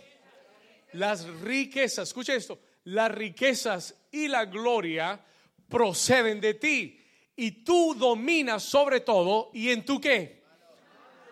las 0.95 1.25
riquezas, 1.43 2.09
escuche 2.09 2.35
esto, 2.35 2.59
las 2.85 3.13
riquezas 3.13 3.95
y 4.11 4.27
la 4.27 4.47
gloria 4.47 5.25
proceden 5.69 6.41
de 6.41 6.55
ti 6.55 7.01
y 7.37 7.63
tú 7.63 7.95
dominas 7.95 8.65
sobre 8.65 8.99
todo 8.99 9.53
y 9.55 9.71
en 9.71 9.85
tu 9.85 10.01
qué? 10.01 10.43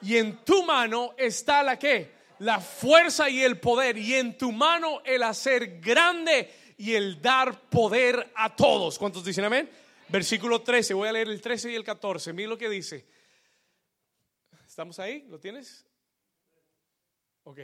Y 0.02 0.18
en 0.18 0.44
tu 0.44 0.62
mano 0.62 1.14
está 1.18 1.64
la 1.64 1.76
qué? 1.76 2.14
La 2.40 2.60
fuerza 2.60 3.28
y 3.30 3.42
el 3.42 3.58
poder 3.60 3.96
y 3.96 4.14
en 4.14 4.36
tu 4.36 4.52
mano 4.52 5.02
el 5.04 5.22
hacer 5.22 5.80
grande 5.80 6.52
y 6.76 6.94
el 6.94 7.20
dar 7.22 7.68
poder 7.68 8.32
a 8.34 8.54
todos. 8.54 8.98
¿Cuántos 8.98 9.24
dicen 9.24 9.44
amén? 9.44 9.70
Versículo 10.08 10.62
13, 10.62 10.94
voy 10.94 11.08
a 11.08 11.12
leer 11.12 11.28
el 11.28 11.40
13 11.40 11.72
y 11.72 11.74
el 11.74 11.84
14. 11.84 12.32
Mira 12.32 12.48
lo 12.48 12.58
que 12.58 12.68
dice. 12.68 13.06
¿Estamos 14.66 14.98
ahí? 14.98 15.24
¿Lo 15.28 15.38
tienes? 15.38 15.86
Ok. 17.44 17.60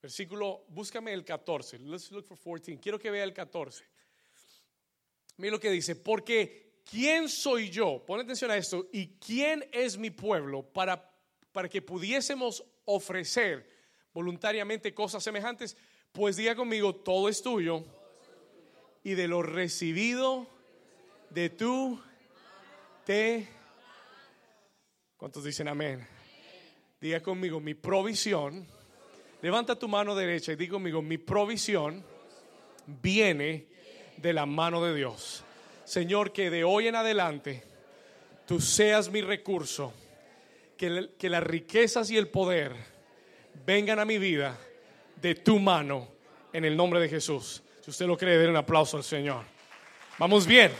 Versículo, 0.00 0.64
búscame 0.68 1.12
el 1.12 1.24
14. 1.24 1.78
Let's 1.78 2.10
look 2.10 2.24
for 2.24 2.38
14. 2.38 2.78
Quiero 2.78 2.98
que 2.98 3.10
vea 3.10 3.24
el 3.24 3.32
14. 3.32 3.84
Mira 5.36 5.52
lo 5.52 5.60
que 5.60 5.70
dice, 5.70 5.96
porque 5.96 6.82
¿quién 6.88 7.28
soy 7.28 7.70
yo? 7.70 8.04
Pon 8.06 8.20
atención 8.20 8.50
a 8.50 8.56
esto. 8.56 8.88
¿Y 8.92 9.18
quién 9.18 9.68
es 9.72 9.98
mi 9.98 10.10
pueblo 10.10 10.62
para, 10.62 11.12
para 11.52 11.68
que 11.68 11.82
pudiésemos 11.82 12.64
ofrecer 12.84 13.73
voluntariamente 14.14 14.94
cosas 14.94 15.22
semejantes? 15.22 15.76
Pues 16.12 16.36
diga 16.36 16.54
conmigo, 16.54 16.94
todo 16.94 17.28
es 17.28 17.42
tuyo. 17.42 17.84
Y 19.02 19.14
de 19.14 19.28
lo 19.28 19.42
recibido 19.42 20.46
de 21.28 21.50
tú 21.50 22.00
te... 23.04 23.48
¿Cuántos 25.16 25.44
dicen 25.44 25.68
amén? 25.68 26.06
Diga 27.00 27.20
conmigo, 27.20 27.60
mi 27.60 27.74
provisión. 27.74 28.66
Levanta 29.42 29.78
tu 29.78 29.88
mano 29.88 30.14
derecha 30.14 30.52
y 30.52 30.56
diga 30.56 30.72
conmigo, 30.72 31.02
mi 31.02 31.18
provisión 31.18 32.02
viene 32.86 33.66
de 34.16 34.32
la 34.32 34.46
mano 34.46 34.82
de 34.82 34.94
Dios. 34.94 35.44
Señor, 35.84 36.32
que 36.32 36.48
de 36.48 36.64
hoy 36.64 36.86
en 36.86 36.94
adelante 36.94 37.62
tú 38.46 38.60
seas 38.60 39.10
mi 39.10 39.20
recurso. 39.20 39.92
Que, 40.76 41.10
que 41.18 41.30
las 41.30 41.42
riquezas 41.42 42.10
y 42.10 42.16
el 42.16 42.28
poder 42.28 42.93
vengan 43.64 43.98
a 43.98 44.04
mi 44.04 44.18
vida 44.18 44.58
de 45.20 45.34
tu 45.34 45.58
mano 45.58 46.08
en 46.52 46.64
el 46.64 46.76
nombre 46.76 47.00
de 47.00 47.08
Jesús. 47.08 47.62
Si 47.80 47.90
usted 47.90 48.06
lo 48.06 48.16
cree, 48.16 48.38
den 48.38 48.50
un 48.50 48.56
aplauso 48.56 48.96
al 48.96 49.04
Señor. 49.04 49.44
Vamos 50.18 50.46
bien. 50.46 50.72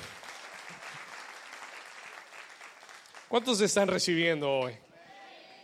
¿Cuántos 3.29 3.61
están 3.61 3.89
recibiendo 3.89 4.51
hoy? 4.51 4.77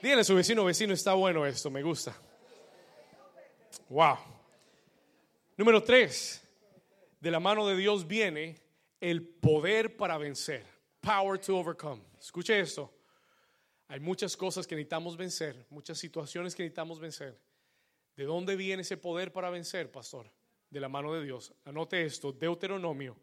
Dígale 0.02 0.22
a 0.22 0.24
su 0.24 0.34
vecino, 0.34 0.64
vecino, 0.64 0.92
está 0.92 1.14
bueno 1.14 1.46
esto, 1.46 1.70
me 1.70 1.82
gusta. 1.82 2.14
Wow. 3.88 4.18
Número 5.56 5.82
tres, 5.82 6.42
de 7.20 7.30
la 7.30 7.38
mano 7.38 7.66
de 7.66 7.76
Dios 7.76 8.06
viene 8.06 8.56
el 9.00 9.22
poder 9.22 9.96
para 9.96 10.18
vencer. 10.18 10.64
Power 11.00 11.38
to 11.38 11.56
overcome. 11.56 12.02
Escuche 12.18 12.58
esto. 12.58 12.92
Hay 13.90 13.98
muchas 13.98 14.36
cosas 14.36 14.68
que 14.68 14.76
necesitamos 14.76 15.16
vencer, 15.16 15.66
muchas 15.68 15.98
situaciones 15.98 16.54
que 16.54 16.62
necesitamos 16.62 17.00
vencer. 17.00 17.36
¿De 18.14 18.22
dónde 18.22 18.54
viene 18.54 18.82
ese 18.82 18.96
poder 18.96 19.32
para 19.32 19.50
vencer, 19.50 19.90
pastor? 19.90 20.30
De 20.70 20.78
la 20.78 20.88
mano 20.88 21.12
de 21.12 21.24
Dios. 21.24 21.52
Anote 21.64 22.04
esto, 22.04 22.30
Deuteronomio, 22.30 23.16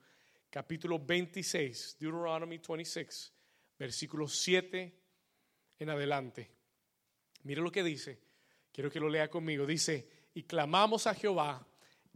capítulo 0.49 0.99
26, 0.99 1.95
Deuteronomy 1.97 2.57
26, 2.57 3.33
versículo 3.79 4.27
7 4.27 4.93
en 5.79 5.89
adelante. 5.89 6.51
Mire 7.43 7.61
lo 7.61 7.71
que 7.71 7.81
dice. 7.81 8.19
Quiero 8.73 8.91
que 8.91 8.99
lo 8.99 9.07
lea 9.07 9.29
conmigo. 9.29 9.65
Dice, 9.65 10.05
y 10.33 10.43
clamamos 10.43 11.07
a 11.07 11.15
Jehová, 11.15 11.65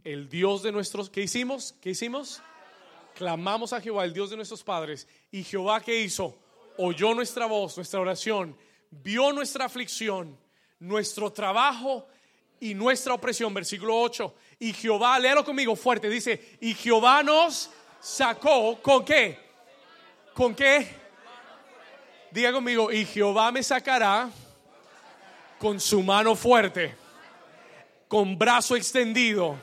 el 0.04 0.28
Dios 0.28 0.62
de 0.62 0.72
nuestros... 0.72 1.08
¿Qué 1.08 1.22
hicimos? 1.22 1.72
¿Qué 1.80 1.88
hicimos? 1.88 2.42
Clamamos 3.14 3.72
a 3.72 3.80
Jehová, 3.80 4.04
el 4.04 4.12
Dios 4.12 4.28
de 4.28 4.36
nuestros 4.36 4.62
padres. 4.62 5.08
Y 5.30 5.42
Jehová, 5.42 5.80
¿qué 5.80 5.98
hizo? 5.98 6.41
Oyó 6.78 7.14
nuestra 7.14 7.46
voz, 7.46 7.76
nuestra 7.76 8.00
oración, 8.00 8.56
vio 8.90 9.32
nuestra 9.32 9.66
aflicción, 9.66 10.38
nuestro 10.78 11.32
trabajo 11.32 12.08
y 12.60 12.74
nuestra 12.74 13.14
opresión. 13.14 13.52
Versículo 13.52 14.00
8. 14.00 14.34
Y 14.60 14.72
Jehová, 14.72 15.18
léalo 15.18 15.44
conmigo 15.44 15.76
fuerte, 15.76 16.08
dice, 16.08 16.56
y 16.60 16.74
Jehová 16.74 17.22
nos 17.22 17.70
sacó 18.00 18.80
con 18.80 19.04
qué? 19.04 19.38
¿Con 20.34 20.54
qué? 20.54 21.02
Diga 22.30 22.52
conmigo, 22.52 22.90
y 22.90 23.04
Jehová 23.04 23.52
me 23.52 23.62
sacará 23.62 24.30
con 25.58 25.78
su 25.78 26.02
mano 26.02 26.34
fuerte, 26.34 26.94
con 28.08 28.38
brazo 28.38 28.74
extendido, 28.74 29.56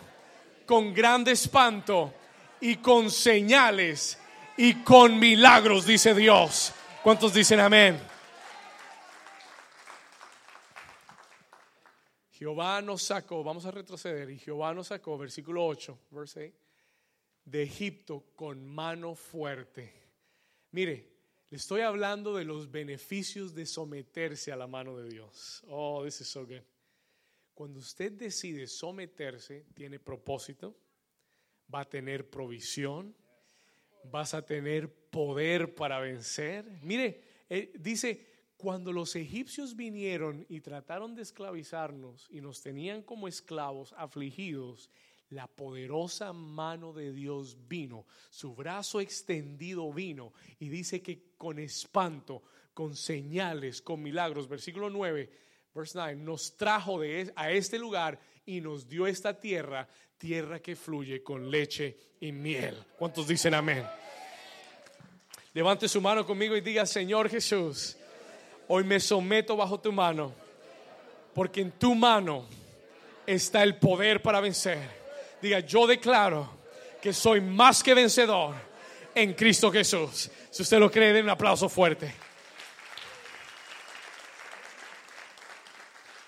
con 0.66 0.93
grande 0.93 1.32
espanto 1.32 2.14
y 2.62 2.76
con 2.76 3.10
señales 3.10 4.20
y 4.55 4.76
con 4.76 5.18
milagros, 5.18 5.86
dice 5.86 6.14
Dios. 6.14 6.74
¿Cuántos 7.10 7.34
dicen 7.34 7.60
amén? 7.60 7.99
Jehová 12.34 12.84
nos 12.84 13.01
sacó, 13.01 13.43
vamos 13.43 13.66
a 13.66 13.72
retroceder, 13.72 14.30
y 14.30 14.38
Jehová 14.38 14.76
nos 14.76 14.89
sacó, 14.89 15.18
versículo 15.18 15.66
8, 15.66 16.01
verse 16.12 16.53
de 17.45 17.64
Egipto 17.64 18.26
con 18.36 18.64
mano 18.64 19.16
fuerte. 19.16 19.91
Mire, 20.70 21.12
le 21.49 21.57
estoy 21.57 21.82
hablando 21.82 22.36
de 22.36 22.45
los 22.45 22.70
beneficios 22.70 23.55
de 23.55 23.66
someterse 23.66 24.51
a 24.51 24.55
la 24.55 24.68
mano 24.68 24.95
de 24.95 25.10
Dios. 25.10 25.64
Oh, 25.68 26.03
this 26.05 26.22
is 26.22 26.28
so 26.28 26.45
good. 26.45 26.62
Cuando 27.55 27.80
usted 27.80 28.12
decide 28.12 28.68
someterse, 28.68 29.66
tiene 29.74 29.97
propósito, 29.97 30.78
va 31.74 31.80
a 31.80 31.89
tener 31.89 32.30
provisión, 32.30 33.16
vas 34.04 34.34
a 34.34 34.45
tener 34.45 34.91
poder 35.10 35.76
para 35.76 36.00
vencer. 36.00 36.66
Mire, 36.82 37.22
eh, 37.50 37.72
dice, 37.80 38.26
cuando 38.58 38.91
los 38.91 39.16
egipcios 39.16 39.76
vinieron 39.76 40.45
y 40.50 40.62
trataron 40.62 41.16
de 41.16 41.22
esclavizarnos 41.22 42.28
y 42.30 42.41
nos 42.41 42.62
tenían 42.62 43.02
como 43.02 43.28
esclavos 43.28 43.93
afligidos, 43.97 44.89
la 45.30 45.47
poderosa 45.47 46.34
mano 46.34 46.91
de 46.91 47.14
Dios 47.14 47.56
vino, 47.68 48.06
su 48.30 48.56
brazo 48.56 49.00
extendido 49.00 49.93
vino 49.93 50.34
y 50.60 50.70
dice 50.70 51.02
que 51.02 51.34
con 51.38 51.60
espanto, 51.60 52.41
con 52.74 52.95
señales, 52.95 53.82
con 53.82 54.02
milagros, 54.02 54.47
versículo 54.47 54.89
9, 54.89 55.30
verse 55.74 55.97
9, 55.97 56.16
nos 56.18 56.58
trajo 56.58 57.00
de, 57.00 57.32
a 57.36 57.52
este 57.52 57.78
lugar 57.78 58.20
y 58.45 58.62
nos 58.62 58.88
dio 58.88 59.06
esta 59.06 59.39
tierra, 59.39 59.88
tierra 60.20 60.59
que 60.59 60.76
fluye 60.76 61.24
con 61.24 61.49
leche 61.49 61.97
y 62.20 62.32
miel. 62.32 62.84
¿Cuántos 62.97 63.28
dicen 63.28 63.55
amén? 63.55 63.88
Levante 65.53 65.88
su 65.88 65.99
mano 65.99 66.26
conmigo 66.26 66.55
y 66.55 66.61
diga, 66.61 66.86
Señor 66.86 67.30
Jesús, 67.30 67.97
hoy 68.67 68.84
me 68.84 68.99
someto 68.99 69.57
bajo 69.57 69.80
tu 69.80 69.91
mano, 69.91 70.32
porque 71.34 71.61
en 71.61 71.72
tu 71.72 71.95
mano 71.95 72.45
está 73.26 73.63
el 73.63 73.78
poder 73.78 74.22
para 74.22 74.41
vencer 74.41 74.99
Diga, 75.41 75.61
yo 75.61 75.88
declaro 75.88 76.49
que 77.01 77.13
soy 77.13 77.39
más 77.39 77.82
que 77.82 77.93
vencedor 77.93 78.55
en 79.15 79.34
Cristo 79.34 79.72
Jesús. 79.72 80.30
Si 80.49 80.61
usted 80.61 80.80
lo 80.80 80.91
cree, 80.91 81.13
den 81.13 81.26
un 81.26 81.30
aplauso 81.30 81.70
fuerte. 81.70 82.13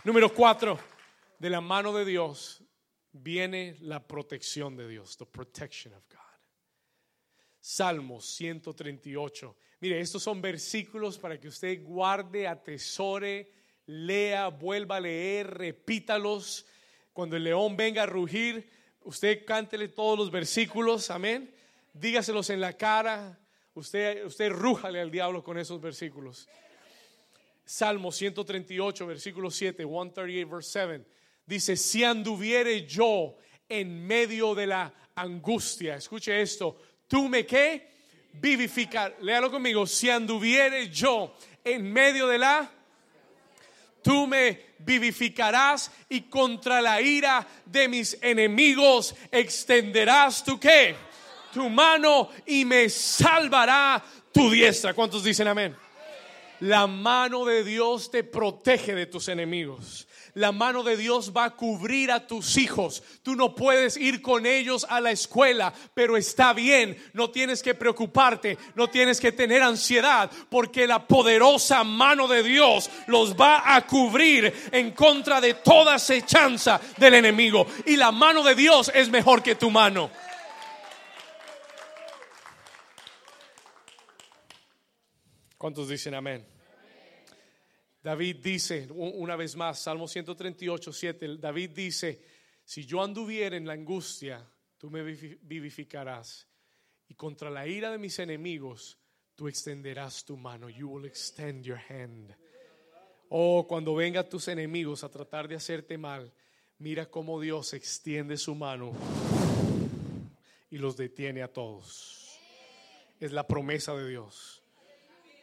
Número 0.03 0.33
cuatro, 0.33 0.79
de 1.37 1.49
la 1.49 1.59
mano 1.59 1.93
de 1.93 2.05
Dios 2.05 2.63
viene 3.11 3.77
la 3.81 4.05
protección 4.05 4.75
de 4.75 4.87
Dios, 4.87 5.17
the 5.17 5.25
protection 5.25 5.93
of 5.93 6.03
God. 6.09 6.19
Salmos 7.59 8.25
138. 8.25 9.55
Mire, 9.81 9.99
estos 9.99 10.23
son 10.23 10.41
versículos 10.41 11.17
para 11.17 11.39
que 11.39 11.47
usted 11.47 11.83
guarde, 11.83 12.47
atesore, 12.47 13.51
lea, 13.85 14.47
vuelva 14.47 14.97
a 14.97 14.99
leer, 14.99 15.47
repítalos. 15.47 16.65
Cuando 17.13 17.35
el 17.35 17.43
león 17.43 17.75
venga 17.75 18.03
a 18.03 18.05
rugir, 18.05 18.67
Usted 19.03 19.45
cántele 19.45 19.87
todos 19.87 20.17
los 20.17 20.29
versículos, 20.29 21.09
amén. 21.09 21.53
Dígaselos 21.93 22.49
en 22.51 22.61
la 22.61 22.73
cara. 22.73 23.39
Usted, 23.73 24.25
usted 24.25 24.51
rújale 24.51 25.01
al 25.01 25.09
diablo 25.09 25.43
con 25.43 25.57
esos 25.57 25.81
versículos. 25.81 26.47
Salmo 27.65 28.11
138, 28.11 29.07
versículo 29.07 29.49
7, 29.49 29.83
138, 29.83 30.49
verse 30.49 30.71
7. 30.71 31.20
Dice, 31.45 31.75
si 31.75 32.03
anduviere 32.03 32.85
yo 32.85 33.37
en 33.67 34.05
medio 34.05 34.55
de 34.55 34.67
la 34.67 34.93
angustia, 35.15 35.95
escuche 35.95 36.41
esto, 36.41 36.77
tú 37.07 37.27
me 37.27 37.45
qué? 37.45 37.89
Vivificar. 38.33 39.17
Léalo 39.21 39.51
conmigo, 39.51 39.85
si 39.85 40.09
anduviere 40.09 40.89
yo 40.89 41.35
en 41.63 41.91
medio 41.91 42.27
de 42.27 42.37
la 42.37 42.71
tú 44.01 44.27
me 44.27 44.71
vivificarás 44.79 45.91
y 46.09 46.21
contra 46.21 46.81
la 46.81 47.01
ira 47.01 47.47
de 47.65 47.87
mis 47.87 48.17
enemigos 48.21 49.15
extenderás 49.31 50.43
tu 50.43 50.59
qué? 50.59 50.95
Tu 51.53 51.69
mano 51.69 52.29
y 52.45 52.65
me 52.65 52.89
salvará 52.89 54.03
tu 54.31 54.49
diestra. 54.49 54.93
¿Cuántos 54.93 55.23
dicen 55.23 55.47
amén? 55.47 55.75
La 56.61 56.87
mano 56.87 57.45
de 57.45 57.63
Dios 57.63 58.09
te 58.09 58.23
protege 58.23 58.95
de 58.95 59.05
tus 59.05 59.27
enemigos 59.27 60.07
la 60.33 60.51
mano 60.51 60.83
de 60.83 60.97
Dios 60.97 61.33
va 61.35 61.45
a 61.45 61.55
cubrir 61.55 62.11
a 62.11 62.27
tus 62.27 62.57
hijos. 62.57 63.03
Tú 63.23 63.35
no 63.35 63.55
puedes 63.55 63.97
ir 63.97 64.21
con 64.21 64.45
ellos 64.45 64.85
a 64.89 65.01
la 65.01 65.11
escuela, 65.11 65.73
pero 65.93 66.17
está 66.17 66.53
bien, 66.53 66.97
no 67.13 67.29
tienes 67.29 67.61
que 67.61 67.73
preocuparte, 67.73 68.57
no 68.75 68.87
tienes 68.89 69.19
que 69.19 69.31
tener 69.31 69.61
ansiedad, 69.61 70.31
porque 70.49 70.87
la 70.87 71.07
poderosa 71.07 71.83
mano 71.83 72.27
de 72.27 72.43
Dios 72.43 72.89
los 73.07 73.35
va 73.35 73.75
a 73.75 73.85
cubrir 73.85 74.53
en 74.71 74.91
contra 74.91 75.41
de 75.41 75.55
toda 75.55 75.95
acechanza 75.95 76.79
del 76.97 77.15
enemigo. 77.15 77.65
Y 77.85 77.97
la 77.97 78.11
mano 78.11 78.43
de 78.43 78.55
Dios 78.55 78.91
es 78.93 79.09
mejor 79.09 79.43
que 79.43 79.55
tu 79.55 79.69
mano. 79.69 80.09
¿Cuántos 85.57 85.89
dicen 85.89 86.15
amén? 86.15 86.43
David 88.03 88.37
dice, 88.37 88.87
una 88.91 89.35
vez 89.35 89.55
más, 89.55 89.79
Salmo 89.79 90.07
138, 90.07 90.91
7, 90.91 91.37
David 91.37 91.69
dice, 91.69 92.21
si 92.63 92.85
yo 92.85 93.03
anduviera 93.03 93.55
en 93.55 93.67
la 93.67 93.73
angustia, 93.73 94.43
tú 94.77 94.89
me 94.89 95.03
vivificarás. 95.03 96.47
Y 97.07 97.13
contra 97.13 97.49
la 97.49 97.67
ira 97.67 97.91
de 97.91 97.99
mis 97.99 98.17
enemigos, 98.17 98.97
tú 99.35 99.47
extenderás 99.47 100.25
tu 100.25 100.35
mano. 100.35 100.69
You 100.69 100.89
will 100.89 101.05
extend 101.05 101.63
your 101.63 101.79
hand. 101.89 102.35
Oh, 103.29 103.65
cuando 103.67 103.93
vengan 103.93 104.27
tus 104.27 104.47
enemigos 104.47 105.03
a 105.03 105.09
tratar 105.09 105.47
de 105.47 105.55
hacerte 105.55 105.97
mal, 105.97 106.33
mira 106.79 107.05
cómo 107.05 107.39
Dios 107.39 107.73
extiende 107.73 108.35
su 108.37 108.55
mano 108.55 108.93
y 110.71 110.77
los 110.77 110.97
detiene 110.97 111.43
a 111.43 111.47
todos. 111.47 112.39
Es 113.19 113.31
la 113.31 113.45
promesa 113.45 113.93
de 113.93 114.09
Dios. 114.09 114.63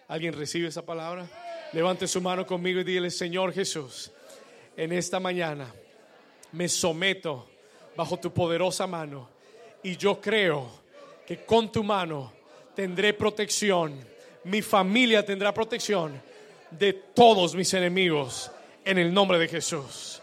¿Alguien 0.09 0.35
recibe 0.35 0.69
esa 0.69 0.85
palabra? 0.85 1.31
Levante 1.73 2.07
su 2.07 2.21
mano 2.21 2.47
conmigo 2.47 2.81
y 2.81 2.85
dile, 2.85 3.11
Señor 3.11 3.53
Jesús, 3.53 4.11
en 4.77 4.93
esta 4.93 5.21
mañana 5.21 5.73
me 6.53 6.69
someto 6.69 7.51
bajo 7.95 8.19
tu 8.19 8.33
poderosa 8.33 8.87
mano 8.87 9.29
y 9.83 9.97
yo 9.97 10.21
creo 10.21 10.71
que 11.27 11.45
con 11.45 11.71
tu 11.71 11.85
mano 11.85 12.33
tendré 12.75 13.13
protección, 13.13 13.99
mi 14.45 14.63
familia 14.63 15.25
tendrá 15.25 15.53
protección 15.53 16.21
de 16.71 16.93
todos 16.93 17.55
mis 17.55 17.75
enemigos 17.75 18.51
en 18.85 18.97
el 18.99 19.13
nombre 19.13 19.39
de 19.39 19.49
Jesús. 19.49 20.23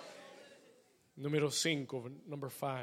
Número 1.18 1.52
5, 1.52 2.10
número 2.26 2.50
5. 2.50 2.74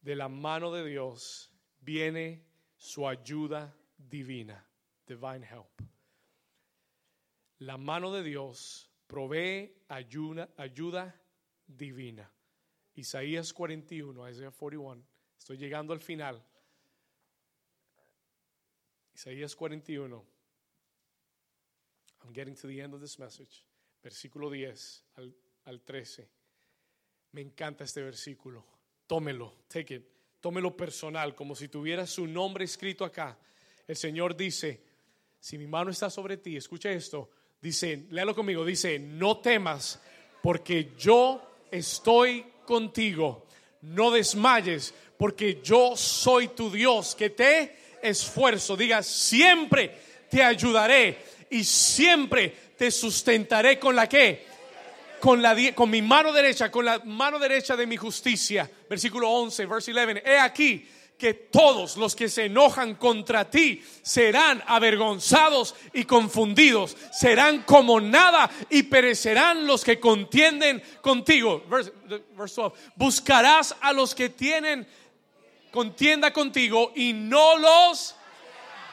De 0.00 0.16
la 0.16 0.28
mano 0.28 0.72
de 0.72 0.84
Dios 0.84 1.50
viene 1.80 2.42
su 2.76 3.06
ayuda 3.06 3.74
divina, 3.96 4.66
divine 5.06 5.46
help. 5.46 5.99
La 7.60 7.76
mano 7.76 8.12
de 8.12 8.22
Dios 8.22 8.90
provee 9.06 9.74
ayuda, 9.88 10.48
ayuda 10.56 11.20
divina. 11.66 12.30
Isaías 12.94 13.52
41, 13.52 14.28
Isaías 14.28 14.54
41. 14.54 15.02
Estoy 15.38 15.58
llegando 15.58 15.92
al 15.92 16.00
final. 16.00 16.42
Isaías 19.14 19.54
41. 19.54 20.24
I'm 22.22 22.32
getting 22.32 22.54
to 22.54 22.66
the 22.66 22.80
end 22.80 22.94
of 22.94 23.00
this 23.00 23.18
message. 23.18 23.64
Versículo 24.02 24.50
10 24.50 25.04
al, 25.16 25.34
al 25.64 25.82
13. 25.82 26.30
Me 27.32 27.42
encanta 27.42 27.84
este 27.84 28.02
versículo. 28.02 28.64
Tómelo, 29.06 29.64
take 29.68 29.94
it. 29.96 30.04
Tómelo 30.40 30.74
personal, 30.74 31.34
como 31.34 31.54
si 31.54 31.68
tuviera 31.68 32.06
su 32.06 32.26
nombre 32.26 32.64
escrito 32.64 33.04
acá. 33.04 33.38
El 33.86 33.96
Señor 33.96 34.34
dice, 34.34 34.82
si 35.38 35.58
mi 35.58 35.66
mano 35.66 35.90
está 35.90 36.08
sobre 36.08 36.38
ti, 36.38 36.56
escucha 36.56 36.90
esto, 36.90 37.30
Dice, 37.60 38.04
léalo 38.10 38.34
conmigo, 38.34 38.64
dice, 38.64 38.98
no 38.98 39.38
temas 39.38 40.00
porque 40.42 40.92
yo 40.98 41.42
estoy 41.70 42.44
contigo. 42.64 43.46
No 43.82 44.10
desmayes 44.10 44.94
porque 45.18 45.60
yo 45.62 45.96
soy 45.96 46.48
tu 46.48 46.70
Dios 46.70 47.14
que 47.14 47.30
te 47.30 47.76
esfuerzo. 48.02 48.76
Diga, 48.76 49.02
siempre 49.02 49.98
te 50.30 50.42
ayudaré 50.42 51.18
y 51.50 51.64
siempre 51.64 52.54
te 52.76 52.90
sustentaré 52.90 53.78
con 53.78 53.94
la 53.94 54.08
que 54.08 54.48
con, 55.20 55.42
la, 55.42 55.54
con 55.74 55.90
mi 55.90 56.00
mano 56.00 56.32
derecha, 56.32 56.70
con 56.70 56.84
la 56.84 57.00
mano 57.00 57.38
derecha 57.38 57.76
de 57.76 57.86
mi 57.86 57.96
justicia. 57.96 58.70
Versículo 58.88 59.28
11, 59.30 59.66
verse 59.66 59.92
11. 59.92 60.22
He 60.24 60.38
aquí 60.38 60.88
que 61.20 61.34
todos 61.34 61.98
los 61.98 62.16
que 62.16 62.30
se 62.30 62.46
enojan 62.46 62.94
contra 62.94 63.50
ti 63.50 63.84
serán 64.00 64.62
avergonzados 64.66 65.74
y 65.92 66.04
confundidos, 66.04 66.96
serán 67.12 67.62
como 67.64 68.00
nada 68.00 68.50
y 68.70 68.84
perecerán 68.84 69.66
los 69.66 69.84
que 69.84 70.00
contienden 70.00 70.82
contigo. 71.02 71.62
Verse, 71.68 71.92
12. 72.08 72.72
Buscarás 72.96 73.76
a 73.82 73.92
los 73.92 74.14
que 74.14 74.30
tienen 74.30 74.88
contienda 75.70 76.32
contigo 76.32 76.92
y 76.96 77.12
no 77.12 77.58
los 77.58 78.16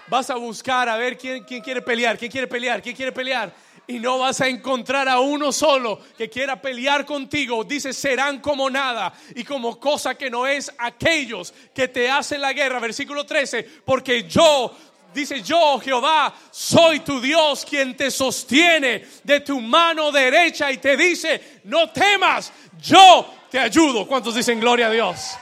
vas 0.09 0.29
a 0.29 0.35
buscar 0.35 0.89
a 0.89 0.97
ver 0.97 1.17
quién, 1.17 1.45
quién 1.45 1.61
quiere 1.61 1.81
pelear, 1.81 2.17
quién 2.17 2.29
quiere 2.29 2.47
pelear, 2.47 2.81
quién 2.81 2.95
quiere 2.95 3.13
pelear 3.13 3.53
y 3.87 3.99
no 3.99 4.19
vas 4.19 4.41
a 4.41 4.47
encontrar 4.47 5.07
a 5.07 5.19
uno 5.19 5.51
solo 5.51 5.99
que 6.17 6.29
quiera 6.29 6.61
pelear 6.61 7.05
contigo. 7.05 7.63
Dice, 7.63 7.93
serán 7.93 8.39
como 8.39 8.69
nada 8.69 9.13
y 9.33 9.43
como 9.45 9.79
cosa 9.79 10.15
que 10.15 10.29
no 10.29 10.45
es 10.45 10.71
aquellos 10.77 11.53
que 11.73 11.87
te 11.87 12.09
hacen 12.09 12.41
la 12.41 12.51
guerra. 12.51 12.79
Versículo 12.79 13.25
13, 13.25 13.63
porque 13.85 14.27
yo 14.27 14.75
dice 15.13 15.41
yo, 15.41 15.79
Jehová, 15.79 16.33
soy 16.51 16.99
tu 16.99 17.21
Dios 17.21 17.65
quien 17.65 17.95
te 17.95 18.11
sostiene 18.11 19.05
de 19.23 19.39
tu 19.39 19.61
mano 19.61 20.11
derecha 20.11 20.69
y 20.71 20.77
te 20.77 20.97
dice, 20.97 21.61
no 21.63 21.89
temas, 21.89 22.51
yo 22.81 23.33
te 23.49 23.57
ayudo. 23.57 24.05
¿Cuántos 24.05 24.35
dicen 24.35 24.59
gloria 24.59 24.87
a 24.87 24.91
Dios? 24.91 25.37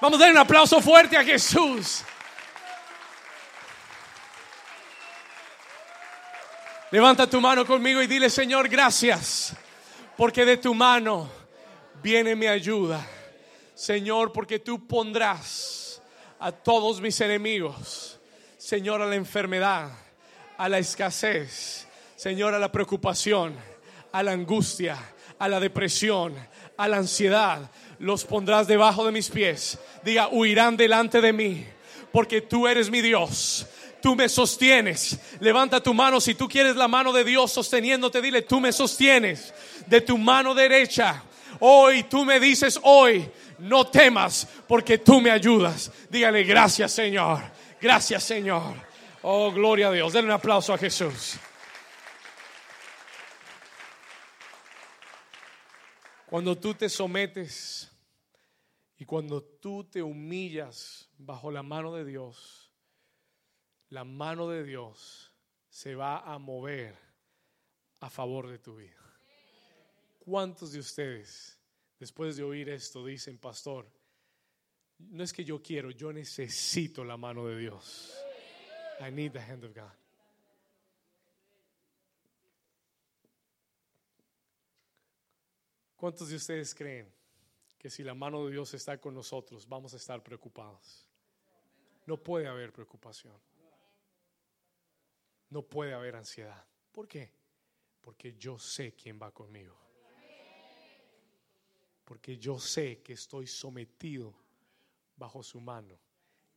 Vamos 0.00 0.18
a 0.18 0.24
dar 0.24 0.32
un 0.32 0.38
aplauso 0.38 0.80
fuerte 0.80 1.16
a 1.16 1.22
Jesús. 1.22 2.02
Levanta 6.92 7.26
tu 7.26 7.40
mano 7.40 7.64
conmigo 7.64 8.02
y 8.02 8.06
dile, 8.06 8.28
Señor, 8.28 8.68
gracias, 8.68 9.56
porque 10.14 10.44
de 10.44 10.58
tu 10.58 10.74
mano 10.74 11.26
viene 12.02 12.36
mi 12.36 12.46
ayuda. 12.46 13.02
Señor, 13.74 14.30
porque 14.30 14.58
tú 14.58 14.86
pondrás 14.86 16.02
a 16.38 16.52
todos 16.52 17.00
mis 17.00 17.18
enemigos, 17.22 18.20
Señor, 18.58 19.00
a 19.00 19.06
la 19.06 19.14
enfermedad, 19.14 19.90
a 20.58 20.68
la 20.68 20.80
escasez, 20.80 21.88
Señor, 22.14 22.52
a 22.52 22.58
la 22.58 22.70
preocupación, 22.70 23.56
a 24.12 24.22
la 24.22 24.32
angustia, 24.32 24.98
a 25.38 25.48
la 25.48 25.60
depresión, 25.60 26.34
a 26.76 26.88
la 26.88 26.98
ansiedad, 26.98 27.70
los 28.00 28.26
pondrás 28.26 28.66
debajo 28.66 29.06
de 29.06 29.12
mis 29.12 29.30
pies. 29.30 29.78
Diga, 30.04 30.28
huirán 30.28 30.76
delante 30.76 31.22
de 31.22 31.32
mí, 31.32 31.66
porque 32.12 32.42
tú 32.42 32.68
eres 32.68 32.90
mi 32.90 33.00
Dios 33.00 33.66
tú 34.02 34.14
me 34.14 34.28
sostienes. 34.28 35.18
Levanta 35.40 35.82
tu 35.82 35.94
mano 35.94 36.20
si 36.20 36.34
tú 36.34 36.48
quieres 36.48 36.76
la 36.76 36.88
mano 36.88 37.12
de 37.12 37.24
Dios 37.24 37.52
sosteniéndote, 37.52 38.20
dile, 38.20 38.42
tú 38.42 38.60
me 38.60 38.72
sostienes 38.72 39.54
de 39.86 40.02
tu 40.02 40.18
mano 40.18 40.54
derecha. 40.54 41.22
Hoy 41.60 42.02
tú 42.04 42.24
me 42.24 42.38
dices, 42.40 42.78
hoy 42.82 43.30
no 43.58 43.86
temas 43.86 44.46
porque 44.68 44.98
tú 44.98 45.20
me 45.20 45.30
ayudas. 45.30 45.90
Dígale, 46.10 46.42
gracias 46.42 46.92
Señor, 46.92 47.40
gracias 47.80 48.24
Señor. 48.24 48.74
Oh, 49.22 49.52
gloria 49.52 49.88
a 49.88 49.92
Dios. 49.92 50.12
Denle 50.12 50.30
un 50.30 50.34
aplauso 50.34 50.74
a 50.74 50.78
Jesús. 50.78 51.36
Cuando 56.26 56.58
tú 56.58 56.74
te 56.74 56.88
sometes 56.88 57.90
y 58.96 59.04
cuando 59.04 59.42
tú 59.42 59.84
te 59.84 60.02
humillas 60.02 61.10
bajo 61.18 61.50
la 61.50 61.62
mano 61.62 61.94
de 61.94 62.04
Dios, 62.04 62.61
la 63.92 64.04
mano 64.04 64.48
de 64.48 64.64
Dios 64.64 65.30
se 65.68 65.94
va 65.94 66.20
a 66.20 66.38
mover 66.38 66.96
a 68.00 68.08
favor 68.08 68.48
de 68.48 68.58
tu 68.58 68.76
vida. 68.76 68.96
¿Cuántos 70.18 70.72
de 70.72 70.78
ustedes, 70.78 71.58
después 71.98 72.36
de 72.36 72.42
oír 72.42 72.70
esto, 72.70 73.04
dicen, 73.04 73.36
pastor, 73.36 73.86
no 74.98 75.22
es 75.22 75.30
que 75.30 75.44
yo 75.44 75.62
quiero, 75.62 75.90
yo 75.90 76.10
necesito 76.10 77.04
la 77.04 77.18
mano 77.18 77.46
de 77.46 77.58
Dios? 77.58 78.14
I 78.98 79.10
need 79.10 79.32
the 79.32 79.40
hand 79.40 79.62
of 79.62 79.74
God. 79.74 79.92
¿Cuántos 85.96 86.30
de 86.30 86.36
ustedes 86.36 86.74
creen 86.74 87.12
que 87.78 87.90
si 87.90 88.02
la 88.02 88.14
mano 88.14 88.46
de 88.46 88.52
Dios 88.52 88.72
está 88.72 88.98
con 88.98 89.14
nosotros, 89.14 89.68
vamos 89.68 89.92
a 89.92 89.98
estar 89.98 90.22
preocupados? 90.22 91.06
No 92.06 92.16
puede 92.16 92.48
haber 92.48 92.72
preocupación 92.72 93.51
no 95.52 95.62
puede 95.62 95.92
haber 95.92 96.16
ansiedad. 96.16 96.64
¿Por 96.90 97.06
qué? 97.06 97.30
Porque 98.00 98.34
yo 98.38 98.58
sé 98.58 98.94
quién 98.94 99.20
va 99.20 99.30
conmigo. 99.30 99.76
Porque 102.04 102.38
yo 102.38 102.58
sé 102.58 103.02
que 103.02 103.12
estoy 103.12 103.46
sometido 103.46 104.34
bajo 105.14 105.42
su 105.42 105.60
mano. 105.60 105.98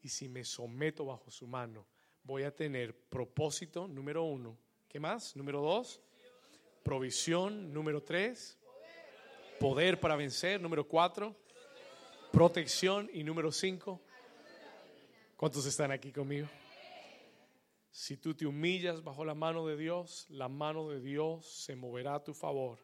Y 0.02 0.08
si 0.08 0.30
me 0.30 0.46
someto 0.46 1.06
bajo 1.06 1.30
su 1.30 1.46
mano, 1.46 1.86
voy 2.24 2.44
a 2.44 2.56
tener 2.56 2.96
propósito 2.96 3.86
número 3.88 4.24
uno. 4.24 4.58
¿Qué 4.88 5.00
más? 5.00 5.36
Número 5.36 5.62
dos, 5.62 6.02
provisión. 6.82 7.74
Número 7.74 8.02
tres, 8.02 8.58
poder 9.60 10.00
para 10.00 10.16
vencer. 10.16 10.62
Número 10.62 10.88
cuatro, 10.88 11.36
protección. 12.32 13.10
Y 13.12 13.24
número 13.24 13.52
cinco, 13.52 14.00
¿cuántos 15.36 15.66
están 15.66 15.92
aquí 15.92 16.14
conmigo? 16.14 16.48
Si 17.96 18.18
tú 18.18 18.36
te 18.36 18.46
humillas 18.46 19.02
bajo 19.02 19.24
la 19.24 19.36
mano 19.36 19.66
de 19.66 19.78
Dios, 19.78 20.26
la 20.30 20.50
mano 20.50 20.90
de 20.90 21.00
Dios 21.00 21.46
se 21.46 21.78
moverá 21.78 22.16
a 22.16 22.24
tu 22.26 22.34
favor. 22.34 22.78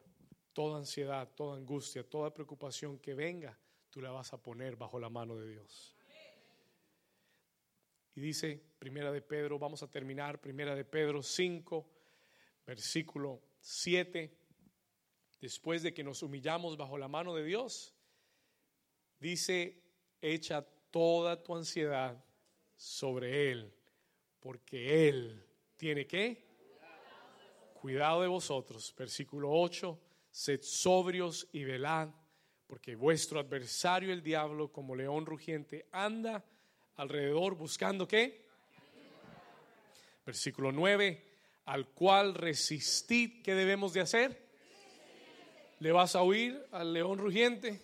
Toda 0.54 0.78
ansiedad, 0.78 1.28
toda 1.34 1.58
angustia, 1.58 2.02
toda 2.02 2.32
preocupación 2.32 2.98
que 2.98 3.12
venga, 3.12 3.58
tú 3.90 4.00
la 4.00 4.10
vas 4.10 4.32
a 4.32 4.42
poner 4.42 4.74
bajo 4.74 4.98
la 4.98 5.10
mano 5.10 5.36
de 5.36 5.50
Dios. 5.50 5.94
Y 8.14 8.22
dice, 8.22 8.64
Primera 8.78 9.12
de 9.12 9.20
Pedro, 9.20 9.58
vamos 9.58 9.82
a 9.82 9.90
terminar, 9.90 10.40
Primera 10.40 10.74
de 10.74 10.86
Pedro 10.86 11.22
5, 11.22 11.86
versículo 12.66 13.42
7, 13.60 14.34
después 15.42 15.82
de 15.82 15.92
que 15.92 16.02
nos 16.02 16.22
humillamos 16.22 16.78
bajo 16.78 16.96
la 16.96 17.08
mano 17.08 17.34
de 17.34 17.44
Dios, 17.44 17.94
dice, 19.20 19.78
echa 20.22 20.66
toda 20.90 21.42
tu 21.42 21.54
ansiedad 21.54 22.24
sobre 22.76 23.50
Él, 23.52 23.74
porque 24.42 25.08
Él 25.08 25.46
tiene 25.76 26.06
que 26.06 26.52
cuidado 27.80 28.22
de 28.22 28.28
vosotros. 28.28 28.94
Versículo 28.96 29.50
8, 29.50 29.98
sed 30.30 30.60
sobrios 30.62 31.48
y 31.52 31.64
velad, 31.64 32.10
porque 32.66 32.94
vuestro 32.94 33.40
adversario 33.40 34.12
el 34.12 34.22
diablo, 34.22 34.70
como 34.70 34.94
león 34.94 35.26
rugiente, 35.26 35.88
anda 35.90 36.44
alrededor 36.96 37.54
buscando 37.54 38.06
qué? 38.06 38.46
Versículo 40.24 40.70
9, 40.70 41.24
al 41.64 41.88
cual 41.88 42.34
resistid, 42.34 43.42
¿qué 43.42 43.54
debemos 43.54 43.92
de 43.92 44.00
hacer? 44.00 44.48
¿Le 45.80 45.90
vas 45.90 46.14
a 46.14 46.22
huir 46.22 46.64
al 46.70 46.92
león 46.92 47.18
rugiente? 47.18 47.82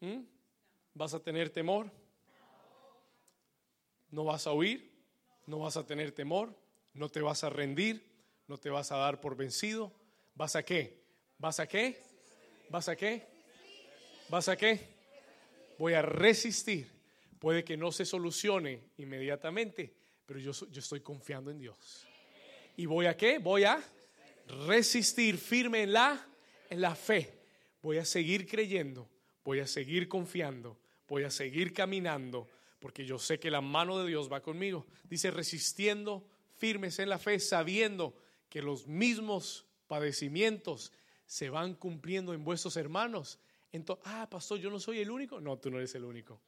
¿Mm? 0.00 0.20
¿Vas 0.94 1.14
a 1.14 1.20
tener 1.20 1.50
temor? 1.50 1.90
¿No 4.10 4.24
vas 4.24 4.46
a 4.46 4.52
huir? 4.52 4.90
¿No 5.46 5.60
vas 5.60 5.76
a 5.76 5.86
tener 5.86 6.12
temor? 6.12 6.54
¿No 6.94 7.08
te 7.08 7.20
vas 7.20 7.44
a 7.44 7.50
rendir? 7.50 8.04
¿No 8.46 8.58
te 8.58 8.70
vas 8.70 8.92
a 8.92 8.96
dar 8.96 9.20
por 9.20 9.36
vencido? 9.36 9.92
¿Vas 10.34 10.56
a 10.56 10.64
qué? 10.64 11.02
¿Vas 11.38 11.60
a 11.60 11.66
qué? 11.66 12.02
¿Vas 12.68 12.88
a 12.88 12.96
qué? 12.96 13.26
¿Vas 14.28 14.48
a 14.48 14.56
qué? 14.56 14.80
Voy 15.78 15.94
a 15.94 16.02
resistir 16.02 17.00
Puede 17.40 17.64
que 17.64 17.78
no 17.78 17.90
se 17.90 18.04
solucione 18.04 18.90
inmediatamente, 18.98 19.94
pero 20.26 20.38
yo, 20.38 20.52
yo 20.52 20.78
estoy 20.78 21.00
confiando 21.00 21.50
en 21.50 21.58
Dios. 21.58 22.06
¿Y 22.76 22.84
voy 22.84 23.06
a 23.06 23.16
qué? 23.16 23.38
Voy 23.38 23.64
a 23.64 23.82
resistir 24.66 25.38
firme 25.38 25.82
en 25.84 25.94
la, 25.94 26.28
en 26.68 26.82
la 26.82 26.94
fe. 26.94 27.32
Voy 27.80 27.96
a 27.96 28.04
seguir 28.04 28.46
creyendo, 28.46 29.08
voy 29.42 29.60
a 29.60 29.66
seguir 29.66 30.06
confiando, 30.06 30.78
voy 31.08 31.24
a 31.24 31.30
seguir 31.30 31.72
caminando, 31.72 32.46
porque 32.80 33.04
yo 33.04 33.18
sé 33.18 33.38
que 33.38 33.50
la 33.50 33.60
mano 33.60 33.98
de 33.98 34.08
Dios 34.08 34.32
va 34.32 34.42
conmigo. 34.42 34.86
Dice, 35.08 35.30
resistiendo 35.30 36.26
firmes 36.56 36.98
en 36.98 37.10
la 37.10 37.18
fe, 37.18 37.38
sabiendo 37.38 38.14
que 38.48 38.62
los 38.62 38.86
mismos 38.86 39.66
padecimientos 39.86 40.92
se 41.26 41.50
van 41.50 41.74
cumpliendo 41.74 42.32
en 42.32 42.42
vuestros 42.42 42.76
hermanos. 42.76 43.38
Entonces, 43.70 44.04
ah, 44.08 44.28
pastor, 44.28 44.58
yo 44.58 44.70
no 44.70 44.80
soy 44.80 45.00
el 45.00 45.10
único. 45.10 45.40
No, 45.40 45.58
tú 45.58 45.70
no 45.70 45.76
eres 45.76 45.94
el 45.94 46.04
único. 46.04 46.40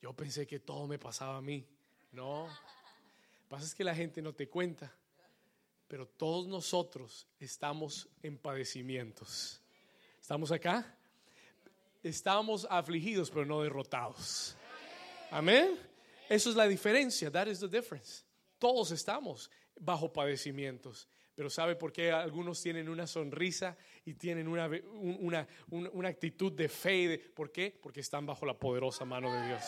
Yo 0.00 0.14
pensé 0.14 0.46
que 0.46 0.60
todo 0.60 0.86
me 0.86 0.98
pasaba 0.98 1.36
a 1.36 1.42
mí. 1.42 1.66
No. 2.12 2.48
Pasa 3.48 3.66
es 3.66 3.74
que 3.74 3.84
la 3.84 3.94
gente 3.94 4.22
no 4.22 4.32
te 4.32 4.48
cuenta. 4.48 4.94
Pero 5.88 6.06
todos 6.06 6.46
nosotros 6.46 7.26
estamos 7.40 8.08
en 8.22 8.38
padecimientos. 8.38 9.60
¿Estamos 10.20 10.52
acá? 10.52 10.96
Estamos 12.04 12.66
afligidos, 12.68 13.30
pero 13.30 13.46
no 13.46 13.62
derrotados. 13.62 14.54
Amén. 15.30 15.78
Eso 16.28 16.50
es 16.50 16.56
la 16.56 16.68
diferencia. 16.68 17.30
That 17.30 17.46
is 17.46 17.60
the 17.60 17.68
difference. 17.68 18.24
Todos 18.58 18.90
estamos 18.90 19.50
bajo 19.74 20.12
padecimientos. 20.12 21.08
Pero 21.34 21.48
¿sabe 21.48 21.76
por 21.76 21.92
qué 21.92 22.12
algunos 22.12 22.60
tienen 22.60 22.90
una 22.90 23.06
sonrisa 23.06 23.76
y 24.04 24.14
tienen 24.14 24.46
una, 24.46 24.70
una, 24.92 25.48
una, 25.68 26.08
actitud 26.08 26.52
de 26.52 26.68
fe? 26.68 27.18
¿Por 27.34 27.50
qué? 27.50 27.76
Porque 27.82 28.00
están 28.00 28.26
bajo 28.26 28.44
la 28.44 28.54
poderosa 28.54 29.06
mano 29.06 29.32
de 29.32 29.46
Dios. 29.48 29.62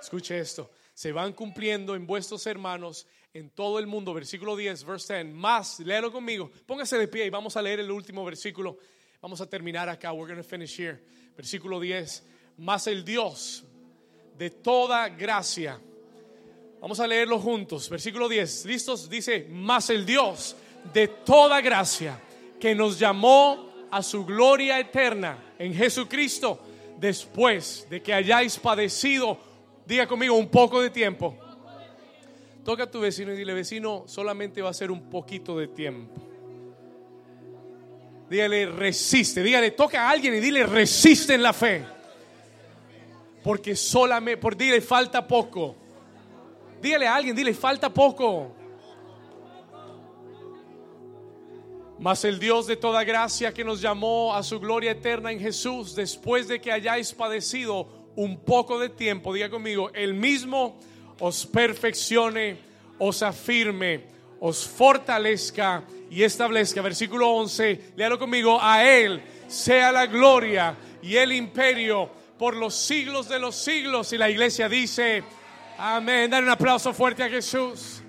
Escuche 0.00 0.38
esto. 0.38 0.70
Se 0.92 1.12
van 1.12 1.32
cumpliendo 1.32 1.94
en 1.94 2.06
vuestros 2.06 2.46
hermanos 2.46 3.06
en 3.32 3.48
todo 3.50 3.78
el 3.78 3.86
mundo. 3.86 4.12
Versículo 4.12 4.54
10, 4.54 4.84
verse 4.84 5.24
10. 5.24 5.34
Más, 5.34 5.80
léelo 5.80 6.12
conmigo. 6.12 6.50
Póngase 6.66 6.98
de 6.98 7.08
pie 7.08 7.24
y 7.24 7.30
vamos 7.30 7.56
a 7.56 7.62
leer 7.62 7.80
el 7.80 7.90
último 7.90 8.22
versículo. 8.22 8.76
Vamos 9.22 9.40
a 9.40 9.46
terminar 9.46 9.88
acá. 9.88 10.12
We're 10.12 10.26
going 10.26 10.42
to 10.42 10.42
finish 10.42 10.78
here. 10.78 11.00
Versículo 11.36 11.80
10. 11.80 12.22
Más 12.58 12.86
el 12.88 13.04
Dios 13.04 13.64
de 14.36 14.50
toda 14.50 15.08
gracia. 15.08 15.80
Vamos 16.80 17.00
a 17.00 17.06
leerlo 17.06 17.38
juntos. 17.38 17.88
Versículo 17.88 18.28
10. 18.28 18.66
¿Listos? 18.66 19.08
Dice, 19.08 19.46
más 19.48 19.88
el 19.88 20.04
Dios 20.04 20.56
de 20.92 21.08
toda 21.08 21.60
gracia 21.60 22.20
que 22.60 22.74
nos 22.74 22.98
llamó 22.98 23.88
a 23.90 24.02
su 24.02 24.26
gloria 24.26 24.78
eterna 24.78 25.54
en 25.58 25.72
Jesucristo 25.72 26.60
después 26.98 27.86
de 27.88 28.02
que 28.02 28.12
hayáis 28.12 28.58
padecido 28.58 29.38
Diga 29.84 30.06
conmigo 30.06 30.36
un 30.36 30.48
poco 30.48 30.80
de 30.80 30.90
tiempo. 30.90 31.36
Toca 32.64 32.84
a 32.84 32.90
tu 32.90 33.00
vecino 33.00 33.32
y 33.32 33.36
dile, 33.36 33.52
vecino, 33.52 34.04
solamente 34.06 34.62
va 34.62 34.70
a 34.70 34.74
ser 34.74 34.92
un 34.92 35.10
poquito 35.10 35.58
de 35.58 35.66
tiempo. 35.66 36.31
Dígale, 38.32 38.64
resiste. 38.64 39.42
Dígale, 39.42 39.72
toca 39.72 40.06
a 40.06 40.10
alguien 40.10 40.34
y 40.34 40.40
dile, 40.40 40.64
resiste 40.64 41.34
en 41.34 41.42
la 41.42 41.52
fe. 41.52 41.84
Porque 43.44 43.76
solamente, 43.76 44.40
por 44.40 44.56
dile, 44.56 44.80
falta 44.80 45.28
poco. 45.28 45.76
Dígale 46.80 47.06
a 47.06 47.14
alguien, 47.14 47.36
dile, 47.36 47.52
falta 47.52 47.92
poco. 47.92 48.56
Mas 51.98 52.24
el 52.24 52.38
Dios 52.38 52.66
de 52.66 52.76
toda 52.76 53.04
gracia 53.04 53.52
que 53.52 53.64
nos 53.64 53.82
llamó 53.82 54.34
a 54.34 54.42
su 54.42 54.58
gloria 54.58 54.92
eterna 54.92 55.30
en 55.30 55.38
Jesús, 55.38 55.94
después 55.94 56.48
de 56.48 56.58
que 56.58 56.72
hayáis 56.72 57.12
padecido 57.12 57.86
un 58.16 58.38
poco 58.38 58.78
de 58.78 58.88
tiempo, 58.88 59.34
diga 59.34 59.50
conmigo, 59.50 59.90
el 59.92 60.14
mismo 60.14 60.80
os 61.20 61.44
perfeccione, 61.44 62.56
os 62.98 63.22
afirme, 63.22 64.06
os 64.40 64.66
fortalezca 64.66 65.84
y 66.12 66.22
establezca. 66.22 66.82
Versículo 66.82 67.30
11, 67.30 67.94
léalo 67.96 68.18
conmigo, 68.18 68.58
a 68.60 68.84
Él 68.84 69.22
sea 69.48 69.90
la 69.90 70.06
gloria 70.06 70.76
y 71.00 71.16
el 71.16 71.32
imperio 71.32 72.10
por 72.38 72.54
los 72.54 72.74
siglos 72.74 73.28
de 73.28 73.38
los 73.38 73.56
siglos. 73.56 74.12
Y 74.12 74.18
la 74.18 74.28
iglesia 74.28 74.68
dice, 74.68 75.24
amén. 75.78 76.30
Dale 76.30 76.44
un 76.46 76.52
aplauso 76.52 76.92
fuerte 76.92 77.22
a 77.22 77.30
Jesús. 77.30 78.01